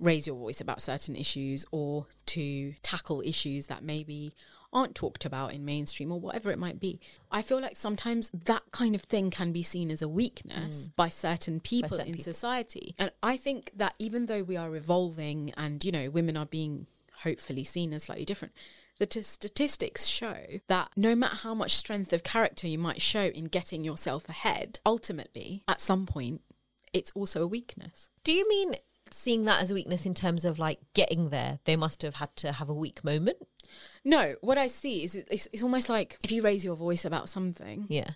raise 0.00 0.26
your 0.26 0.36
voice 0.36 0.60
about 0.60 0.82
certain 0.82 1.16
issues 1.16 1.64
or 1.70 2.06
to 2.26 2.74
tackle 2.82 3.22
issues 3.24 3.66
that 3.68 3.82
maybe 3.82 4.34
aren't 4.74 4.94
talked 4.96 5.24
about 5.24 5.54
in 5.54 5.64
mainstream 5.64 6.10
or 6.10 6.18
whatever 6.18 6.50
it 6.50 6.58
might 6.58 6.80
be. 6.80 7.00
I 7.30 7.42
feel 7.42 7.60
like 7.60 7.76
sometimes 7.76 8.30
that 8.30 8.64
kind 8.72 8.94
of 8.94 9.02
thing 9.02 9.30
can 9.30 9.52
be 9.52 9.62
seen 9.62 9.90
as 9.90 10.02
a 10.02 10.08
weakness 10.08 10.88
mm. 10.88 10.96
by 10.96 11.08
certain 11.08 11.60
people 11.60 11.90
certain 11.90 12.08
in 12.08 12.14
people. 12.14 12.32
society. 12.32 12.94
And 12.98 13.12
I 13.22 13.36
think 13.36 13.70
that 13.76 13.94
even 14.00 14.26
though 14.26 14.42
we 14.42 14.56
are 14.56 14.74
evolving 14.74 15.52
and, 15.56 15.82
you 15.84 15.92
know, 15.92 16.10
women 16.10 16.36
are 16.36 16.46
being 16.46 16.88
hopefully 17.22 17.62
seen 17.62 17.92
as 17.92 18.04
slightly 18.04 18.24
different, 18.24 18.52
the 18.98 19.06
t- 19.06 19.22
statistics 19.22 20.06
show 20.06 20.36
that 20.66 20.90
no 20.96 21.14
matter 21.14 21.36
how 21.36 21.54
much 21.54 21.76
strength 21.76 22.12
of 22.12 22.24
character 22.24 22.66
you 22.66 22.78
might 22.78 23.00
show 23.00 23.26
in 23.26 23.44
getting 23.44 23.84
yourself 23.84 24.28
ahead, 24.28 24.80
ultimately, 24.84 25.62
at 25.68 25.80
some 25.80 26.04
point, 26.04 26.40
it's 26.92 27.12
also 27.12 27.42
a 27.42 27.46
weakness. 27.46 28.10
Do 28.24 28.32
you 28.32 28.48
mean 28.48 28.74
seeing 29.14 29.44
that 29.44 29.62
as 29.62 29.70
a 29.70 29.74
weakness 29.74 30.04
in 30.04 30.12
terms 30.14 30.44
of 30.44 30.58
like 30.58 30.80
getting 30.92 31.28
there? 31.30 31.60
They 31.64 31.76
must 31.76 32.02
have 32.02 32.16
had 32.16 32.34
to 32.36 32.52
have 32.52 32.68
a 32.68 32.74
weak 32.74 33.04
moment. 33.04 33.38
No, 34.04 34.34
what 34.40 34.58
I 34.58 34.66
see 34.66 35.04
is 35.04 35.14
it's, 35.14 35.48
it's 35.52 35.62
almost 35.62 35.88
like 35.88 36.18
if 36.22 36.32
you 36.32 36.42
raise 36.42 36.64
your 36.64 36.76
voice 36.76 37.04
about 37.04 37.28
something, 37.28 37.86
Yeah. 37.88 38.10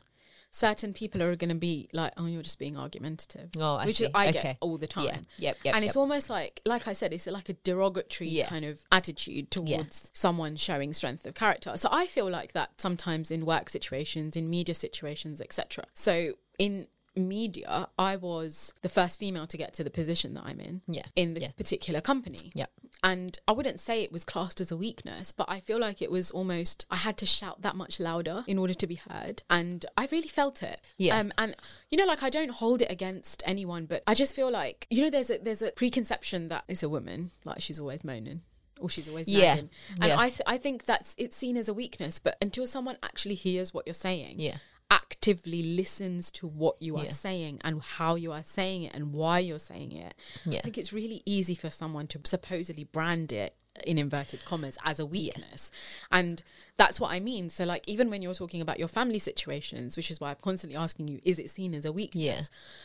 certain 0.50 0.92
people 0.92 1.22
are 1.22 1.36
going 1.36 1.48
to 1.50 1.54
be 1.54 1.88
like, 1.92 2.12
"Oh, 2.16 2.26
you're 2.26 2.42
just 2.42 2.58
being 2.58 2.76
argumentative," 2.76 3.50
Oh, 3.56 3.76
I 3.76 3.86
which 3.86 3.96
see. 3.98 4.08
I 4.14 4.28
Okay. 4.28 4.42
get 4.42 4.56
all 4.60 4.76
the 4.76 4.86
time. 4.86 5.04
Yeah. 5.04 5.18
Yep. 5.38 5.56
Yep. 5.64 5.74
and 5.74 5.82
yep. 5.84 5.88
it's 5.88 5.96
almost 5.96 6.28
like, 6.30 6.60
like 6.66 6.88
I 6.88 6.92
said, 6.92 7.12
it's 7.12 7.26
like 7.26 7.48
a 7.48 7.54
derogatory 7.54 8.28
Yeah. 8.30 8.48
kind 8.48 8.64
of 8.64 8.80
attitude 8.92 9.50
towards 9.50 10.10
someone 10.14 10.56
showing 10.56 10.92
strength 10.92 11.24
of 11.26 11.34
character. 11.34 11.76
So 11.76 11.88
I 11.92 12.06
feel 12.06 12.28
like 12.28 12.52
that 12.52 12.80
sometimes 12.80 13.30
in 13.30 13.46
work 13.46 13.68
situations, 13.70 14.36
in 14.36 14.50
media 14.50 14.74
situations, 14.74 15.40
etc. 15.40 15.84
So 15.94 16.32
in 16.58 16.88
media, 17.18 17.88
I 17.98 18.16
was 18.16 18.72
the 18.82 18.88
first 18.88 19.18
female 19.18 19.46
to 19.46 19.56
get 19.56 19.74
to 19.74 19.84
the 19.84 19.90
position 19.90 20.34
that 20.34 20.44
I'm 20.44 20.60
in. 20.60 20.82
Yeah. 20.86 21.06
In 21.16 21.34
the 21.34 21.40
Yeah. 21.42 21.50
particular 21.52 22.00
company. 22.00 22.52
Yep. 22.54 22.70
And 23.02 23.38
I 23.46 23.52
wouldn't 23.52 23.78
say 23.80 24.02
it 24.02 24.10
was 24.10 24.24
classed 24.24 24.60
as 24.60 24.70
a 24.72 24.76
weakness, 24.76 25.30
but 25.32 25.48
I 25.48 25.60
feel 25.60 25.78
like 25.78 26.02
it 26.02 26.10
was 26.10 26.30
almost 26.32 26.84
I 26.90 26.96
had 26.96 27.16
to 27.18 27.26
shout 27.26 27.62
that 27.62 27.76
much 27.76 28.00
louder 28.00 28.44
in 28.46 28.58
order 28.58 28.74
to 28.74 28.86
be 28.86 28.96
heard. 28.96 29.42
And 29.48 29.86
I 29.96 30.08
really 30.10 30.28
felt 30.28 30.62
it. 30.62 30.80
Yeah. 30.96 31.18
Um, 31.18 31.32
and 31.38 31.54
you 31.90 31.98
know, 31.98 32.06
like 32.06 32.22
I 32.22 32.30
don't 32.30 32.50
hold 32.50 32.82
it 32.82 32.90
against 32.90 33.42
anyone, 33.46 33.86
but 33.86 34.02
I 34.06 34.14
just 34.14 34.34
feel 34.34 34.50
like 34.50 34.86
you 34.90 35.02
know, 35.02 35.10
there's 35.10 35.30
a 35.30 35.38
there's 35.38 35.62
a 35.62 35.70
preconception 35.72 36.48
that 36.48 36.64
it's 36.68 36.82
a 36.82 36.88
woman, 36.88 37.30
like 37.44 37.60
she's 37.60 37.78
always 37.80 38.02
moaning. 38.04 38.42
Or 38.80 38.88
she's 38.88 39.08
always 39.08 39.26
Yeah. 39.28 39.54
nagging. 39.54 39.70
And 40.00 40.08
Yeah. 40.10 40.18
I 40.20 40.28
th- 40.30 40.42
I 40.46 40.56
think 40.56 40.84
that's 40.84 41.14
it's 41.18 41.36
seen 41.36 41.56
as 41.56 41.68
a 41.68 41.74
weakness, 41.74 42.20
but 42.20 42.36
until 42.40 42.64
someone 42.64 42.96
actually 43.02 43.34
hears 43.34 43.74
what 43.74 43.86
you're 43.88 43.94
saying, 43.94 44.38
Yeah. 44.38 44.58
Actively 44.90 45.62
listens 45.62 46.30
to 46.30 46.46
what 46.46 46.80
you 46.80 46.96
are 46.96 47.04
Yeah. 47.04 47.10
saying 47.10 47.60
and 47.62 47.82
how 47.82 48.14
you 48.14 48.32
are 48.32 48.44
saying 48.44 48.84
it 48.84 48.94
and 48.94 49.12
why 49.12 49.38
you're 49.40 49.58
saying 49.58 49.92
it, 49.92 50.14
Yeah. 50.46 50.58
I 50.58 50.62
think 50.62 50.78
it's 50.78 50.92
really 50.92 51.22
easy 51.26 51.54
for 51.54 51.70
someone 51.70 52.06
to 52.08 52.20
supposedly 52.24 52.84
brand 52.84 53.32
it 53.32 53.54
in 53.84 53.98
inverted 53.98 54.44
commas 54.44 54.78
as 54.84 54.98
a 55.00 55.06
weakness. 55.06 55.70
And 56.12 56.42
that's 56.76 57.00
what 57.00 57.10
I 57.10 57.18
mean. 57.20 57.50
So 57.50 57.64
like 57.64 57.84
even 57.88 58.08
when 58.10 58.22
you're 58.22 58.34
talking 58.34 58.60
about 58.60 58.78
your 58.78 58.88
family 58.88 59.18
situations, 59.18 59.96
which 59.96 60.10
is 60.10 60.20
why 60.20 60.30
I'm 60.30 60.36
constantly 60.42 60.76
asking 60.76 61.08
you, 61.08 61.20
is 61.24 61.38
it 61.38 61.50
seen 61.50 61.74
as 61.74 61.84
a 61.84 61.92
weakness? 61.92 62.22
Yeah. 62.24 62.42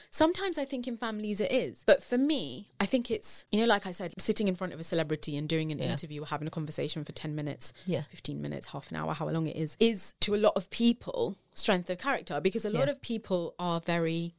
Sometimes 0.09 0.57
I 0.57 0.65
think 0.65 0.87
in 0.87 0.97
families 0.97 1.39
it 1.41 1.51
is. 1.51 1.83
But 1.85 2.03
for 2.03 2.17
me, 2.17 2.69
I 2.79 2.85
think 2.85 3.11
it's 3.11 3.45
you 3.51 3.59
know, 3.59 3.65
like 3.67 3.85
I 3.87 3.91
said, 3.91 4.13
sitting 4.17 4.47
in 4.47 4.55
front 4.55 4.73
of 4.73 4.79
a 4.79 4.83
celebrity 4.83 5.37
and 5.37 5.47
doing 5.47 5.71
an 5.71 5.79
Yeah. 5.79 5.91
interview 5.91 6.23
or 6.23 6.25
having 6.27 6.47
a 6.47 6.51
conversation 6.51 7.03
for 7.03 7.11
ten 7.11 7.35
minutes, 7.35 7.73
Yeah. 7.85 8.03
15 8.11 8.41
minutes, 8.41 8.67
half 8.67 8.89
an 8.91 8.97
hour, 8.97 9.13
how 9.13 9.27
long 9.29 9.47
it 9.47 9.55
is, 9.55 9.77
is 9.79 10.13
to 10.21 10.33
a 10.35 10.37
lot 10.37 10.53
of 10.55 10.69
people 10.69 11.35
strength 11.55 11.89
of 11.89 11.99
character 11.99 12.41
because 12.41 12.65
a 12.65 12.69
lot 12.69 12.87
Yeah. 12.87 12.91
of 12.93 13.01
people 13.01 13.53
are 13.59 13.79
very 13.79 14.33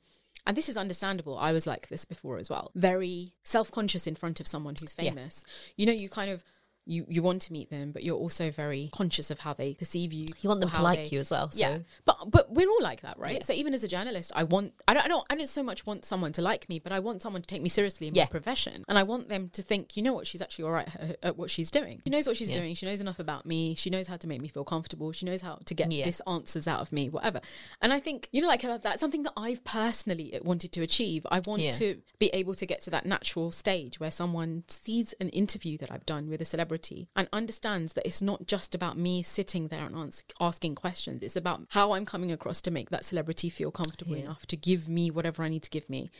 and 0.46 0.56
this 0.56 0.68
is 0.68 0.76
understandable. 0.76 1.38
I 1.38 1.52
was 1.52 1.66
like 1.66 1.88
this 1.88 2.04
before 2.04 2.38
as 2.38 2.50
well. 2.50 2.70
Very 2.74 3.32
self-conscious 3.44 4.06
in 4.06 4.14
front 4.14 4.40
of 4.40 4.46
someone 4.46 4.74
who's 4.78 4.94
Yeah. 4.98 5.10
famous. 5.10 5.44
You 5.76 5.86
know, 5.86 5.92
you 5.92 6.08
kind 6.08 6.30
of 6.30 6.44
you 6.86 7.06
you 7.08 7.22
want 7.22 7.42
to 7.42 7.52
meet 7.52 7.70
them, 7.70 7.92
but 7.92 8.02
you're 8.02 8.16
also 8.16 8.50
very 8.50 8.90
conscious 8.92 9.30
of 9.30 9.38
how 9.40 9.54
they 9.54 9.74
perceive 9.74 10.12
you. 10.12 10.26
You 10.42 10.48
want 10.48 10.60
them 10.60 10.70
to 10.70 10.82
like 10.82 10.98
they- 11.10 11.14
you 11.16 11.20
as 11.20 11.30
well. 11.30 11.50
So. 11.50 11.58
yeah, 11.60 11.78
but 12.04 12.30
but 12.30 12.52
we're 12.52 12.68
all 12.68 12.82
like 12.82 13.00
that, 13.02 13.18
right? 13.18 13.36
Yeah. 13.36 13.42
So 13.44 13.52
even 13.52 13.74
as 13.74 13.82
a 13.84 13.88
journalist, 13.88 14.32
I 14.34 14.44
want 14.44 14.74
I 14.86 14.94
don't 14.94 15.04
I 15.04 15.08
don't 15.08 15.26
I 15.30 15.34
don't 15.36 15.48
so 15.48 15.62
much 15.62 15.86
want 15.86 16.04
someone 16.04 16.32
to 16.34 16.42
like 16.42 16.68
me, 16.68 16.78
but 16.78 16.92
I 16.92 17.00
want 17.00 17.22
someone 17.22 17.42
to 17.42 17.46
take 17.46 17.62
me 17.62 17.68
seriously 17.68 18.08
in 18.08 18.14
Yeah. 18.14 18.24
my 18.24 18.28
profession, 18.28 18.84
and 18.88 18.98
I 18.98 19.02
want 19.02 19.28
them 19.28 19.50
to 19.54 19.62
think, 19.62 19.96
you 19.96 20.02
know 20.02 20.12
what, 20.12 20.26
she's 20.26 20.42
actually 20.42 20.64
all 20.64 20.72
right 20.72 20.88
at, 20.98 21.18
at 21.22 21.36
what 21.38 21.50
she's 21.50 21.70
doing. 21.70 22.02
She 22.04 22.10
knows 22.10 22.26
what 22.26 22.36
she's 22.36 22.50
Yeah. 22.50 22.58
doing. 22.58 22.74
She 22.74 22.86
knows 22.86 23.00
enough 23.00 23.18
about 23.18 23.46
me. 23.46 23.74
She 23.74 23.88
knows 23.90 24.06
how 24.06 24.16
to 24.18 24.26
make 24.26 24.40
me 24.42 24.48
feel 24.48 24.64
comfortable. 24.64 25.12
She 25.12 25.24
knows 25.26 25.40
how 25.40 25.60
to 25.64 25.74
get 25.74 25.88
this 25.88 26.20
answers 26.26 26.68
out 26.68 26.80
of 26.80 26.92
me, 26.92 27.08
whatever. 27.08 27.40
And 27.80 27.92
I 27.92 28.00
think 28.00 28.28
you 28.32 28.42
know, 28.42 28.48
like 28.48 28.64
uh, 28.64 28.76
that's 28.78 29.00
something 29.00 29.22
that 29.22 29.32
I've 29.36 29.64
personally 29.64 30.38
wanted 30.42 30.72
to 30.72 30.82
achieve. 30.82 31.26
I 31.30 31.40
want 31.40 31.62
to 31.62 32.00
be 32.18 32.26
able 32.34 32.54
to 32.54 32.66
get 32.66 32.80
to 32.82 32.90
that 32.90 33.06
natural 33.06 33.52
stage 33.52 33.98
where 34.00 34.10
someone 34.10 34.64
sees 34.68 35.14
an 35.20 35.30
interview 35.30 35.78
that 35.78 35.90
I've 35.90 36.04
done 36.06 36.28
with 36.28 36.42
a 36.42 36.44
celebrity 36.44 36.73
and 37.16 37.28
understands 37.32 37.92
that 37.94 38.06
it's 38.06 38.22
not 38.22 38.46
just 38.46 38.74
about 38.74 38.96
me 38.98 39.22
sitting 39.22 39.68
there 39.68 39.84
and 39.86 39.96
ans- 39.96 40.24
asking 40.40 40.74
questions. 40.74 41.22
It's 41.22 41.36
about 41.36 41.62
how 41.70 41.92
I'm 41.92 42.04
coming 42.06 42.32
across 42.32 42.60
to 42.62 42.70
make 42.70 42.90
that 42.90 43.04
celebrity 43.04 43.48
feel 43.50 43.70
comfortable 43.70 44.16
Yeah. 44.16 44.24
enough 44.24 44.46
to 44.46 44.56
give 44.56 44.88
me 44.88 45.10
whatever 45.10 45.42
I 45.42 45.48
need 45.48 45.62
to 45.64 45.70
give 45.70 45.88
me. 45.88 46.10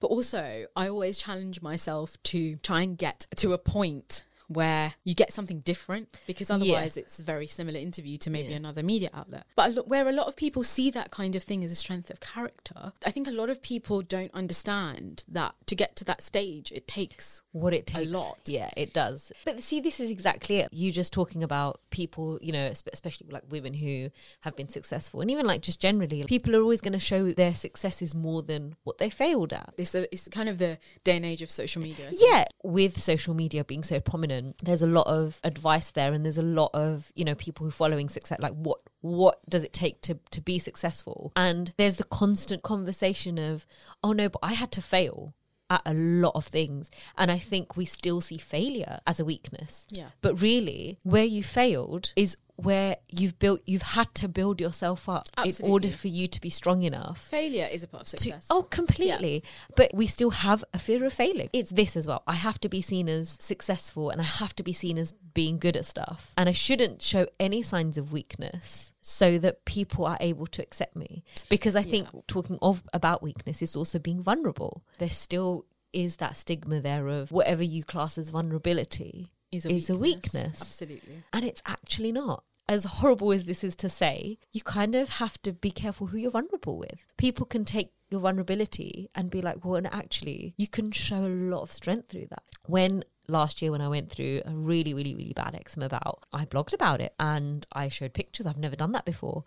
But 0.00 0.08
also, 0.08 0.66
I 0.74 0.88
always 0.88 1.18
challenge 1.18 1.60
myself 1.60 2.22
to 2.24 2.56
try 2.56 2.82
and 2.82 2.96
get 2.96 3.26
to 3.36 3.52
a 3.52 3.58
point 3.58 4.22
where 4.50 4.94
you 5.04 5.14
get 5.14 5.32
something 5.32 5.60
different 5.60 6.08
because 6.26 6.50
otherwise 6.50 6.96
it's 6.96 7.20
a 7.20 7.22
very 7.24 7.46
similar 7.46 7.78
interview 7.78 8.16
to 8.18 8.30
maybe 8.30 8.48
Yeah. 8.50 8.56
another 8.56 8.82
media 8.82 9.08
outlet. 9.14 9.46
But 9.54 9.70
a 9.70 9.72
lo- 9.74 9.82
where 9.86 10.08
a 10.08 10.12
lot 10.12 10.26
of 10.26 10.34
people 10.34 10.64
see 10.64 10.90
that 10.90 11.12
kind 11.12 11.36
of 11.36 11.44
thing 11.44 11.62
as 11.62 11.70
a 11.70 11.76
strength 11.76 12.10
of 12.10 12.18
character, 12.18 12.92
I 13.06 13.10
think 13.12 13.28
a 13.28 13.30
lot 13.30 13.48
of 13.48 13.62
people 13.62 14.02
don't 14.02 14.32
understand 14.34 15.24
that 15.28 15.54
to 15.66 15.74
get 15.76 15.94
to 15.96 16.04
that 16.04 16.20
stage, 16.22 16.72
it 16.72 16.88
takes 16.88 17.42
what 17.52 17.72
it 17.72 17.86
takes 17.86 18.06
a 18.10 18.18
lot. 18.18 18.38
Yeah, 18.46 18.70
it 18.76 18.92
does. 18.92 19.30
But 19.44 19.62
see, 19.62 19.80
this 19.80 20.00
is 20.00 20.10
exactly 20.10 20.56
it. 20.58 20.68
You 20.72 20.90
just 20.90 21.12
talking 21.12 21.42
about 21.44 21.80
people, 21.90 22.38
you 22.42 22.52
know, 22.52 22.66
especially 22.66 23.28
like 23.30 23.44
women 23.50 23.74
who 23.74 24.10
have 24.40 24.56
been 24.56 24.68
successful, 24.68 25.20
and 25.20 25.30
even 25.30 25.46
like 25.46 25.62
just 25.62 25.80
generally, 25.80 26.24
people 26.24 26.56
are 26.56 26.60
always 26.62 26.80
going 26.80 26.92
to 26.92 26.98
show 26.98 27.32
their 27.32 27.54
successes 27.54 28.14
more 28.14 28.42
than 28.42 28.74
what 28.84 28.98
they 28.98 29.10
failed 29.10 29.52
at. 29.52 29.74
this. 29.76 29.94
Uh, 29.94 30.06
it's 30.10 30.26
kind 30.28 30.48
of 30.48 30.58
the 30.58 30.78
day 31.04 31.16
and 31.16 31.24
age 31.24 31.42
of 31.42 31.50
social 31.50 31.80
media. 31.82 32.08
Yeah, 32.12 32.44
with 32.64 33.00
social 33.00 33.34
media 33.34 33.64
being 33.64 33.84
so 33.84 34.00
prominent, 34.00 34.39
there's 34.62 34.82
a 34.82 34.86
lot 34.86 35.06
of 35.06 35.40
advice 35.44 35.90
there, 35.90 36.12
and 36.12 36.24
there's 36.24 36.38
a 36.38 36.42
lot 36.42 36.70
of 36.74 37.12
you 37.14 37.24
know 37.24 37.34
people 37.34 37.64
who 37.64 37.68
are 37.68 37.72
following 37.72 38.08
success. 38.08 38.40
Like, 38.40 38.54
what 38.54 38.80
what 39.00 39.38
does 39.48 39.62
it 39.64 39.72
take 39.72 40.00
to 40.02 40.18
to 40.30 40.40
be 40.40 40.58
successful? 40.58 41.32
And 41.36 41.72
there's 41.76 41.96
the 41.96 42.04
constant 42.04 42.62
conversation 42.62 43.38
of, 43.38 43.66
oh 44.02 44.12
no, 44.12 44.28
but 44.28 44.40
I 44.42 44.54
had 44.54 44.72
to 44.72 44.82
fail 44.82 45.34
at 45.70 45.82
a 45.86 45.94
lot 45.94 46.32
of 46.34 46.44
things, 46.44 46.90
and 47.16 47.30
I 47.30 47.38
think 47.38 47.76
we 47.76 47.84
still 47.84 48.20
see 48.20 48.38
failure 48.38 49.00
as 49.06 49.20
a 49.20 49.24
weakness. 49.24 49.86
Yeah. 49.90 50.08
But 50.20 50.42
really, 50.42 50.98
where 51.04 51.24
you 51.24 51.42
failed 51.42 52.12
is 52.16 52.36
where 52.64 52.96
you've 53.08 53.38
built, 53.38 53.60
you've 53.66 53.82
had 53.82 54.14
to 54.16 54.28
build 54.28 54.60
yourself 54.60 55.08
up 55.08 55.28
in 55.44 55.52
order 55.62 55.90
for 55.90 56.08
you 56.08 56.28
to 56.28 56.40
be 56.40 56.50
strong 56.50 56.82
enough 56.82 57.18
Failure 57.28 57.68
is 57.70 57.82
a 57.82 57.88
part 57.88 58.02
of 58.02 58.08
to- 58.10 58.16
success. 58.18 58.46
oh, 58.50 58.62
completely. 58.62 59.42
But 59.76 59.92
we 59.94 60.06
still 60.06 60.30
have 60.30 60.64
a 60.74 60.78
fear 60.78 61.04
of 61.04 61.12
failing. 61.12 61.48
It's 61.52 61.70
this 61.70 61.96
as 61.96 62.06
well. 62.06 62.22
I 62.26 62.34
have 62.34 62.58
to 62.60 62.68
be 62.68 62.80
seen 62.80 63.08
as 63.08 63.36
successful 63.40 64.10
and 64.10 64.20
I 64.20 64.24
have 64.24 64.54
to 64.56 64.62
be 64.62 64.72
seen 64.72 64.98
as 64.98 65.12
being 65.12 65.58
good 65.58 65.76
at 65.76 65.84
stuff. 65.84 66.32
And 66.36 66.48
I 66.48 66.52
shouldn't 66.52 67.02
show 67.02 67.26
any 67.38 67.62
signs 67.62 67.96
of 67.98 68.12
weakness 68.12 68.92
so 69.00 69.38
that 69.38 69.64
people 69.64 70.06
are 70.06 70.18
able 70.20 70.46
to 70.48 70.62
accept 70.62 70.94
me. 70.96 71.24
Because 71.48 71.76
I 71.76 71.82
think 71.82 72.08
Yeah. 72.12 72.20
talking 72.26 72.58
of 72.60 72.82
about 72.92 73.22
weakness 73.22 73.62
is 73.62 73.74
also 73.76 73.98
being 73.98 74.22
vulnerable. 74.22 74.82
There 74.98 75.08
still 75.10 75.66
is 75.92 76.16
that 76.18 76.36
stigma 76.36 76.80
there 76.80 77.08
of 77.08 77.32
whatever 77.32 77.64
you 77.64 77.82
class 77.82 78.16
as 78.18 78.30
vulnerability 78.30 79.28
is 79.50 79.66
is 79.66 79.90
a 79.90 79.96
weakness. 79.96 80.60
Absolutely. 80.60 81.24
and 81.32 81.44
it's 81.44 81.62
actually 81.66 82.12
not. 82.12 82.44
As 82.70 82.84
horrible 82.84 83.32
as 83.32 83.46
this 83.46 83.64
is 83.64 83.74
to 83.76 83.88
say, 83.88 84.38
you 84.52 84.62
kind 84.62 84.94
of 84.94 85.08
have 85.08 85.42
to 85.42 85.52
be 85.52 85.72
careful 85.72 86.06
who 86.06 86.16
you're 86.16 86.30
vulnerable 86.30 86.78
with. 86.78 87.00
People 87.16 87.44
can 87.44 87.64
take 87.64 87.90
your 88.10 88.20
vulnerability 88.20 89.10
and 89.12 89.28
be 89.28 89.42
like, 89.42 89.64
well, 89.64 89.74
and 89.74 89.92
actually, 89.92 90.54
you 90.56 90.68
can 90.68 90.92
show 90.92 91.26
a 91.26 91.26
lot 91.26 91.62
of 91.62 91.72
strength 91.72 92.10
through 92.10 92.28
that. 92.30 92.44
When 92.66 93.02
last 93.26 93.60
year, 93.60 93.72
when 93.72 93.80
I 93.80 93.88
went 93.88 94.08
through 94.08 94.42
a 94.44 94.54
really, 94.54 94.94
really, 94.94 95.16
really 95.16 95.32
bad 95.32 95.56
eczema 95.56 95.88
bout, 95.88 96.24
I 96.32 96.44
blogged 96.44 96.72
about 96.72 97.00
it 97.00 97.12
and 97.18 97.66
I 97.72 97.88
showed 97.88 98.12
pictures. 98.14 98.46
I've 98.46 98.56
never 98.56 98.76
done 98.76 98.92
that 98.92 99.04
before. 99.04 99.42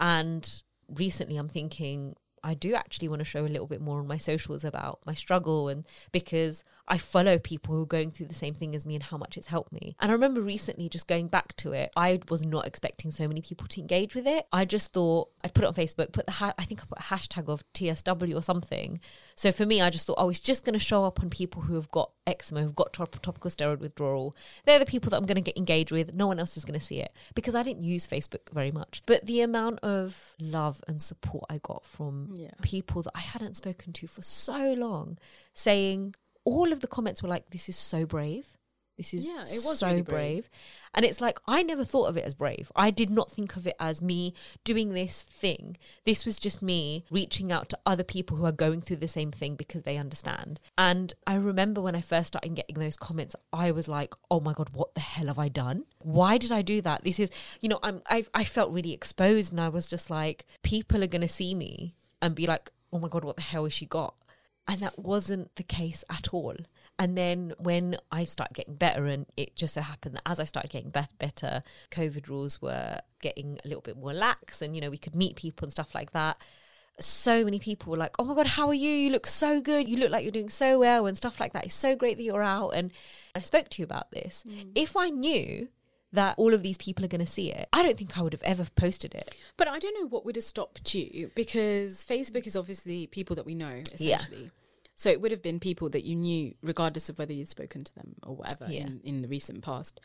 And 0.00 0.48
recently, 0.88 1.36
I'm 1.36 1.50
thinking, 1.50 2.16
I 2.44 2.54
do 2.54 2.74
actually 2.74 3.08
want 3.08 3.20
to 3.20 3.24
show 3.24 3.44
a 3.44 3.48
little 3.48 3.66
bit 3.66 3.80
more 3.80 4.00
on 4.00 4.06
my 4.06 4.18
socials 4.18 4.64
about 4.64 5.00
my 5.06 5.14
struggle 5.14 5.68
and 5.68 5.84
because 6.10 6.64
I 6.88 6.98
follow 6.98 7.38
people 7.38 7.74
who 7.74 7.82
are 7.82 7.86
going 7.86 8.10
through 8.10 8.26
the 8.26 8.34
same 8.34 8.54
thing 8.54 8.74
as 8.74 8.84
me 8.84 8.94
and 8.94 9.04
how 9.04 9.16
much 9.16 9.36
it's 9.36 9.46
helped 9.46 9.72
me. 9.72 9.96
And 10.00 10.10
I 10.10 10.14
remember 10.14 10.40
recently 10.40 10.88
just 10.88 11.06
going 11.06 11.28
back 11.28 11.54
to 11.56 11.72
it, 11.72 11.92
I 11.96 12.20
was 12.28 12.42
not 12.44 12.66
expecting 12.66 13.10
so 13.10 13.28
many 13.28 13.40
people 13.40 13.68
to 13.68 13.80
engage 13.80 14.14
with 14.14 14.26
it. 14.26 14.46
I 14.52 14.64
just 14.64 14.92
thought 14.92 15.28
I'd 15.44 15.54
put 15.54 15.64
it 15.64 15.68
on 15.68 15.74
Facebook, 15.74 16.12
put 16.12 16.26
the 16.26 16.32
ha- 16.32 16.54
I 16.58 16.64
think 16.64 16.82
I 16.82 16.86
put 16.86 16.98
a 16.98 17.02
hashtag 17.02 17.48
of 17.48 17.64
TSW 17.72 18.36
or 18.36 18.42
something. 18.42 19.00
So 19.42 19.50
for 19.50 19.66
me, 19.66 19.80
I 19.80 19.90
just 19.90 20.06
thought, 20.06 20.18
oh, 20.18 20.28
it's 20.30 20.38
just 20.38 20.64
going 20.64 20.74
to 20.74 20.78
show 20.78 21.04
up 21.04 21.20
on 21.20 21.28
people 21.28 21.62
who 21.62 21.74
have 21.74 21.90
got 21.90 22.12
eczema, 22.28 22.62
who've 22.62 22.76
got 22.76 22.92
top- 22.92 23.20
topical 23.22 23.50
steroid 23.50 23.80
withdrawal. 23.80 24.36
They're 24.66 24.78
the 24.78 24.86
people 24.86 25.10
that 25.10 25.16
I'm 25.16 25.26
going 25.26 25.34
to 25.34 25.40
get 25.40 25.56
engaged 25.56 25.90
with. 25.90 26.14
No 26.14 26.28
one 26.28 26.38
else 26.38 26.56
is 26.56 26.64
going 26.64 26.78
to 26.78 26.86
see 26.86 27.00
it 27.00 27.12
because 27.34 27.56
I 27.56 27.64
didn't 27.64 27.82
use 27.82 28.06
Facebook 28.06 28.52
very 28.52 28.70
much. 28.70 29.02
But 29.04 29.26
the 29.26 29.40
amount 29.40 29.80
of 29.80 30.36
love 30.38 30.80
and 30.86 31.02
support 31.02 31.42
I 31.50 31.58
got 31.58 31.84
from 31.84 32.28
Yeah. 32.30 32.52
people 32.62 33.02
that 33.02 33.10
I 33.16 33.20
hadn't 33.20 33.56
spoken 33.56 33.92
to 33.94 34.06
for 34.06 34.22
so 34.22 34.74
long 34.74 35.18
saying 35.54 36.14
all 36.44 36.72
of 36.72 36.78
the 36.78 36.86
comments 36.86 37.20
were 37.20 37.28
like, 37.28 37.50
This 37.50 37.68
is 37.68 37.74
so 37.74 38.06
brave. 38.06 38.56
This 38.96 39.14
is 39.14 39.26
Yeah, 39.26 39.42
it 39.42 39.64
was 39.64 39.78
so 39.78 39.88
really 39.88 40.02
brave. 40.02 40.44
brave. 40.44 40.50
And 40.94 41.04
it's 41.06 41.20
like 41.22 41.38
I 41.46 41.62
never 41.62 41.84
thought 41.84 42.06
of 42.08 42.16
it 42.18 42.24
as 42.24 42.34
brave. 42.34 42.70
I 42.76 42.90
did 42.90 43.08
not 43.08 43.30
think 43.32 43.56
of 43.56 43.66
it 43.66 43.74
as 43.80 44.02
me 44.02 44.34
doing 44.64 44.92
this 44.92 45.22
thing. 45.22 45.78
This 46.04 46.26
was 46.26 46.38
just 46.38 46.60
me 46.60 47.06
reaching 47.10 47.50
out 47.50 47.70
to 47.70 47.78
other 47.86 48.04
people 48.04 48.36
who 48.36 48.44
are 48.44 48.52
going 48.52 48.82
through 48.82 48.96
the 48.98 49.08
same 49.08 49.30
thing 49.30 49.56
because 49.56 49.84
they 49.84 49.96
understand. 49.96 50.60
And 50.76 51.14
I 51.26 51.36
remember 51.36 51.80
when 51.80 51.94
I 51.96 52.02
first 52.02 52.28
started 52.28 52.54
getting 52.54 52.78
those 52.78 52.98
comments, 52.98 53.34
I 53.52 53.70
was 53.70 53.88
like, 53.88 54.12
"Oh 54.30 54.40
my 54.40 54.52
god, 54.52 54.70
what 54.74 54.94
the 54.94 55.00
hell 55.00 55.28
have 55.28 55.38
I 55.38 55.48
done? 55.48 55.84
Why 55.98 56.36
did 56.36 56.52
I 56.52 56.60
do 56.60 56.82
that? 56.82 57.02
This 57.02 57.18
is, 57.18 57.30
you 57.60 57.70
know, 57.70 57.80
I'm 57.82 58.02
I 58.10 58.26
I 58.34 58.44
felt 58.44 58.72
really 58.72 58.92
exposed 58.92 59.50
and 59.52 59.60
I 59.60 59.70
was 59.70 59.88
just 59.88 60.10
like, 60.10 60.44
people 60.62 61.02
are 61.02 61.06
going 61.06 61.22
to 61.22 61.28
see 61.28 61.54
me 61.54 61.94
and 62.20 62.34
be 62.34 62.46
like, 62.46 62.70
"Oh 62.92 62.98
my 62.98 63.08
god, 63.08 63.24
what 63.24 63.36
the 63.36 63.42
hell 63.42 63.64
has 63.64 63.72
she 63.72 63.86
got?" 63.86 64.14
And 64.68 64.80
that 64.80 64.98
wasn't 64.98 65.56
the 65.56 65.62
case 65.64 66.04
at 66.10 66.28
all. 66.32 66.54
And 66.98 67.16
then 67.16 67.54
when 67.58 67.96
I 68.10 68.24
started 68.24 68.54
getting 68.54 68.74
better, 68.76 69.06
and 69.06 69.26
it 69.36 69.56
just 69.56 69.74
so 69.74 69.80
happened 69.80 70.14
that 70.16 70.22
as 70.26 70.38
I 70.38 70.44
started 70.44 70.70
getting 70.70 70.90
bet- 70.90 71.18
better, 71.18 71.62
COVID 71.90 72.28
rules 72.28 72.62
were 72.62 73.00
getting 73.20 73.58
a 73.64 73.68
little 73.68 73.82
bit 73.82 73.96
more 73.96 74.12
lax, 74.12 74.62
and 74.62 74.74
you 74.74 74.80
know 74.80 74.90
we 74.90 74.98
could 74.98 75.16
meet 75.16 75.36
people 75.36 75.64
and 75.66 75.72
stuff 75.72 75.94
like 75.94 76.12
that. 76.12 76.36
So 77.00 77.44
many 77.44 77.58
people 77.58 77.90
were 77.90 77.96
like, 77.96 78.14
"Oh 78.18 78.24
my 78.24 78.34
god, 78.34 78.46
how 78.48 78.68
are 78.68 78.74
you? 78.74 78.90
You 78.90 79.10
look 79.10 79.26
so 79.26 79.60
good. 79.60 79.88
You 79.88 79.96
look 79.96 80.10
like 80.10 80.22
you're 80.22 80.30
doing 80.30 80.50
so 80.50 80.78
well, 80.78 81.06
and 81.06 81.16
stuff 81.16 81.40
like 81.40 81.54
that. 81.54 81.64
It's 81.64 81.74
so 81.74 81.96
great 81.96 82.18
that 82.18 82.22
you're 82.22 82.42
out." 82.42 82.70
And 82.70 82.92
I 83.34 83.40
spoke 83.40 83.70
to 83.70 83.82
you 83.82 83.84
about 83.84 84.10
this. 84.10 84.44
Mm. 84.46 84.72
If 84.74 84.96
I 84.96 85.08
knew 85.08 85.68
that 86.12 86.34
all 86.36 86.52
of 86.52 86.62
these 86.62 86.76
people 86.76 87.04
are 87.04 87.08
going 87.08 87.24
to 87.24 87.30
see 87.30 87.50
it, 87.50 87.68
I 87.72 87.82
don't 87.82 87.96
think 87.96 88.18
I 88.18 88.22
would 88.22 88.34
have 88.34 88.42
ever 88.42 88.66
posted 88.76 89.14
it. 89.14 89.34
But 89.56 89.66
I 89.68 89.78
don't 89.78 89.98
know 89.98 90.06
what 90.06 90.24
would 90.24 90.36
have 90.36 90.44
stopped 90.44 90.94
you 90.94 91.30
because 91.34 92.04
Facebook 92.04 92.46
is 92.46 92.54
obviously 92.54 93.06
people 93.06 93.34
that 93.36 93.46
we 93.46 93.54
know 93.54 93.82
Yeah. 93.98 94.20
So 94.94 95.10
it 95.10 95.20
would 95.20 95.30
have 95.30 95.42
been 95.42 95.58
people 95.58 95.88
that 95.90 96.04
you 96.04 96.14
knew, 96.14 96.54
regardless 96.62 97.08
of 97.08 97.18
whether 97.18 97.32
you'd 97.32 97.48
spoken 97.48 97.82
to 97.82 97.94
them 97.94 98.14
or 98.22 98.36
whatever 98.36 98.66
Yeah. 98.70 98.82
in, 98.82 99.00
in 99.02 99.22
the 99.22 99.28
recent 99.28 99.62
past. 99.62 99.98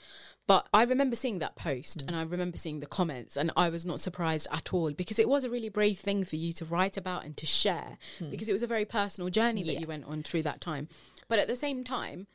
But 0.47 0.67
I 0.73 0.83
remember 0.83 1.15
seeing 1.15 1.39
that 1.39 1.55
post 1.55 1.99
Mm. 1.99 2.07
and 2.07 2.15
I 2.15 2.21
remember 2.23 2.57
seeing 2.57 2.79
the 2.79 2.87
comments, 2.87 3.35
and 3.37 3.51
I 3.57 3.69
was 3.69 3.85
not 3.85 3.99
surprised 3.99 4.47
at 4.51 4.73
all 4.73 4.91
because 4.93 5.19
it 5.19 5.27
was 5.29 5.43
a 5.43 5.49
really 5.49 5.69
brave 5.69 5.99
thing 5.99 6.23
for 6.23 6.37
you 6.37 6.53
to 6.53 6.65
write 6.65 6.95
about 6.97 7.25
and 7.25 7.35
to 7.37 7.45
share 7.45 7.97
because 8.31 8.47
it 8.49 8.53
was 8.53 8.63
a 8.63 8.67
very 8.67 8.85
personal 8.85 9.29
journey 9.29 9.61
that. 9.63 9.73
Yeah. 9.73 9.79
you 9.81 9.87
went 9.87 10.05
on 10.05 10.23
through 10.23 10.43
that 10.43 10.61
time. 10.61 10.87
But 11.27 11.39
at 11.39 11.47
the 11.47 11.55
same 11.55 11.83
time, 11.83 12.25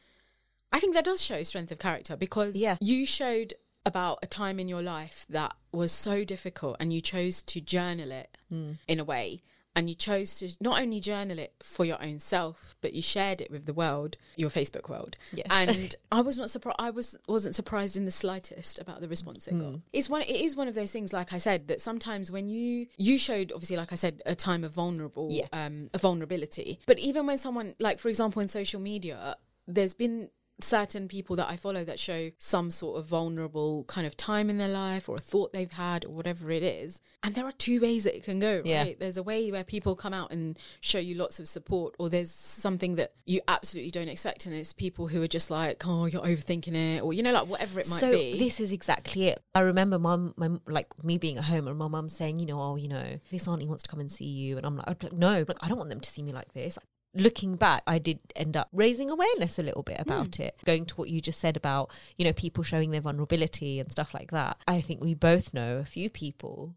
I 0.71 0.79
think 0.79 0.95
that 0.95 1.05
does 1.05 1.23
show 1.23 1.43
strength 1.43 1.73
of 1.73 1.79
character 1.79 2.17
because 2.17 2.55
Yeah. 2.55 2.77
you 2.81 3.07
showed 3.07 3.55
about 3.85 4.19
a 4.23 4.27
time 4.27 4.61
in 4.61 4.69
your 4.69 4.83
life 4.83 5.27
that 5.29 5.55
was 5.73 5.91
so 5.91 6.23
difficult 6.25 6.77
and 6.79 6.93
you 6.93 7.01
chose 7.01 7.43
to 7.43 7.61
journal 7.61 8.13
it 8.13 8.37
Hmm. 8.49 8.73
in 8.87 9.01
a 9.01 9.05
way 9.05 9.41
and 9.75 9.89
you 9.89 9.95
chose 9.95 10.39
to 10.39 10.51
not 10.61 10.81
only 10.81 11.01
journal 11.01 11.39
it 11.39 11.53
for 11.63 11.85
your 11.85 12.03
own 12.03 12.19
self 12.21 12.75
but 12.81 12.93
you 12.93 13.01
shared 13.03 13.41
it 13.41 13.51
with 13.51 13.65
the 13.67 13.73
world 13.73 14.17
your 14.37 14.51
facebook 14.51 14.89
world 14.89 15.17
Yeah. 15.33 15.45
and 15.51 15.95
i 16.13 16.21
was 16.21 16.37
not 16.39 16.51
surprised 16.51 16.77
i 16.79 16.91
was 16.91 17.17
wasn't 17.27 17.55
surprised 17.55 17.97
in 17.97 18.05
the 18.05 18.11
slightest 18.11 18.79
about 18.79 19.01
the 19.01 19.09
response 19.09 19.47
it 19.49 19.53
Hmm. 19.53 19.61
got 19.61 19.81
it's 19.93 20.11
one 20.11 20.23
it 20.23 20.29
is 20.31 20.55
one 20.57 20.69
of 20.69 20.75
those 20.75 20.93
things 20.93 21.13
like 21.13 21.33
i 21.33 21.39
said 21.39 21.69
that 21.69 21.81
sometimes 21.81 22.31
when 22.31 22.49
you 22.49 22.87
you 22.99 23.17
showed 23.19 23.51
obviously 23.53 23.77
like 23.77 23.93
i 23.93 23.97
said 23.97 24.23
a 24.27 24.35
time 24.35 24.63
of 24.65 24.73
vulnerable 24.73 25.29
Yeah. 25.31 25.47
um 25.53 25.89
a 25.95 25.99
vulnerability 25.99 26.79
but 26.87 26.99
even 26.99 27.27
when 27.27 27.39
someone 27.39 27.75
like 27.79 27.99
for 27.99 28.09
example 28.09 28.43
in 28.43 28.49
social 28.49 28.81
media 28.81 29.37
there's 29.67 29.95
been 29.95 30.29
certain 30.61 31.09
people 31.09 31.37
that 31.37 31.49
I 31.49 31.57
follow 31.57 31.85
that 31.85 31.99
show 31.99 32.31
some 32.39 32.71
sort 32.71 32.99
of 32.99 33.07
vulnerable 33.07 33.85
kind 33.85 34.07
of 34.07 34.17
time 34.17 34.51
in 34.51 34.59
their 34.59 34.69
life 34.69 35.09
or 35.09 35.17
a 35.17 35.21
thought 35.21 35.53
they've 35.53 35.71
had 35.71 36.05
or 36.05 36.11
whatever 36.11 36.51
it 36.51 36.63
is. 36.63 37.01
And 37.23 37.35
there 37.35 37.45
are 37.45 37.53
two 37.53 37.81
ways 37.81 38.05
that 38.05 38.17
it 38.17 38.25
can 38.25 38.39
go, 38.39 38.57
right? 38.57 38.67
Yeah. 38.67 38.93
There's 38.99 39.17
a 39.17 39.23
way 39.23 39.51
where 39.51 39.65
people 39.65 39.97
come 39.97 40.15
out 40.15 40.33
and 40.33 40.59
show 40.81 40.99
you 40.99 41.15
lots 41.15 41.41
of 41.41 41.49
support, 41.49 41.95
or 41.99 42.09
there's 42.09 42.31
something 42.31 42.97
that 42.97 43.13
you 43.27 43.41
absolutely 43.49 43.91
don't 43.91 44.09
expect, 44.09 44.47
and 44.47 44.55
it's 44.55 44.73
people 44.73 45.09
who 45.09 45.23
are 45.23 45.29
just 45.29 45.51
like, 45.51 45.83
oh, 45.87 46.07
you're 46.07 46.23
overthinking 46.23 46.75
it, 46.75 47.03
or 47.03 47.13
you 47.13 47.23
know, 47.23 47.33
like 47.33 47.49
whatever 47.49 47.81
it 47.81 47.89
might 47.89 48.01
so 48.01 48.13
be. 48.13 48.39
this 48.39 48.61
is 48.61 48.73
exactly 48.73 49.29
it. 49.29 49.43
I 49.55 49.61
remember 49.61 49.99
mum, 49.99 50.35
my, 50.37 50.51
like 50.67 50.89
me 51.05 51.19
being 51.19 51.39
at 51.39 51.45
home 51.45 51.69
and 51.69 51.79
my 51.79 51.89
mum 51.89 52.09
saying, 52.09 52.39
you 52.39 52.47
know, 52.47 52.61
oh, 52.61 52.77
you 52.77 52.89
know, 52.89 53.19
this 53.31 53.49
auntie 53.49 53.67
wants 53.67 53.83
to 53.85 53.89
come 53.89 54.01
and 54.01 54.11
see 54.11 54.27
you, 54.27 54.57
and 54.57 54.67
I'm 54.67 54.77
like, 54.77 54.89
I'd 54.89 54.99
be 54.99 55.07
like, 55.07 55.17
no, 55.17 55.45
like 55.47 55.59
I 55.61 55.69
don't 55.69 55.79
want 55.79 55.91
them 55.91 56.01
to 56.01 56.11
see 56.11 56.23
me 56.23 56.33
like 56.33 56.53
this. 56.53 56.79
Looking 57.15 57.57
back, 57.57 57.83
I 57.87 57.99
did 57.99 58.21
end 58.35 58.57
up 58.57 58.69
raising 58.73 59.11
awareness 59.11 59.59
a 59.59 59.63
little 59.63 59.83
bit 59.83 59.97
hmm. 59.97 60.03
about 60.03 60.41
it, 60.41 60.57
going 60.65 60.87
to 60.87 60.95
what 60.95 61.11
you 61.11 61.21
just 61.21 61.41
said 61.41 61.57
about, 61.57 61.91
you 62.17 62.25
know, 62.25 62.33
people 62.33 62.65
showing 62.65 62.91
their 62.91 63.01
vulnerability 63.01 63.79
and 63.81 63.91
stuff 63.91 64.15
like 64.15 64.31
that. 64.31 64.57
I 64.67 64.81
think 64.81 65.03
we 65.03 65.15
both 65.15 65.53
know 65.53 65.77
a 65.77 65.85
few 65.85 66.09
people 66.11 66.75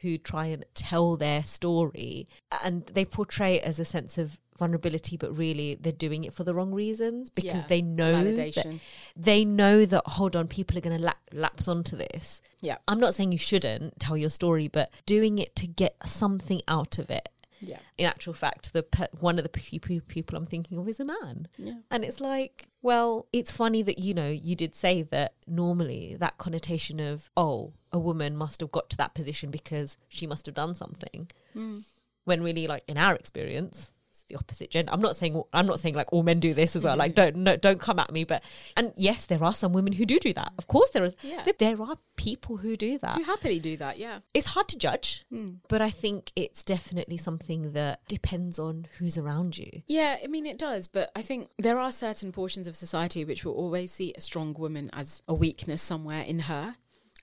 who 0.00 0.16
try 0.16 0.46
and 0.46 0.64
tell 0.74 1.16
their 1.16 1.42
story 1.42 2.28
and 2.62 2.86
they 2.86 3.04
portray 3.04 3.56
it 3.56 3.64
as 3.64 3.80
a 3.80 3.84
sense 3.84 4.16
of 4.16 4.38
vulnerability, 4.58 5.16
but 5.16 5.36
really 5.36 5.76
they're 5.80 5.92
doing 5.92 6.24
it 6.24 6.32
for 6.32 6.44
the 6.44 6.54
wrong 6.54 6.72
reasons 6.72 7.30
because 7.30 7.62
Yeah, 7.62 7.64
they 7.68 7.82
know 7.82 8.12
that 8.12 8.36
validation. 8.36 8.80
they 9.16 9.44
know 9.44 9.84
that 9.84 10.02
hold 10.06 10.36
on 10.36 10.48
people 10.48 10.76
are 10.76 10.80
going 10.80 10.96
to 10.96 11.02
lap, 11.02 11.18
lapse 11.32 11.68
onto 11.68 11.96
this 11.96 12.42
Yeah. 12.60 12.78
i'm 12.88 12.98
not 12.98 13.14
saying 13.14 13.32
you 13.32 13.38
shouldn't 13.38 14.00
tell 14.00 14.16
your 14.16 14.30
story 14.30 14.66
but 14.66 14.90
doing 15.06 15.38
it 15.38 15.54
to 15.56 15.66
get 15.66 15.96
something 16.04 16.60
out 16.66 16.98
of 16.98 17.10
it 17.10 17.28
Yeah. 17.60 17.78
in 17.96 18.06
actual 18.06 18.34
fact 18.34 18.72
the 18.72 18.82
pe- 18.82 19.08
one 19.20 19.38
of 19.38 19.42
the 19.42 19.48
people 19.48 20.00
people 20.06 20.36
i'm 20.36 20.46
thinking 20.46 20.78
of 20.78 20.88
is 20.88 21.00
a 21.00 21.04
man 21.04 21.48
Yeah. 21.56 21.74
and 21.90 22.04
it's 22.04 22.20
like 22.20 22.68
well 22.82 23.26
it's 23.32 23.50
funny 23.50 23.82
that 23.82 23.98
you 23.98 24.14
know 24.14 24.28
you 24.28 24.54
did 24.54 24.74
say 24.74 25.02
that 25.02 25.34
normally 25.46 26.16
that 26.18 26.38
connotation 26.38 27.00
of 27.00 27.30
oh 27.36 27.72
a 27.92 27.98
woman 27.98 28.36
must 28.36 28.60
have 28.60 28.70
got 28.70 28.90
to 28.90 28.96
that 28.98 29.14
position 29.14 29.50
because 29.50 29.96
she 30.08 30.26
must 30.26 30.46
have 30.46 30.54
done 30.54 30.74
something 30.74 31.30
hmm. 31.52 31.78
when 32.24 32.42
really 32.42 32.66
like 32.66 32.84
in 32.86 32.96
our 32.96 33.14
experience 33.14 33.92
the 34.28 34.36
opposite 34.36 34.70
gender 34.70 34.92
i'm 34.92 35.00
not 35.00 35.16
saying 35.16 35.42
i'm 35.52 35.66
not 35.66 35.80
saying 35.80 35.94
like 35.94 36.12
all 36.12 36.22
men 36.22 36.38
do 36.40 36.52
this 36.54 36.76
as 36.76 36.82
well 36.84 36.96
like 36.96 37.14
don't 37.20 37.36
no, 37.36 37.56
don't 37.56 37.80
come 37.80 37.98
at 37.98 38.12
me 38.12 38.24
but 38.24 38.42
and 38.76 38.92
yes 38.96 39.26
there 39.26 39.42
are 39.42 39.54
some 39.54 39.72
women 39.72 39.92
who 39.92 40.04
do 40.04 40.18
do 40.18 40.32
that 40.32 40.52
of 40.58 40.66
course 40.66 40.90
there 40.90 41.04
is 41.04 41.14
Yeah. 41.22 41.44
there- 41.58 41.80
are 41.80 41.96
people 42.16 42.56
who 42.56 42.76
do 42.76 42.98
that 42.98 43.16
You 43.18 43.24
happily 43.24 43.60
do 43.60 43.76
that, 43.76 43.98
yeah. 43.98 44.18
it's 44.34 44.46
hard 44.48 44.68
to 44.68 44.76
judge 44.78 45.24
Hmm. 45.30 45.52
but 45.68 45.80
i 45.80 45.90
think 45.90 46.32
it's 46.36 46.64
definitely 46.64 47.16
something 47.16 47.72
that 47.72 48.00
depends 48.08 48.58
on 48.58 48.86
who's 48.98 49.16
around 49.16 49.56
you 49.58 49.82
Yeah, 49.86 50.16
I 50.22 50.26
mean 50.26 50.44
it 50.46 50.58
does, 50.58 50.88
but 50.88 51.10
I 51.14 51.22
think 51.22 51.50
there 51.58 51.78
are 51.78 51.92
certain 51.92 52.32
portions 52.32 52.66
of 52.66 52.74
society 52.76 53.24
which 53.24 53.44
will 53.44 53.54
always 53.54 53.92
see 53.92 54.12
a 54.16 54.20
strong 54.20 54.54
woman 54.54 54.90
as 54.92 55.22
a 55.28 55.34
weakness 55.34 55.80
somewhere 55.82 56.22
in 56.22 56.40
her, 56.40 56.76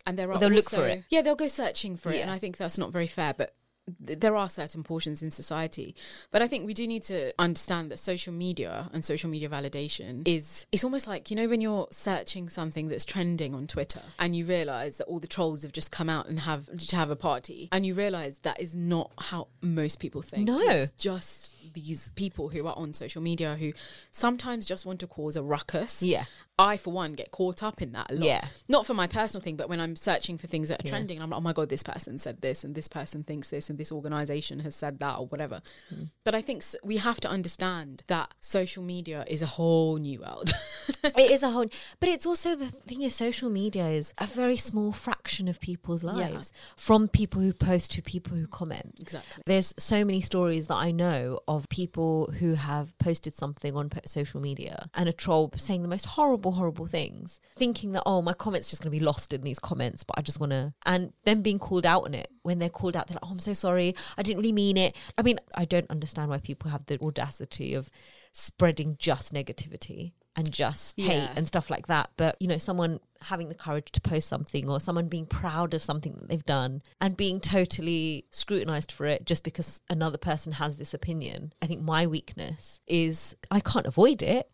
and 0.05 0.17
there 0.17 0.31
are 0.31 0.37
They'll 0.39 0.49
look 0.49 0.69
for 0.69 0.87
it. 0.87 1.03
Yeah, 1.09 1.21
they'll 1.21 1.35
go 1.35 1.47
searching 1.47 1.97
for 1.97 2.11
it, 2.11 2.21
and 2.21 2.31
I 2.31 2.37
think 2.37 2.57
that's 2.57 2.77
not 2.77 2.91
very 2.91 3.07
fair. 3.07 3.33
But 3.33 3.53
there 3.99 4.35
are 4.35 4.49
certain 4.49 4.83
portions 4.83 5.21
in 5.21 5.31
society, 5.31 5.95
but 6.31 6.41
I 6.41 6.47
think 6.47 6.65
we 6.65 6.73
do 6.73 6.87
need 6.87 7.03
to 7.03 7.33
understand 7.37 7.91
that 7.91 7.99
social 7.99 8.33
media 8.33 8.89
and 8.93 9.05
social 9.05 9.29
media 9.29 9.47
validation 9.47 10.27
is 10.27 10.65
it's 10.71 10.83
almost 10.83 11.07
like 11.07 11.29
you 11.29 11.35
know 11.35 11.47
when 11.47 11.61
you're 11.61 11.87
searching 11.91 12.49
something 12.49 12.87
that's 12.87 13.05
trending 13.05 13.53
on 13.53 13.67
Twitter 13.67 14.01
and 14.17 14.35
you 14.35 14.45
realize 14.45 14.97
that 14.97 15.05
all 15.05 15.19
the 15.19 15.27
trolls 15.27 15.61
have 15.63 15.71
just 15.71 15.91
come 15.91 16.09
out 16.09 16.27
and 16.27 16.39
have 16.39 16.65
to 16.77 16.95
have 16.95 17.11
a 17.11 17.15
party, 17.15 17.69
and 17.71 17.85
you 17.85 17.93
realize 17.93 18.39
that 18.39 18.59
is 18.59 18.75
not 18.75 19.11
how 19.19 19.47
most 19.61 19.99
people 19.99 20.21
think. 20.21 20.47
No. 20.47 20.59
It's 20.59 20.91
just 20.91 21.73
these 21.73 22.09
people 22.15 22.49
who 22.49 22.65
are 22.67 22.75
on 22.75 22.93
social 22.93 23.21
media 23.21 23.55
who 23.55 23.73
sometimes 24.11 24.65
just 24.65 24.85
want 24.85 24.99
to 25.01 25.07
cause 25.07 25.37
a 25.37 25.43
ruckus. 25.43 26.01
yeah 26.01 26.25
I, 26.57 26.77
for 26.77 26.93
one, 26.93 27.13
get 27.13 27.31
caught 27.31 27.61
up 27.61 27.81
in 27.81 27.91
that 27.93 28.11
a 28.11 28.15
lot. 28.15 28.25
Yeah. 28.25 28.45
Not 28.67 28.85
for 28.85 28.93
my 28.93 29.07
personal 29.07 29.41
thing, 29.41 29.55
but 29.57 29.67
when 29.67 29.79
I'm 29.79 29.95
searching 29.95 30.37
for 30.37 30.47
things 30.47 30.69
that 30.69 30.79
are 30.79 30.87
Yeah. 30.87 30.91
trending, 30.91 31.21
I'm 31.21 31.29
like, 31.29 31.37
oh 31.37 31.41
my 31.41 31.53
God, 31.53 31.69
this 31.69 31.83
person 31.83 32.17
said 32.19 32.41
this, 32.41 32.63
and 32.63 32.75
this 32.75 32.87
person 32.87 33.23
thinks 33.23 33.49
this, 33.49 33.69
and 33.69 33.77
this 33.77 33.91
organization 33.91 34.59
has 34.59 34.75
said 34.75 34.99
that, 34.99 35.17
or 35.17 35.27
whatever. 35.27 35.61
Hmm. 35.89 36.05
But 36.23 36.35
I 36.35 36.41
think 36.41 36.63
we 36.83 36.97
have 36.97 37.19
to 37.21 37.29
understand 37.29 38.03
that 38.07 38.33
social 38.39 38.83
media 38.83 39.25
is 39.27 39.41
a 39.41 39.45
whole 39.45 39.97
new 39.97 40.21
world. 40.21 40.53
it 41.03 41.31
is 41.31 41.43
a 41.43 41.49
whole 41.49 41.65
but 41.99 42.09
it's 42.09 42.25
also 42.25 42.55
the 42.55 42.67
thing 42.67 43.01
is 43.01 43.15
social 43.15 43.49
media 43.49 43.87
is 43.87 44.13
a 44.17 44.25
very 44.27 44.55
small 44.55 44.91
fraction 44.91 45.47
of 45.47 45.59
people's 45.59 46.03
lives 46.03 46.51
from 46.77 47.07
people 47.07 47.41
who 47.41 47.53
post 47.53 47.91
to 47.91 48.01
people 48.01 48.35
who 48.37 48.47
comment 48.47 48.93
exactly. 48.99 49.43
there's 49.45 49.73
so 49.77 50.03
many 50.05 50.21
stories 50.21 50.67
that 50.67 50.75
I 50.75 50.91
know 50.91 51.39
of 51.47 51.67
people 51.69 52.31
who 52.39 52.55
have 52.55 52.97
posted 52.97 53.35
something 53.35 53.75
on 53.75 53.89
social 54.05 54.39
media 54.39 54.89
and 54.93 55.09
a 55.09 55.13
troll 55.13 55.51
saying 55.57 55.81
the 55.81 55.87
most 55.87 56.05
horrible, 56.05 56.44
horrible 56.53 56.87
things, 56.87 57.39
thinking 57.55 57.91
that, 57.93 58.03
oh, 58.05 58.21
my 58.21 58.33
comment's 58.33 58.69
just 58.69 58.81
going 58.81 58.91
to 58.91 58.99
be 58.99 59.03
lost 59.03 59.33
in 59.33 59.41
these 59.41 59.59
comments, 59.59 60.03
but 60.03 60.17
I 60.17 60.21
just 60.21 60.39
want 60.39 60.51
to, 60.51 60.73
and 60.85 61.13
then 61.23 61.41
being 61.41 61.59
called 61.59 61.85
out 61.85 62.05
on 62.05 62.13
it. 62.13 62.29
When 62.43 62.59
they're 62.59 62.69
called 62.69 62.95
out, 62.95 63.07
they're 63.07 63.15
like, 63.15 63.25
oh, 63.27 63.31
I'm 63.31 63.39
so 63.39 63.53
sorry. 63.53 63.95
I 64.17 64.21
didn't 64.23 64.37
really 64.37 64.53
mean 64.53 64.77
it. 64.77 64.95
I 65.17 65.21
mean, 65.23 65.39
I 65.55 65.65
don't 65.65 65.89
understand 65.89 66.29
why 66.29 66.39
people 66.39 66.69
have 66.71 66.85
the 66.85 66.99
audacity 67.01 67.73
of 67.73 67.89
spreading 68.33 68.95
just 68.99 69.33
negativity 69.33 70.11
and 70.37 70.51
just 70.51 70.99
hate 70.99 71.13
Yeah. 71.15 71.33
and 71.37 71.47
stuff 71.47 71.69
like 71.69 71.87
that. 71.87 72.09
But, 72.17 72.35
you 72.41 72.49
know, 72.49 72.57
someone 72.57 72.99
having 73.21 73.47
the 73.47 73.55
courage 73.55 73.89
to 73.93 74.01
post 74.01 74.27
something 74.27 74.69
or 74.69 74.81
someone 74.81 75.07
being 75.07 75.25
proud 75.25 75.73
of 75.73 75.81
something 75.81 76.13
that 76.19 76.27
they've 76.27 76.45
done 76.45 76.81
and 76.99 77.15
being 77.15 77.39
totally 77.39 78.25
scrutinized 78.31 78.91
for 78.91 79.05
it 79.05 79.25
just 79.25 79.45
because 79.45 79.81
another 79.89 80.17
person 80.17 80.51
has 80.51 80.75
this 80.75 80.93
opinion. 80.93 81.53
I 81.61 81.67
think 81.67 81.81
my 81.81 82.05
weakness 82.05 82.81
is 82.85 83.35
I 83.49 83.61
can't 83.61 83.85
avoid 83.87 84.21
it, 84.21 84.51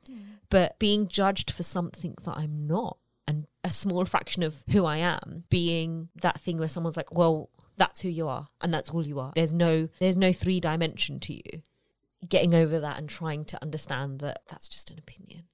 but 0.51 0.77
being 0.77 1.07
judged 1.07 1.49
for 1.49 1.63
something 1.63 2.13
that 2.25 2.37
I'm 2.37 2.67
not 2.67 2.97
and 3.27 3.47
a 3.63 3.71
small 3.71 4.05
fraction 4.05 4.43
of 4.43 4.63
who 4.69 4.85
I 4.85 4.97
am 4.97 5.45
being 5.49 6.09
that 6.21 6.39
thing 6.39 6.57
where 6.57 6.69
someone's 6.69 6.97
like, 6.97 7.11
well, 7.11 7.49
that's 7.77 8.01
who 8.01 8.09
you 8.09 8.27
are 8.27 8.49
and 8.61 8.71
that's 8.71 8.91
all 8.91 9.05
you 9.07 9.19
are. 9.19 9.31
There's 9.33 9.53
no 9.53 9.89
there's 9.99 10.17
no 10.17 10.31
three 10.31 10.59
dimension 10.59 11.19
to 11.21 11.33
you. 11.33 11.63
Getting 12.29 12.53
over 12.53 12.79
that 12.79 12.99
and 12.99 13.09
trying 13.09 13.45
to 13.45 13.61
understand 13.63 14.19
that 14.19 14.41
that's 14.47 14.69
just 14.69 14.91
an 14.91 14.99
opinion. 14.99 15.45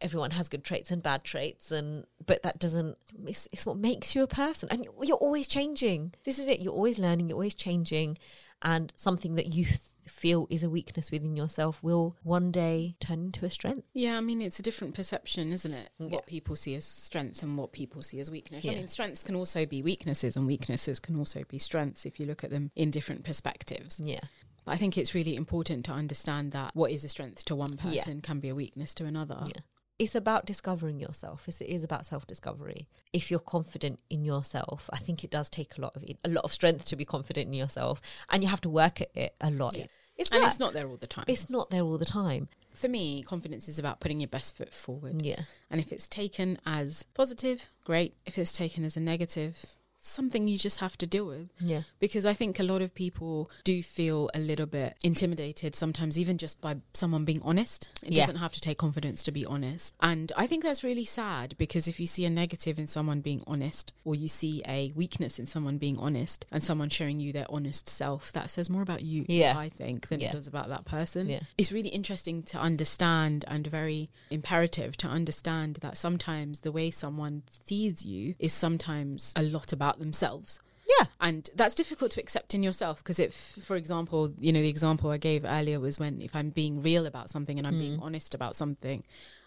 everyone 0.00 0.30
has 0.32 0.48
good 0.48 0.64
traits 0.64 0.90
and 0.90 1.02
bad 1.02 1.24
traits 1.24 1.70
and 1.72 2.04
but 2.24 2.42
that 2.42 2.58
doesn't 2.58 2.96
it's, 3.26 3.48
it's 3.52 3.66
what 3.66 3.76
makes 3.76 4.14
you 4.14 4.22
a 4.22 4.26
person 4.26 4.68
and 4.70 4.86
you're 5.02 5.16
always 5.16 5.48
changing 5.48 6.14
this 6.24 6.38
is 6.38 6.46
it 6.46 6.60
you're 6.60 6.72
always 6.72 6.98
learning 6.98 7.28
you're 7.28 7.36
always 7.36 7.54
changing 7.54 8.16
and 8.62 8.92
something 8.96 9.34
that 9.34 9.54
you 9.54 9.66
feel 10.08 10.46
is 10.50 10.62
a 10.62 10.70
weakness 10.70 11.10
within 11.10 11.36
yourself 11.36 11.82
will 11.82 12.16
one 12.22 12.50
day 12.50 12.96
turn 13.00 13.20
into 13.26 13.44
a 13.44 13.50
strength 13.50 13.86
Yeah, 13.94 14.16
I 14.16 14.20
mean, 14.20 14.40
it's 14.40 14.58
a 14.58 14.62
different 14.62 14.94
perception, 14.94 15.52
isn't 15.52 15.72
it? 15.72 15.90
Yeah. 15.98 16.08
What 16.08 16.26
people 16.26 16.56
see 16.56 16.74
as 16.74 16.84
strength 16.84 17.42
and 17.42 17.56
what 17.56 17.72
people 17.72 18.02
see 18.02 18.18
as 18.20 18.30
weakness. 18.30 18.64
Yeah. 18.64 18.72
I 18.72 18.74
mean, 18.76 18.88
strengths 18.88 19.22
can 19.22 19.34
also 19.36 19.66
be 19.66 19.82
weaknesses, 19.82 20.36
and 20.36 20.46
weaknesses 20.46 20.98
can 21.00 21.16
also 21.16 21.44
be 21.48 21.58
strengths 21.58 22.06
if 22.06 22.18
you 22.18 22.26
look 22.26 22.42
at 22.44 22.50
them 22.50 22.70
in 22.74 22.90
different 22.90 23.24
perspectives. 23.24 24.00
yeah 24.00 24.20
But 24.64 24.72
I 24.72 24.76
think 24.76 24.96
it's 24.98 25.14
really 25.14 25.36
important 25.36 25.84
to 25.86 25.92
understand 25.92 26.52
that 26.52 26.74
what 26.74 26.90
is 26.90 27.04
a 27.04 27.08
strength 27.08 27.44
to 27.46 27.54
one 27.56 27.72
Yeah. 27.84 27.90
person 28.02 28.20
can 28.20 28.40
be 28.40 28.48
a 28.48 28.54
weakness 28.54 28.94
to 28.94 29.04
another. 29.04 29.44
Yeah. 29.46 29.62
It's 29.98 30.14
about 30.14 30.46
discovering 30.46 31.00
yourself. 31.00 31.48
It's, 31.48 31.60
it 31.60 31.66
is 31.68 31.82
about 31.82 32.06
self 32.06 32.26
discovery. 32.26 32.86
If 33.12 33.30
you're 33.30 33.40
confident 33.40 33.98
in 34.08 34.24
yourself, 34.24 34.88
I 34.92 34.98
think 34.98 35.24
it 35.24 35.30
does 35.30 35.48
take 35.50 35.76
a 35.76 35.80
lot 35.80 35.96
of 35.96 36.04
a 36.04 36.28
lot 36.28 36.44
of 36.44 36.52
strength 36.52 36.86
to 36.86 36.96
be 36.96 37.04
confident 37.04 37.48
in 37.48 37.52
yourself, 37.54 38.00
and 38.30 38.42
you 38.42 38.48
have 38.48 38.60
to 38.62 38.68
work 38.68 39.00
at 39.00 39.10
it 39.16 39.34
a 39.40 39.50
lot. 39.50 39.76
Yeah. 39.76 39.86
It's 40.16 40.30
And 40.30 40.40
work. 40.40 40.48
it's 40.50 40.58
not 40.60 40.72
there 40.72 40.88
all 40.88 40.96
the 40.96 41.06
time. 41.06 41.24
It's 41.28 41.48
not 41.48 41.70
there 41.70 41.82
all 41.82 41.98
the 41.98 42.04
time. 42.04 42.48
For 42.74 42.88
me, 42.88 43.22
confidence 43.22 43.68
is 43.68 43.78
about 43.78 43.98
putting 44.00 44.20
your 44.20 44.28
best 44.28 44.56
foot 44.56 44.72
forward. 44.72 45.24
Yeah, 45.24 45.42
And 45.70 45.80
if 45.80 45.90
it's 45.92 46.06
taken 46.06 46.58
as 46.66 47.04
positive, 47.14 47.70
great. 47.84 48.14
If 48.26 48.38
it's 48.38 48.52
taken 48.52 48.84
as 48.84 48.96
a 48.96 49.00
negative, 49.00 49.64
something 50.00 50.46
you 50.48 50.56
just 50.58 50.78
have 50.80 50.96
to 50.98 51.06
deal 51.06 51.26
with. 51.26 51.48
yeah, 51.60 51.82
because 51.98 52.24
I 52.24 52.32
think 52.34 52.58
a 52.58 52.62
lot 52.62 52.82
of 52.82 52.94
people 52.94 53.50
do 53.64 53.82
feel 53.82 54.30
a 54.34 54.38
little 54.38 54.66
bit 54.66 54.96
intimidated 55.02 55.74
sometimes, 55.74 56.18
even 56.18 56.38
just 56.38 56.60
by 56.60 56.76
someone 56.94 57.24
being 57.24 57.42
honest. 57.42 57.88
It 58.02 58.12
Yeah. 58.12 58.22
doesn't 58.22 58.36
have 58.40 58.52
to 58.54 58.60
take 58.60 58.78
confidence 58.78 59.22
to 59.24 59.32
be 59.32 59.44
honest. 59.44 59.94
And 60.00 60.32
I 60.36 60.46
think 60.46 60.62
that's 60.62 60.84
really 60.84 61.04
sad 61.04 61.54
because 61.58 61.88
if 61.88 61.98
you 62.00 62.06
see 62.06 62.24
a 62.24 62.30
negative 62.30 62.78
in 62.78 62.86
someone 62.86 63.20
being 63.20 63.42
honest, 63.46 63.92
or 64.04 64.14
you 64.14 64.28
see 64.28 64.62
a 64.66 64.92
weakness 64.94 65.38
in 65.38 65.46
someone 65.46 65.78
being 65.78 65.98
honest, 65.98 66.46
and 66.52 66.62
someone 66.62 66.88
showing 66.90 67.20
you 67.20 67.32
their 67.32 67.46
honest 67.50 67.88
self, 67.88 68.32
that 68.32 68.50
says 68.50 68.70
more 68.70 68.82
about 68.82 69.02
you, 69.02 69.24
Yeah. 69.28 69.58
I 69.58 69.68
think, 69.68 70.08
than 70.08 70.20
Yeah. 70.20 70.30
it 70.30 70.32
does 70.32 70.46
about 70.46 70.68
that 70.68 70.84
person. 70.84 71.28
Yeah. 71.28 71.40
It's 71.56 71.72
really 71.72 71.88
interesting 71.90 72.42
to 72.44 72.58
understand 72.58 73.44
and 73.48 73.66
very 73.66 74.10
imperative 74.30 74.96
to 74.98 75.06
understand 75.08 75.76
that 75.76 75.96
sometimes 75.96 76.60
the 76.60 76.72
way 76.72 76.90
someone 76.90 77.42
sees 77.66 78.04
you 78.04 78.34
is 78.38 78.52
sometimes 78.52 79.32
a 79.36 79.42
lot 79.42 79.72
about 79.72 79.87
themselves. 79.96 80.60
Yeah, 80.98 81.06
and 81.20 81.48
that's 81.54 81.74
difficult 81.74 82.12
to 82.12 82.20
accept 82.20 82.54
in 82.54 82.62
yourself 82.62 82.98
because 82.98 83.18
if 83.18 83.34
for 83.34 83.76
example 83.76 84.32
you 84.38 84.54
know 84.54 84.62
the 84.62 84.70
example 84.70 85.10
i 85.10 85.18
gave 85.18 85.44
earlier 85.44 85.78
was 85.78 85.98
when 85.98 86.22
if 86.22 86.34
i'm 86.34 86.48
being 86.48 86.82
real 86.82 87.04
about 87.04 87.28
something 87.28 87.58
and 87.58 87.66
i'm 87.66 87.78
being 87.78 87.98
mm. 87.98 88.02
honest 88.02 88.34
about 88.34 88.56
something 88.56 89.04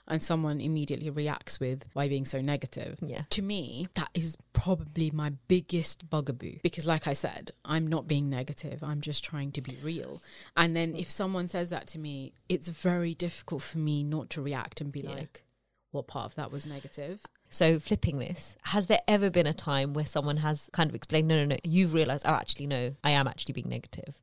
and 0.08 0.22
someone 0.22 0.60
immediately 0.60 1.10
reacts 1.10 1.60
with 1.60 1.88
why 1.94 2.10
being 2.10 2.26
so 2.26 2.42
negative? 2.42 2.98
Yeah, 3.02 3.24
to 3.30 3.42
me 3.42 3.88
that 3.96 4.10
is 4.14 4.38
probably 4.54 5.10
my 5.12 5.34
biggest 5.48 6.10
bugaboo 6.10 6.58
because 6.62 6.86
like 6.86 7.08
i 7.08 7.14
said 7.14 7.52
i'm 7.66 7.88
not 7.88 8.08
being 8.08 8.30
negative. 8.30 8.84
I'm 8.84 9.02
just 9.02 9.24
trying 9.24 9.52
to 9.54 9.62
be 9.62 9.78
real. 9.82 10.22
And 10.56 10.76
then 10.76 10.94
mm. 10.94 11.00
if 11.00 11.10
someone 11.10 11.48
says 11.48 11.70
that 11.70 11.88
to 11.88 12.00
me 12.00 12.34
it's 12.50 12.68
very 12.68 13.14
difficult 13.14 13.62
for 13.64 13.80
me 13.80 14.04
not 14.04 14.30
to 14.32 14.42
react 14.42 14.82
and 14.82 14.92
be 14.92 15.02
Yeah. 15.02 15.12
like 15.12 15.44
what 15.92 16.08
part 16.08 16.26
of 16.26 16.36
that 16.36 16.52
was 16.52 16.66
negative 16.66 17.22
So 17.50 17.80
flipping 17.80 18.18
this, 18.18 18.56
has 18.64 18.88
there 18.88 19.02
ever 19.08 19.30
been 19.30 19.48
a 19.48 19.54
time 19.54 19.94
where 19.94 20.06
someone 20.06 20.38
has 20.38 20.70
kind 20.74 20.89
of 20.89 20.96
explained, 20.96 21.28
no, 21.28 21.36
no, 21.38 21.46
no, 21.46 21.58
you've 21.64 21.94
realized, 21.94 22.26
oh, 22.26 22.32
actually, 22.34 22.68
no, 22.68 22.96
I 23.04 23.12
am 23.12 23.28
actually 23.28 23.54
being 23.54 23.70
negative. 23.70 24.16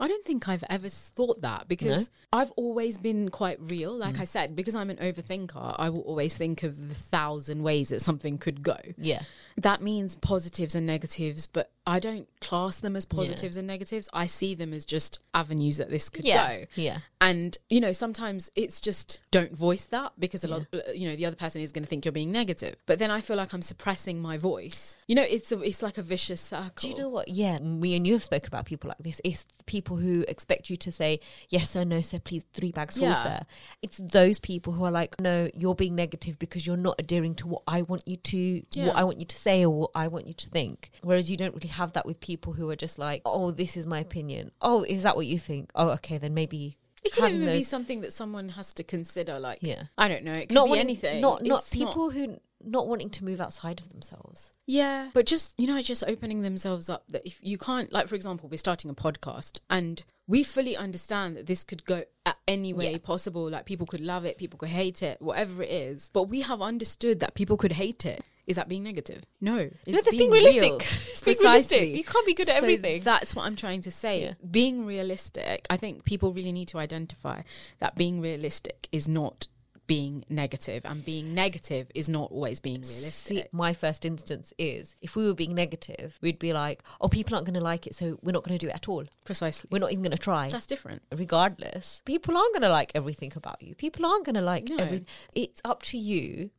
I 0.00 0.08
don't 0.08 0.24
think 0.24 0.48
I've 0.48 0.64
ever 0.68 0.88
thought 0.88 1.42
that 1.42 1.68
because 1.68 2.10
I've 2.32 2.50
always 2.52 2.98
been 2.98 3.28
quite 3.30 3.58
real. 3.60 3.96
Like 3.96 4.16
Mm. 4.16 4.20
I 4.20 4.24
said, 4.24 4.56
because 4.56 4.74
I'm 4.74 4.90
an 4.90 4.96
overthinker, 4.96 5.74
I 5.78 5.88
will 5.90 6.02
always 6.02 6.36
think 6.36 6.62
of 6.62 6.88
the 6.88 6.94
thousand 6.94 7.62
ways 7.62 7.88
that 7.90 8.00
something 8.00 8.38
could 8.38 8.62
go. 8.62 8.76
Yeah, 8.96 9.22
That 9.56 9.80
means 9.82 10.14
positives 10.16 10.74
and 10.74 10.86
negatives, 10.86 11.46
but 11.46 11.70
I 11.88 12.00
don't 12.00 12.28
class 12.40 12.78
them 12.78 12.94
as 12.96 13.06
positives 13.06 13.56
and 13.56 13.66
negatives. 13.66 14.10
I 14.12 14.26
see 14.26 14.54
them 14.54 14.74
as 14.74 14.84
just 14.84 15.20
avenues 15.32 15.78
that 15.78 15.88
this 15.88 16.10
could 16.10 16.24
yeah, 16.26 16.58
go. 16.58 16.64
yeah, 16.74 16.98
And 17.20 17.56
you 17.70 17.80
know, 17.80 17.92
sometimes 17.92 18.50
it's 18.54 18.78
just 18.80 19.20
don't 19.30 19.52
voice 19.52 19.86
that 19.86 20.12
because 20.18 20.44
a 20.44 20.48
lot, 20.48 20.66
you 20.94 21.08
know, 21.08 21.16
the 21.16 21.24
other 21.24 21.34
person 21.36 21.62
is 21.62 21.72
going 21.72 21.84
to 21.84 21.88
think 21.88 22.04
you're 22.04 22.12
being 22.12 22.30
negative. 22.30 22.76
But 22.84 22.98
then 22.98 23.10
I 23.10 23.22
feel 23.22 23.36
like 23.36 23.54
I'm 23.54 23.62
suppressing 23.62 24.20
my 24.20 24.36
voice. 24.36 24.98
You 25.06 25.14
know, 25.14 25.22
it's 25.22 25.50
a, 25.50 25.60
it's 25.62 25.82
like 25.82 25.96
a 25.96 26.02
vicious 26.02 26.40
circle. 26.42 26.72
Do 26.76 26.88
you 26.90 26.96
know 26.96 27.08
what? 27.08 27.28
Yeah, 27.28 27.58
me 27.58 27.96
and 27.96 28.06
you 28.06 28.12
have 28.12 28.22
spoken 28.22 28.48
about 28.48 28.66
people 28.66 28.88
like 28.88 28.98
this. 28.98 29.20
It's 29.24 29.46
people 29.64 29.96
who 29.96 30.24
expect 30.28 30.68
you 30.70 30.76
to 30.76 30.92
say 30.92 31.20
yes 31.48 31.70
sir, 31.70 31.84
no 31.84 32.02
sir, 32.02 32.18
please, 32.18 32.44
three 32.52 32.70
bags 32.70 32.98
full, 32.98 33.08
Yeah. 33.08 33.14
sir. 33.14 33.40
It's 33.82 33.96
those 33.96 34.38
people 34.38 34.74
who 34.74 34.84
are 34.84 34.90
like, 34.90 35.18
no, 35.20 35.48
you're 35.54 35.74
being 35.74 35.94
negative 35.94 36.38
because 36.38 36.66
you're 36.66 36.76
not 36.76 36.96
adhering 36.98 37.34
to 37.36 37.46
what 37.48 37.62
I 37.66 37.80
want 37.82 38.06
you 38.06 38.16
to, 38.18 38.62
Yeah. 38.72 38.88
what 38.88 38.96
I 38.96 39.04
want 39.04 39.20
you 39.20 39.26
to 39.26 39.36
say, 39.36 39.64
or 39.64 39.70
what 39.70 39.90
I 39.94 40.06
want 40.08 40.26
you 40.28 40.34
to 40.34 40.50
think. 40.50 40.90
Whereas 41.02 41.30
you 41.30 41.36
don't 41.38 41.54
really 41.54 41.68
have 41.78 41.92
that 41.94 42.06
with 42.06 42.20
people 42.20 42.52
who 42.52 42.68
are 42.70 42.76
just 42.76 42.98
like, 42.98 43.22
oh, 43.24 43.50
this 43.50 43.76
is 43.76 43.86
my 43.86 44.00
opinion. 44.00 44.50
Oh, 44.60 44.84
is 44.84 45.02
that 45.04 45.16
what 45.16 45.26
you 45.26 45.38
think? 45.38 45.70
Oh, 45.74 45.88
okay, 45.98 46.18
then 46.18 46.34
maybe. 46.34 46.76
It 47.04 47.12
could 47.12 47.32
even 47.32 47.46
be 47.52 47.62
something 47.62 48.00
that 48.02 48.12
someone 48.12 48.50
has 48.50 48.74
to 48.74 48.84
consider. 48.84 49.38
Like, 49.38 49.60
Yeah. 49.62 49.84
I 49.96 50.08
don't 50.08 50.24
know. 50.24 50.34
It 50.34 50.48
could 50.48 50.54
not 50.54 50.64
be 50.66 50.70
wanting, 50.70 50.84
anything. 50.86 51.20
Not 51.20 51.42
not 51.44 51.60
It's 51.60 51.70
people 51.70 52.10
who 52.10 52.38
not 52.60 52.88
wanting 52.88 53.08
to 53.10 53.24
move 53.24 53.40
outside 53.40 53.78
of 53.80 53.88
themselves. 53.90 54.52
Yeah, 54.66 55.10
but 55.14 55.24
just 55.26 55.54
you 55.60 55.66
know, 55.68 55.80
just 55.80 56.02
opening 56.08 56.42
themselves 56.42 56.88
up. 56.90 57.04
That 57.08 57.24
if 57.24 57.38
you 57.40 57.56
can't, 57.56 57.92
like 57.92 58.08
for 58.08 58.16
example, 58.16 58.48
we're 58.50 58.58
starting 58.58 58.90
a 58.90 58.94
podcast, 58.94 59.60
and 59.70 60.02
we 60.26 60.42
fully 60.42 60.76
understand 60.76 61.36
that 61.36 61.46
this 61.46 61.62
could 61.62 61.84
go 61.84 62.02
at 62.26 62.36
any 62.48 62.72
way 62.72 62.90
Yeah. 62.90 62.98
possible. 62.98 63.48
Like 63.48 63.64
people 63.64 63.86
could 63.86 64.00
love 64.00 64.24
it, 64.24 64.36
people 64.36 64.58
could 64.58 64.70
hate 64.70 65.00
it, 65.02 65.22
whatever 65.22 65.62
it 65.62 65.70
is. 65.70 66.10
But 66.12 66.24
we 66.24 66.40
have 66.42 66.60
understood 66.60 67.20
that 67.20 67.34
people 67.34 67.56
could 67.56 67.72
hate 67.72 68.04
it. 68.04 68.22
Is 68.48 68.56
that 68.56 68.66
being 68.68 68.82
negative? 68.82 69.22
No, 69.40 69.58
it's 69.58 69.86
no, 69.86 70.00
that's 70.00 70.16
being 70.16 70.30
real. 70.30 70.44
realistic. 70.44 70.88
It's 71.10 71.22
being 71.22 71.36
realistic. 71.40 71.94
You 71.94 72.04
can't 72.04 72.26
be 72.26 72.34
good 72.34 72.48
at 72.48 72.56
So 72.56 72.62
everything. 72.62 73.02
That's 73.02 73.36
what 73.36 73.44
I'm 73.44 73.56
trying 73.56 73.82
to 73.82 73.90
say. 73.90 74.22
Yeah. 74.22 74.32
Being 74.50 74.86
realistic, 74.86 75.66
I 75.68 75.76
think 75.76 76.04
people 76.04 76.32
really 76.32 76.52
need 76.52 76.68
to 76.68 76.78
identify 76.78 77.42
that 77.78 77.94
being 77.96 78.20
realistic 78.20 78.88
is 78.90 79.06
not 79.06 79.48
being 79.86 80.22
negative, 80.28 80.82
and 80.84 81.02
being 81.02 81.34
negative 81.34 81.90
is 81.94 82.10
not 82.10 82.30
always 82.30 82.60
being 82.60 82.82
realistic. 82.82 83.36
See, 83.38 83.44
my 83.52 83.72
first 83.72 84.04
instance 84.04 84.52
is 84.58 84.94
if 85.00 85.16
we 85.16 85.24
were 85.26 85.32
being 85.34 85.54
negative, 85.54 86.18
we'd 86.20 86.38
be 86.38 86.52
like, 86.52 86.82
oh, 87.00 87.08
people 87.08 87.34
aren't 87.34 87.46
going 87.46 87.54
to 87.54 87.60
like 87.62 87.86
it, 87.86 87.94
so 87.94 88.18
we're 88.22 88.32
not 88.32 88.44
going 88.44 88.58
to 88.58 88.64
do 88.66 88.68
it 88.70 88.74
at 88.74 88.86
all. 88.86 89.04
Precisely. 89.24 89.66
We're 89.72 89.78
not 89.78 89.90
even 89.90 90.02
going 90.02 90.16
to 90.16 90.22
try. 90.22 90.50
That's 90.50 90.66
different. 90.66 91.00
Regardless, 91.10 92.02
people 92.04 92.36
aren't 92.36 92.52
going 92.52 92.62
to 92.62 92.68
like 92.68 92.92
everything 92.94 93.32
about 93.34 93.62
you. 93.62 93.74
People 93.74 94.04
aren't 94.04 94.26
going 94.26 94.34
to 94.34 94.42
like 94.42 94.64
No. 94.68 94.76
everything. 94.76 95.06
It's 95.34 95.62
up 95.64 95.82
to 95.84 95.96
you 95.98 96.50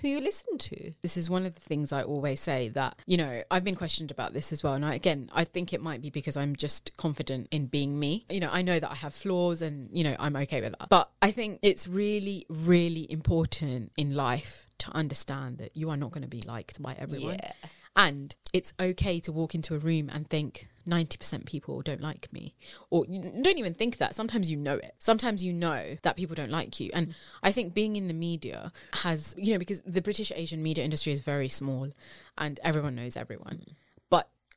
who 0.00 0.08
you 0.08 0.20
listen 0.20 0.58
to. 0.58 0.92
This 1.02 1.16
is 1.16 1.30
one 1.30 1.46
of 1.46 1.54
the 1.54 1.60
things 1.60 1.92
I 1.92 2.02
always 2.02 2.40
say 2.40 2.68
that, 2.70 2.96
you 3.06 3.16
know, 3.16 3.42
I've 3.50 3.64
been 3.64 3.76
questioned 3.76 4.10
about 4.10 4.32
this 4.32 4.52
as 4.52 4.62
well. 4.62 4.74
And 4.74 4.84
I, 4.84 4.94
again, 4.94 5.30
I 5.32 5.44
think 5.44 5.72
it 5.72 5.80
might 5.80 6.02
be 6.02 6.10
because 6.10 6.36
I'm 6.36 6.56
just 6.56 6.96
confident 6.96 7.48
in 7.50 7.66
being 7.66 7.98
me. 7.98 8.24
You 8.30 8.40
know, 8.40 8.50
I 8.50 8.62
know 8.62 8.78
that 8.78 8.90
I 8.90 8.96
have 8.96 9.14
flaws 9.14 9.62
and, 9.62 9.88
you 9.92 10.04
know, 10.04 10.16
I'm 10.18 10.36
okay 10.36 10.60
with 10.60 10.74
that. 10.78 10.88
But 10.88 11.10
I 11.22 11.30
think 11.30 11.60
it's 11.62 11.86
really, 11.86 12.46
really 12.48 13.10
important 13.10 13.92
in 13.96 14.14
life 14.14 14.66
to 14.78 14.90
understand 14.92 15.58
that 15.58 15.76
you 15.76 15.90
are 15.90 15.96
not 15.96 16.10
going 16.10 16.22
to 16.22 16.28
be 16.28 16.42
liked 16.42 16.82
by 16.82 16.96
everyone. 16.98 17.34
Yeah. 17.34 17.52
And 17.96 18.34
it's 18.52 18.72
okay 18.80 19.20
to 19.20 19.32
walk 19.32 19.54
into 19.54 19.74
a 19.74 19.78
room 19.78 20.08
and 20.12 20.28
think 20.28 20.68
90% 20.86 21.44
people 21.44 21.82
don't 21.82 22.00
like 22.00 22.32
me. 22.32 22.54
Or 22.88 23.04
don't 23.06 23.58
even 23.58 23.74
think 23.74 23.98
that. 23.98 24.14
Sometimes 24.14 24.50
you 24.50 24.56
know 24.56 24.74
it. 24.74 24.94
Sometimes 24.98 25.42
you 25.42 25.52
know 25.52 25.96
that 26.02 26.16
people 26.16 26.34
don't 26.34 26.50
like 26.50 26.80
you. 26.80 26.90
And 26.94 27.14
I 27.42 27.52
think 27.52 27.74
being 27.74 27.96
in 27.96 28.08
the 28.08 28.14
media 28.14 28.72
has, 28.94 29.34
you 29.36 29.52
know, 29.52 29.58
because 29.58 29.82
the 29.82 30.02
British 30.02 30.32
Asian 30.34 30.62
media 30.62 30.84
industry 30.84 31.12
is 31.12 31.20
very 31.20 31.48
small 31.48 31.92
and 32.38 32.58
everyone 32.62 32.94
knows 32.94 33.16
everyone. 33.16 33.76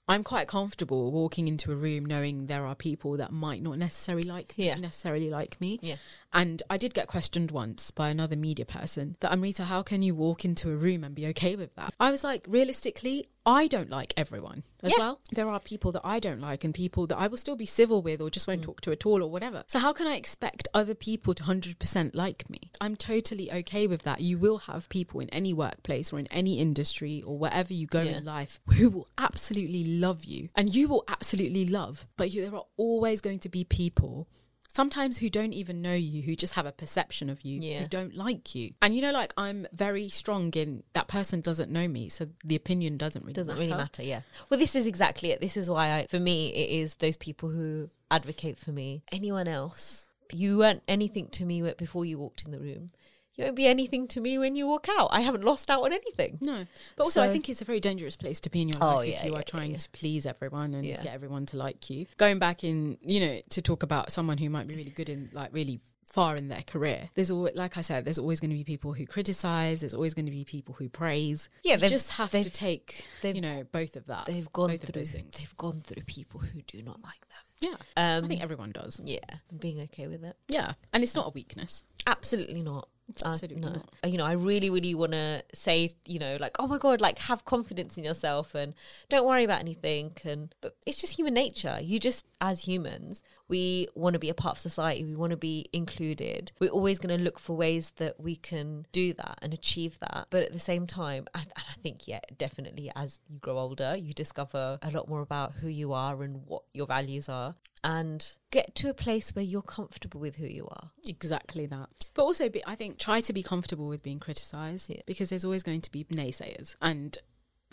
I'm 0.07 0.23
quite 0.23 0.47
comfortable 0.49 1.11
walking 1.11 1.47
into 1.47 1.71
a 1.71 1.75
room 1.75 2.05
knowing 2.05 2.47
there 2.47 2.65
are 2.65 2.75
people 2.75 3.15
that 3.17 3.31
might 3.31 3.61
not 3.63 3.77
necessarily 3.77 4.27
like 4.27 4.53
Yeah. 4.57 4.75
necessarily 4.75 5.29
like 5.29 5.59
me. 5.61 5.79
Yeah. 5.81 5.95
And 6.33 6.61
I 6.69 6.77
did 6.77 6.93
get 6.93 7.07
questioned 7.07 7.51
once 7.51 7.89
by 7.91 8.09
another 8.09 8.35
media 8.35 8.65
person 8.65 9.15
that 9.21 9.31
Amrita, 9.31 9.63
how 9.65 9.81
can 9.81 10.01
you 10.01 10.13
walk 10.13 10.43
into 10.43 10.71
a 10.71 10.75
room 10.75 11.03
and 11.05 11.15
be 11.15 11.27
okay 11.27 11.55
with 11.55 11.73
that? 11.75 11.93
I 11.99 12.11
was 12.11 12.23
like, 12.23 12.45
realistically, 12.49 13.29
I 13.45 13.67
don't 13.67 13.89
like 13.89 14.13
everyone 14.15 14.63
as 14.81 14.91
Yeah. 14.93 14.99
well. 14.99 15.19
There 15.33 15.49
are 15.49 15.59
people 15.59 15.91
that 15.91 16.01
I 16.05 16.19
don't 16.19 16.39
like 16.39 16.63
and 16.63 16.73
people 16.73 17.07
that 17.07 17.17
I 17.17 17.27
will 17.27 17.37
still 17.37 17.57
be 17.57 17.65
civil 17.65 18.01
with 18.01 18.21
or 18.21 18.29
just 18.29 18.47
won't 18.47 18.61
Mm. 18.61 18.65
talk 18.65 18.81
to 18.81 18.91
at 18.93 19.05
all 19.05 19.21
or 19.21 19.29
whatever. 19.29 19.65
So 19.67 19.79
how 19.79 19.91
can 19.91 20.07
I 20.07 20.15
expect 20.15 20.69
other 20.73 20.95
people 20.95 21.33
to 21.35 21.43
100% 21.43 22.15
like 22.15 22.49
me? 22.49 22.71
I'm 22.79 22.95
totally 22.95 23.51
okay 23.51 23.85
with 23.85 24.03
that. 24.03 24.21
You 24.21 24.37
will 24.37 24.59
have 24.59 24.87
people 24.87 25.19
in 25.19 25.29
any 25.31 25.53
workplace 25.53 26.13
or 26.13 26.19
in 26.19 26.27
any 26.27 26.57
industry 26.57 27.21
or 27.21 27.37
wherever 27.37 27.73
you 27.73 27.85
go 27.85 28.01
Yeah. 28.03 28.17
in 28.19 28.25
life 28.25 28.61
who 28.77 28.89
will 28.89 29.07
absolutely 29.17 29.83
love 29.83 30.23
you 30.23 30.47
and 30.55 30.73
you 30.73 30.87
will 30.87 31.03
absolutely 31.09 31.65
love. 31.65 32.07
But 32.15 32.31
you, 32.31 32.41
there 32.43 32.55
are 32.55 32.65
always 32.77 33.19
going 33.19 33.39
to 33.39 33.49
be 33.49 33.65
people 33.65 34.29
sometimes 34.75 35.19
who 35.19 35.29
don't 35.29 35.53
even 35.53 35.81
know 35.81 35.93
you 35.93 36.21
who 36.23 36.35
just 36.35 36.55
have 36.55 36.65
a 36.65 36.71
perception 36.71 37.29
of 37.29 37.41
you 37.43 37.61
Yeah. 37.61 37.81
who 37.81 37.87
don't 37.87 38.15
like 38.15 38.55
you 38.55 38.73
and 38.81 38.95
you 38.95 39.01
know 39.01 39.11
like 39.11 39.33
i'm 39.37 39.67
very 39.71 40.09
strong 40.09 40.51
in 40.53 40.83
that 40.93 41.07
person 41.07 41.41
doesn't 41.41 41.71
know 41.71 41.87
me 41.87 42.09
so 42.09 42.27
the 42.43 42.55
opinion 42.55 42.97
doesn't 42.97 43.21
really 43.23 43.33
Doesn't 43.33 43.53
matter. 43.55 43.61
really 43.69 43.77
matter. 43.77 44.03
Yeah. 44.03 44.21
Well, 44.49 44.59
this 44.59 44.75
is 44.75 44.85
exactly 44.87 45.31
it. 45.31 45.39
This 45.41 45.55
is 45.57 45.69
why 45.69 45.93
I, 45.99 46.07
for 46.07 46.19
me, 46.19 46.49
it 46.53 46.69
is 46.81 46.95
those 46.95 47.17
people 47.17 47.49
who 47.49 47.89
advocate 48.11 48.57
for 48.59 48.71
me. 48.71 49.03
Anyone 49.11 49.47
else, 49.47 50.07
you 50.31 50.57
weren't 50.57 50.83
anything 50.87 51.27
to 51.29 51.45
me 51.45 51.61
before 51.77 52.05
you 52.05 52.17
walked 52.17 52.43
in 52.45 52.51
the 52.51 52.59
room. 52.59 52.89
You 53.35 53.43
won't 53.45 53.55
be 53.55 53.65
anything 53.67 54.07
to 54.09 54.19
me 54.21 54.37
when 54.37 54.55
you 54.55 54.67
walk 54.67 54.87
out. 54.89 55.09
I 55.11 55.21
haven't 55.21 55.43
lost 55.43 55.69
out 55.71 55.83
on 55.83 55.93
anything. 55.93 56.37
No, 56.41 56.65
but 56.95 57.03
also 57.03 57.21
I 57.21 57.29
think 57.29 57.49
it's 57.49 57.61
a 57.61 57.65
very 57.65 57.79
dangerous 57.79 58.15
place 58.15 58.39
to 58.41 58.49
be 58.49 58.61
in 58.61 58.69
your 58.69 58.77
Oh, 58.81 58.95
life 58.97 59.09
yeah, 59.09 59.15
if 59.19 59.25
you 59.25 59.31
yeah, 59.31 59.37
are 59.37 59.39
yeah, 59.39 59.43
trying 59.43 59.71
yeah. 59.71 59.77
to 59.77 59.89
please 59.91 60.25
everyone 60.25 60.73
and 60.73 60.83
get 60.85 61.05
everyone 61.07 61.45
to 61.47 61.57
like 61.57 61.89
you. 61.89 62.05
Going 62.17 62.39
back 62.39 62.63
in, 62.63 62.97
you 63.01 63.19
know, 63.19 63.41
to 63.49 63.61
talk 63.61 63.83
about 63.83 64.11
someone 64.11 64.37
who 64.37 64.49
might 64.49 64.67
be 64.67 64.75
really 64.75 64.91
good 64.91 65.09
in, 65.09 65.29
like, 65.33 65.53
really 65.53 65.79
far 66.05 66.35
in 66.35 66.47
their 66.47 66.61
career. 66.67 67.09
There's 67.15 67.31
always, 67.31 67.55
like 67.55 67.75
I 67.75 67.81
said, 67.81 68.05
there's 68.05 68.19
always 68.19 68.39
going 68.39 68.51
to 68.51 68.55
be 68.57 68.63
people 68.63 68.93
who 68.93 69.07
criticize. 69.07 69.79
There's 69.79 69.95
always 69.95 70.13
going 70.13 70.25
to 70.27 70.31
be 70.31 70.43
people 70.45 70.75
who 70.75 70.87
praise. 70.87 71.49
Yeah, 71.63 71.77
they've- 71.77 71.89
just 71.89 72.11
have 72.11 72.29
to 72.31 72.49
take, 72.51 73.03
you 73.23 73.41
know, 73.41 73.63
both 73.71 73.95
of 73.95 74.05
that. 74.05 74.27
They've 74.27 74.51
gone 74.53 74.69
both 74.69 74.83
of 74.83 74.89
through 74.89 75.01
those 75.01 75.11
things. 75.11 75.35
they've 75.39 75.57
gone 75.57 75.81
through 75.81 76.03
people 76.03 76.39
who 76.41 76.61
do 76.61 76.83
not 76.83 77.01
like 77.01 77.21
them. 77.29 77.77
Yeah, 77.95 78.17
Um 78.17 78.25
I 78.25 78.27
think 78.27 78.43
everyone 78.43 78.71
does. 78.73 78.99
yeah, 79.03 79.19
being 79.57 79.79
okay 79.81 80.07
with 80.07 80.23
it. 80.23 80.35
Yeah, 80.49 80.73
and 80.91 81.01
it's 81.01 81.15
not 81.15 81.27
a 81.27 81.29
weakness. 81.31 81.83
Absolutely 82.05 82.61
not. 82.61 82.89
It's 83.09 83.21
Uh, 83.23 83.29
absolutely 83.29 83.61
no. 83.61 83.69
not. 83.73 83.89
Uh, 84.03 84.07
You 84.07 84.17
know, 84.17 84.25
I 84.25 84.31
really, 84.33 84.69
really 84.69 84.95
want 84.95 85.11
to 85.11 85.43
say, 85.53 85.89
you 86.05 86.19
know, 86.19 86.37
like, 86.39 86.55
oh 86.59 86.67
my 86.67 86.77
god, 86.77 87.01
like 87.01 87.19
have 87.19 87.45
confidence 87.45 87.97
in 87.97 88.03
yourself 88.03 88.55
and 88.55 88.73
don't 89.09 89.25
worry 89.25 89.43
about 89.43 89.59
anything. 89.59 90.15
And 90.23 90.53
but 90.61 90.77
it's 90.85 90.97
just 90.97 91.17
human 91.17 91.33
nature. 91.33 91.79
You 91.81 91.99
just, 91.99 92.25
as 92.39 92.61
humans, 92.61 93.21
we 93.53 93.87
want 93.93 94.13
to 94.15 94.19
be 94.19 94.29
a 94.29 94.33
part 94.33 94.55
of 94.55 94.59
society. 94.59 95.05
We 95.05 95.15
want 95.15 95.29
to 95.29 95.37
be 95.37 95.67
included. 95.71 96.51
We're 96.59 96.71
always 96.79 96.97
going 96.97 97.15
to 97.15 97.23
look 97.23 97.37
for 97.37 97.55
ways 97.55 97.91
that 97.97 98.19
we 98.19 98.35
can 98.35 98.87
do 98.91 99.13
that 99.13 99.37
and 99.43 99.53
achieve 99.53 99.99
that. 99.99 100.25
But 100.31 100.41
at 100.41 100.53
the 100.53 100.59
same 100.59 100.87
time, 100.87 101.27
I, 101.35 101.41
and 101.41 101.51
I 101.71 101.73
think, 101.83 102.07
yeah, 102.07 102.21
definitely, 102.35 102.91
as 102.95 103.19
you 103.29 103.37
grow 103.37 103.59
older, 103.59 103.95
you 103.95 104.11
discover 104.13 104.79
a 104.81 104.89
lot 104.89 105.07
more 105.07 105.21
about 105.21 105.53
who 105.53 105.67
you 105.67 105.93
are 105.93 106.23
and 106.23 106.41
what 106.47 106.63
your 106.73 106.87
values 106.87 107.29
are, 107.29 107.53
and 107.83 108.19
get 108.49 108.73
to 108.75 108.89
a 108.89 108.93
place 109.05 109.35
where 109.35 109.45
you're 109.45 109.61
comfortable 109.61 110.19
with 110.19 110.37
who 110.37 110.47
you 110.47 110.67
are. 110.71 110.89
Exactly 111.07 111.67
that. 111.67 112.07
But 112.15 112.23
also, 112.23 112.49
be, 112.49 112.63
I 112.65 112.73
think 112.73 112.97
try 112.97 113.21
to 113.21 113.33
be 113.33 113.43
comfortable 113.43 113.87
with 113.87 114.01
being 114.01 114.19
criticized 114.19 114.89
Yeah. 114.89 115.01
because 115.05 115.29
there's 115.29 115.45
always 115.45 115.61
going 115.63 115.81
to 115.81 115.91
be 115.91 116.05
naysayers. 116.05 116.75
And 116.81 117.17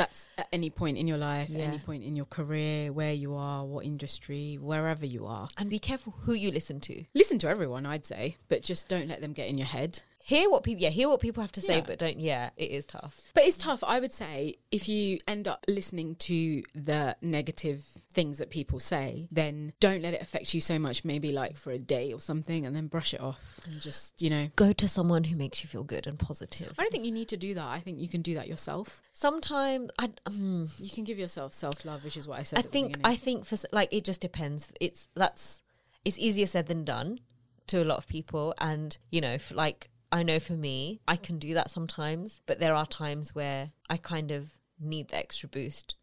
that's 0.00 0.28
at 0.38 0.48
any 0.50 0.70
point 0.70 0.96
in 0.96 1.06
your 1.06 1.18
life, 1.18 1.50
Yeah. 1.50 1.64
any 1.64 1.78
point 1.78 2.02
in 2.04 2.16
your 2.16 2.24
career, 2.24 2.90
where 2.90 3.12
you 3.12 3.34
are, 3.34 3.66
what 3.66 3.84
industry, 3.84 4.56
wherever 4.58 5.04
you 5.04 5.26
are. 5.26 5.48
And 5.58 5.68
be 5.68 5.78
careful 5.78 6.14
who 6.22 6.32
you 6.32 6.50
listen 6.50 6.80
to. 6.80 7.04
Listen 7.14 7.38
to 7.40 7.48
everyone, 7.48 7.84
I'd 7.84 8.06
say, 8.06 8.36
but 8.48 8.62
just 8.62 8.88
don't 8.88 9.08
let 9.08 9.20
them 9.20 9.34
get 9.34 9.48
in 9.48 9.58
your 9.58 9.66
head. 9.66 10.02
Hear 10.22 10.50
what 10.50 10.62
people 10.62 10.82
yeah 10.82 10.90
hear 10.90 11.08
what 11.08 11.20
people 11.20 11.40
have 11.42 11.52
to 11.52 11.60
say 11.60 11.76
Yeah. 11.76 11.84
but 11.86 11.98
don't 11.98 12.20
yeah 12.20 12.50
it 12.56 12.70
is 12.70 12.84
tough 12.86 13.16
But 13.34 13.44
it's 13.44 13.56
tough, 13.58 13.82
I 13.84 14.00
would 14.00 14.12
say, 14.12 14.56
if 14.70 14.88
you 14.88 15.18
end 15.26 15.48
up 15.48 15.64
listening 15.68 16.14
to 16.16 16.62
the 16.74 17.16
negative 17.22 17.84
things 18.12 18.38
that 18.38 18.50
people 18.50 18.80
say, 18.80 19.28
then 19.30 19.72
don't 19.80 20.02
let 20.02 20.14
it 20.14 20.20
affect 20.20 20.52
you 20.52 20.60
so 20.60 20.78
much, 20.78 21.04
maybe 21.04 21.30
like 21.32 21.56
for 21.56 21.70
a 21.70 21.78
day 21.78 22.12
or 22.12 22.20
something, 22.20 22.66
and 22.66 22.74
then 22.74 22.86
brush 22.88 23.14
it 23.14 23.20
off 23.20 23.60
and 23.64 23.80
just, 23.80 24.20
you 24.20 24.28
know. 24.28 24.48
go 24.56 24.72
to 24.72 24.88
someone 24.88 25.24
who 25.24 25.36
makes 25.36 25.62
you 25.62 25.68
feel 25.68 25.84
good 25.84 26.06
and 26.08 26.18
positive 26.18 26.74
I 26.78 26.82
don't 26.82 26.92
think 26.92 27.04
you 27.06 27.12
need 27.12 27.28
to 27.28 27.36
do 27.36 27.54
that. 27.54 27.68
I 27.68 27.78
think 27.80 27.98
you 28.00 28.08
can 28.08 28.20
do 28.22 28.34
that 28.34 28.48
yourself. 28.48 29.00
sometimes 29.12 29.90
i 29.98 30.10
um, 30.26 30.68
You 30.78 30.90
can 30.90 31.04
give 31.04 31.18
yourself 31.18 31.54
self 31.54 31.84
love, 31.84 32.04
which 32.04 32.16
is 32.16 32.26
what 32.28 32.38
I 32.38 32.42
said. 32.42 32.58
i 32.58 32.62
think 32.62 32.98
i 33.04 33.14
think 33.16 33.44
for 33.46 33.56
like 33.72 33.88
it 33.92 34.04
just 34.04 34.20
depends 34.20 34.72
it's 34.80 35.08
that's 35.14 35.62
it's 36.04 36.18
easier 36.18 36.46
said 36.46 36.66
than 36.66 36.84
done 36.84 37.20
to 37.68 37.82
a 37.82 37.84
lot 37.84 37.98
of 37.98 38.06
people 38.08 38.54
and 38.58 38.96
you 39.10 39.20
know 39.20 39.36
like 39.52 39.89
i 40.12 40.22
know 40.22 40.38
for 40.40 40.54
me 40.54 41.00
i 41.08 41.16
can 41.16 41.38
do 41.38 41.54
that 41.54 41.70
sometimes 41.70 42.40
but 42.46 42.58
there 42.58 42.74
are 42.74 42.86
times 42.86 43.34
where 43.34 43.70
i 43.88 43.96
kind 43.96 44.30
of 44.30 44.50
need 44.78 45.08
the 45.08 45.16
extra 45.16 45.48
boost 45.48 45.94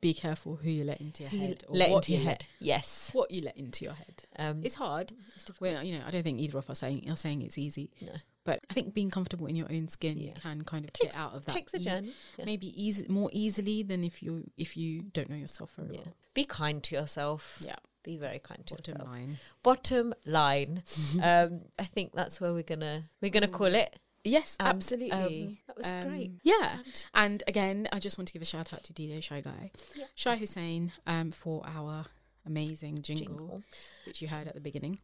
be 0.00 0.14
careful 0.14 0.56
who 0.56 0.70
you 0.70 0.84
let 0.84 1.00
into 1.02 1.22
your 1.22 1.30
head 1.30 1.64
or 1.68 1.76
let 1.76 1.90
into 1.90 2.12
your 2.12 2.20
you 2.22 2.26
head 2.26 2.46
yes 2.60 3.10
what 3.12 3.30
you 3.30 3.42
let 3.42 3.56
into 3.58 3.84
your 3.84 3.92
head. 3.92 4.24
um 4.38 4.62
It's 4.64 4.76
hard. 4.76 5.12
Well, 5.60 5.82
you 5.84 5.98
know, 5.98 6.04
I 6.06 6.10
don't 6.10 6.22
think 6.22 6.40
either 6.40 6.56
of 6.58 6.70
us 6.70 6.78
are 6.82 6.86
saying 6.86 7.10
are 7.10 7.16
saying 7.16 7.42
it's 7.42 7.58
easy. 7.58 7.90
No. 8.00 8.12
But 8.44 8.60
I 8.70 8.72
think 8.74 8.94
being 8.94 9.10
comfortable 9.10 9.46
in 9.46 9.54
your 9.54 9.70
own 9.70 9.88
skin 9.88 10.18
Yeah. 10.18 10.32
can 10.32 10.62
kind 10.64 10.84
of 10.86 10.92
takes, 10.94 11.14
get 11.14 11.20
out 11.22 11.34
of 11.34 11.44
that. 11.44 11.54
takes 11.54 11.74
a 11.74 11.78
journey 11.78 12.14
yeah. 12.38 12.46
Maybe 12.46 12.68
easy 12.82 13.06
more 13.08 13.28
easily 13.34 13.82
than 13.82 14.02
if 14.02 14.22
you 14.22 14.50
if 14.56 14.78
you 14.78 15.02
don't 15.02 15.28
know 15.28 15.36
yourself 15.36 15.74
very 15.76 15.90
yeah 15.96 16.00
well. 16.06 16.16
be 16.32 16.44
kind 16.46 16.82
to 16.84 16.94
yourself 16.94 17.58
Yeah. 17.60 17.76
Be 18.02 18.16
very 18.16 18.38
kind 18.38 18.64
to 18.66 18.74
Bottom 18.74 18.92
yourself 18.94 19.08
line. 19.10 19.38
bottom 19.62 20.14
line 20.26 20.82
um 21.22 21.60
i 21.78 21.84
think 21.84 22.12
that's 22.14 22.40
where 22.40 22.52
we're 22.52 22.62
gonna 22.62 23.02
we're 23.20 23.30
gonna 23.30 23.48
call 23.48 23.74
it 23.74 23.98
Yes, 24.24 24.56
And, 24.60 24.68
absolutely. 24.68 25.10
um, 25.10 25.58
that 25.66 25.76
was 25.76 25.86
Um, 25.88 26.08
great. 26.08 26.30
Yeah. 26.44 26.78
And- 26.78 27.04
And 27.12 27.42
again, 27.48 27.88
I 27.92 27.98
just 27.98 28.16
want 28.18 28.28
to 28.28 28.32
give 28.32 28.40
a 28.40 28.44
shout 28.44 28.72
out 28.72 28.84
to 28.84 28.92
DJ 28.92 29.20
Shy 29.20 29.40
Guy, 29.40 29.72
Yeah. 29.96 30.04
Shy 30.14 30.36
Hussein, 30.36 30.92
um, 31.08 31.32
for 31.32 31.60
our 31.66 32.06
amazing 32.46 33.02
jingle, 33.02 33.26
jingle. 33.26 33.62
which 34.06 34.22
you 34.22 34.28
heard 34.28 34.46
at 34.46 34.54
the 34.54 34.60
beginning. 34.60 35.00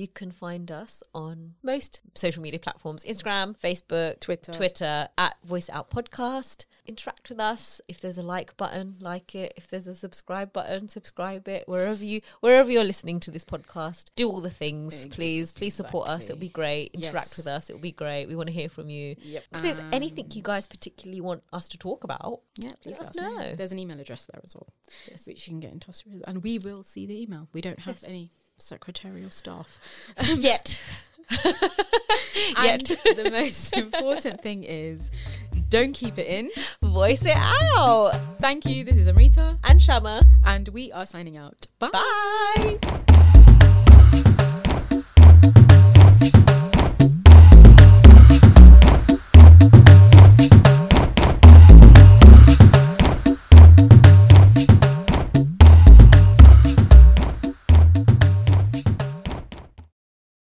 You 0.00 0.08
can 0.08 0.30
find 0.30 0.70
us 0.70 1.02
on 1.14 1.56
most 1.62 2.00
social 2.14 2.42
media 2.42 2.58
platforms 2.58 3.04
Instagram, 3.04 3.54
Facebook, 3.58 4.18
Twitter. 4.18 4.50
Twitter, 4.50 5.08
at 5.18 5.36
Voice 5.44 5.68
Out 5.68 5.90
Podcast. 5.90 6.64
Interact 6.86 7.28
with 7.28 7.38
us. 7.38 7.82
If 7.86 8.00
there's 8.00 8.16
a 8.16 8.22
like 8.22 8.56
button, 8.56 8.96
like 8.98 9.34
it. 9.34 9.52
If 9.58 9.68
there's 9.68 9.86
a 9.86 9.94
subscribe 9.94 10.54
button, 10.54 10.88
subscribe 10.88 11.46
it. 11.48 11.64
Wherever 11.68 12.02
you 12.02 12.22
wherever 12.40 12.72
you're 12.72 12.82
listening 12.82 13.20
to 13.20 13.30
this 13.30 13.44
podcast, 13.44 14.06
do 14.16 14.26
all 14.30 14.40
the 14.40 14.48
things, 14.48 15.06
please. 15.08 15.52
Please 15.52 15.74
support 15.74 16.08
us. 16.08 16.24
It'll 16.24 16.38
be 16.38 16.48
great. 16.48 16.92
Interact 16.94 17.26
Yes. 17.32 17.36
with 17.36 17.46
us. 17.46 17.68
It'll 17.68 17.82
be 17.82 17.92
great. 17.92 18.24
We 18.24 18.34
want 18.34 18.46
to 18.48 18.54
hear 18.54 18.70
from 18.70 18.88
you. 18.88 19.16
Yep. 19.20 19.44
If 19.52 19.62
there's 19.62 19.80
anything 19.92 20.28
you 20.32 20.40
guys 20.42 20.66
particularly 20.66 21.20
want 21.20 21.42
us 21.52 21.68
to 21.68 21.76
talk 21.76 22.04
about, 22.04 22.40
Yeah, 22.56 22.72
please 22.82 22.98
Let 22.98 23.08
us 23.10 23.16
know. 23.16 23.36
know. 23.36 23.54
There's 23.54 23.72
an 23.72 23.78
email 23.78 24.00
address 24.00 24.24
there 24.24 24.40
as 24.42 24.54
well, 24.54 24.68
Yes. 25.10 25.26
which 25.26 25.46
you 25.46 25.50
can 25.52 25.60
get 25.60 25.72
in 25.72 25.80
touch 25.80 26.06
with, 26.06 26.26
and 26.26 26.42
we 26.42 26.58
will 26.58 26.82
see 26.84 27.04
the 27.04 27.20
email. 27.20 27.48
We 27.52 27.60
don't 27.60 27.80
have 27.80 27.96
Yes. 27.96 28.04
any 28.04 28.30
secretarial 28.60 29.30
staff. 29.30 29.78
yet. 30.36 30.80
And 32.56 32.88
Yet. 32.88 33.00
the 33.04 33.30
most 33.30 33.76
important 33.76 34.40
thing 34.40 34.64
is, 34.64 35.10
don't 35.68 35.92
keep 35.92 36.18
it 36.18 36.26
in. 36.26 36.50
Voice 36.82 37.24
it 37.24 37.36
out. 37.36 38.10
Thank 38.40 38.66
you. 38.66 38.82
This 38.84 38.96
is 38.96 39.06
Amrita, 39.06 39.56
And 39.62 39.80
Shama. 39.80 40.22
and 40.44 40.68
we 40.68 40.90
are 40.92 41.06
signing 41.06 41.36
out. 41.36 41.66
Bye. 41.78 41.90
Bye. 41.92 43.26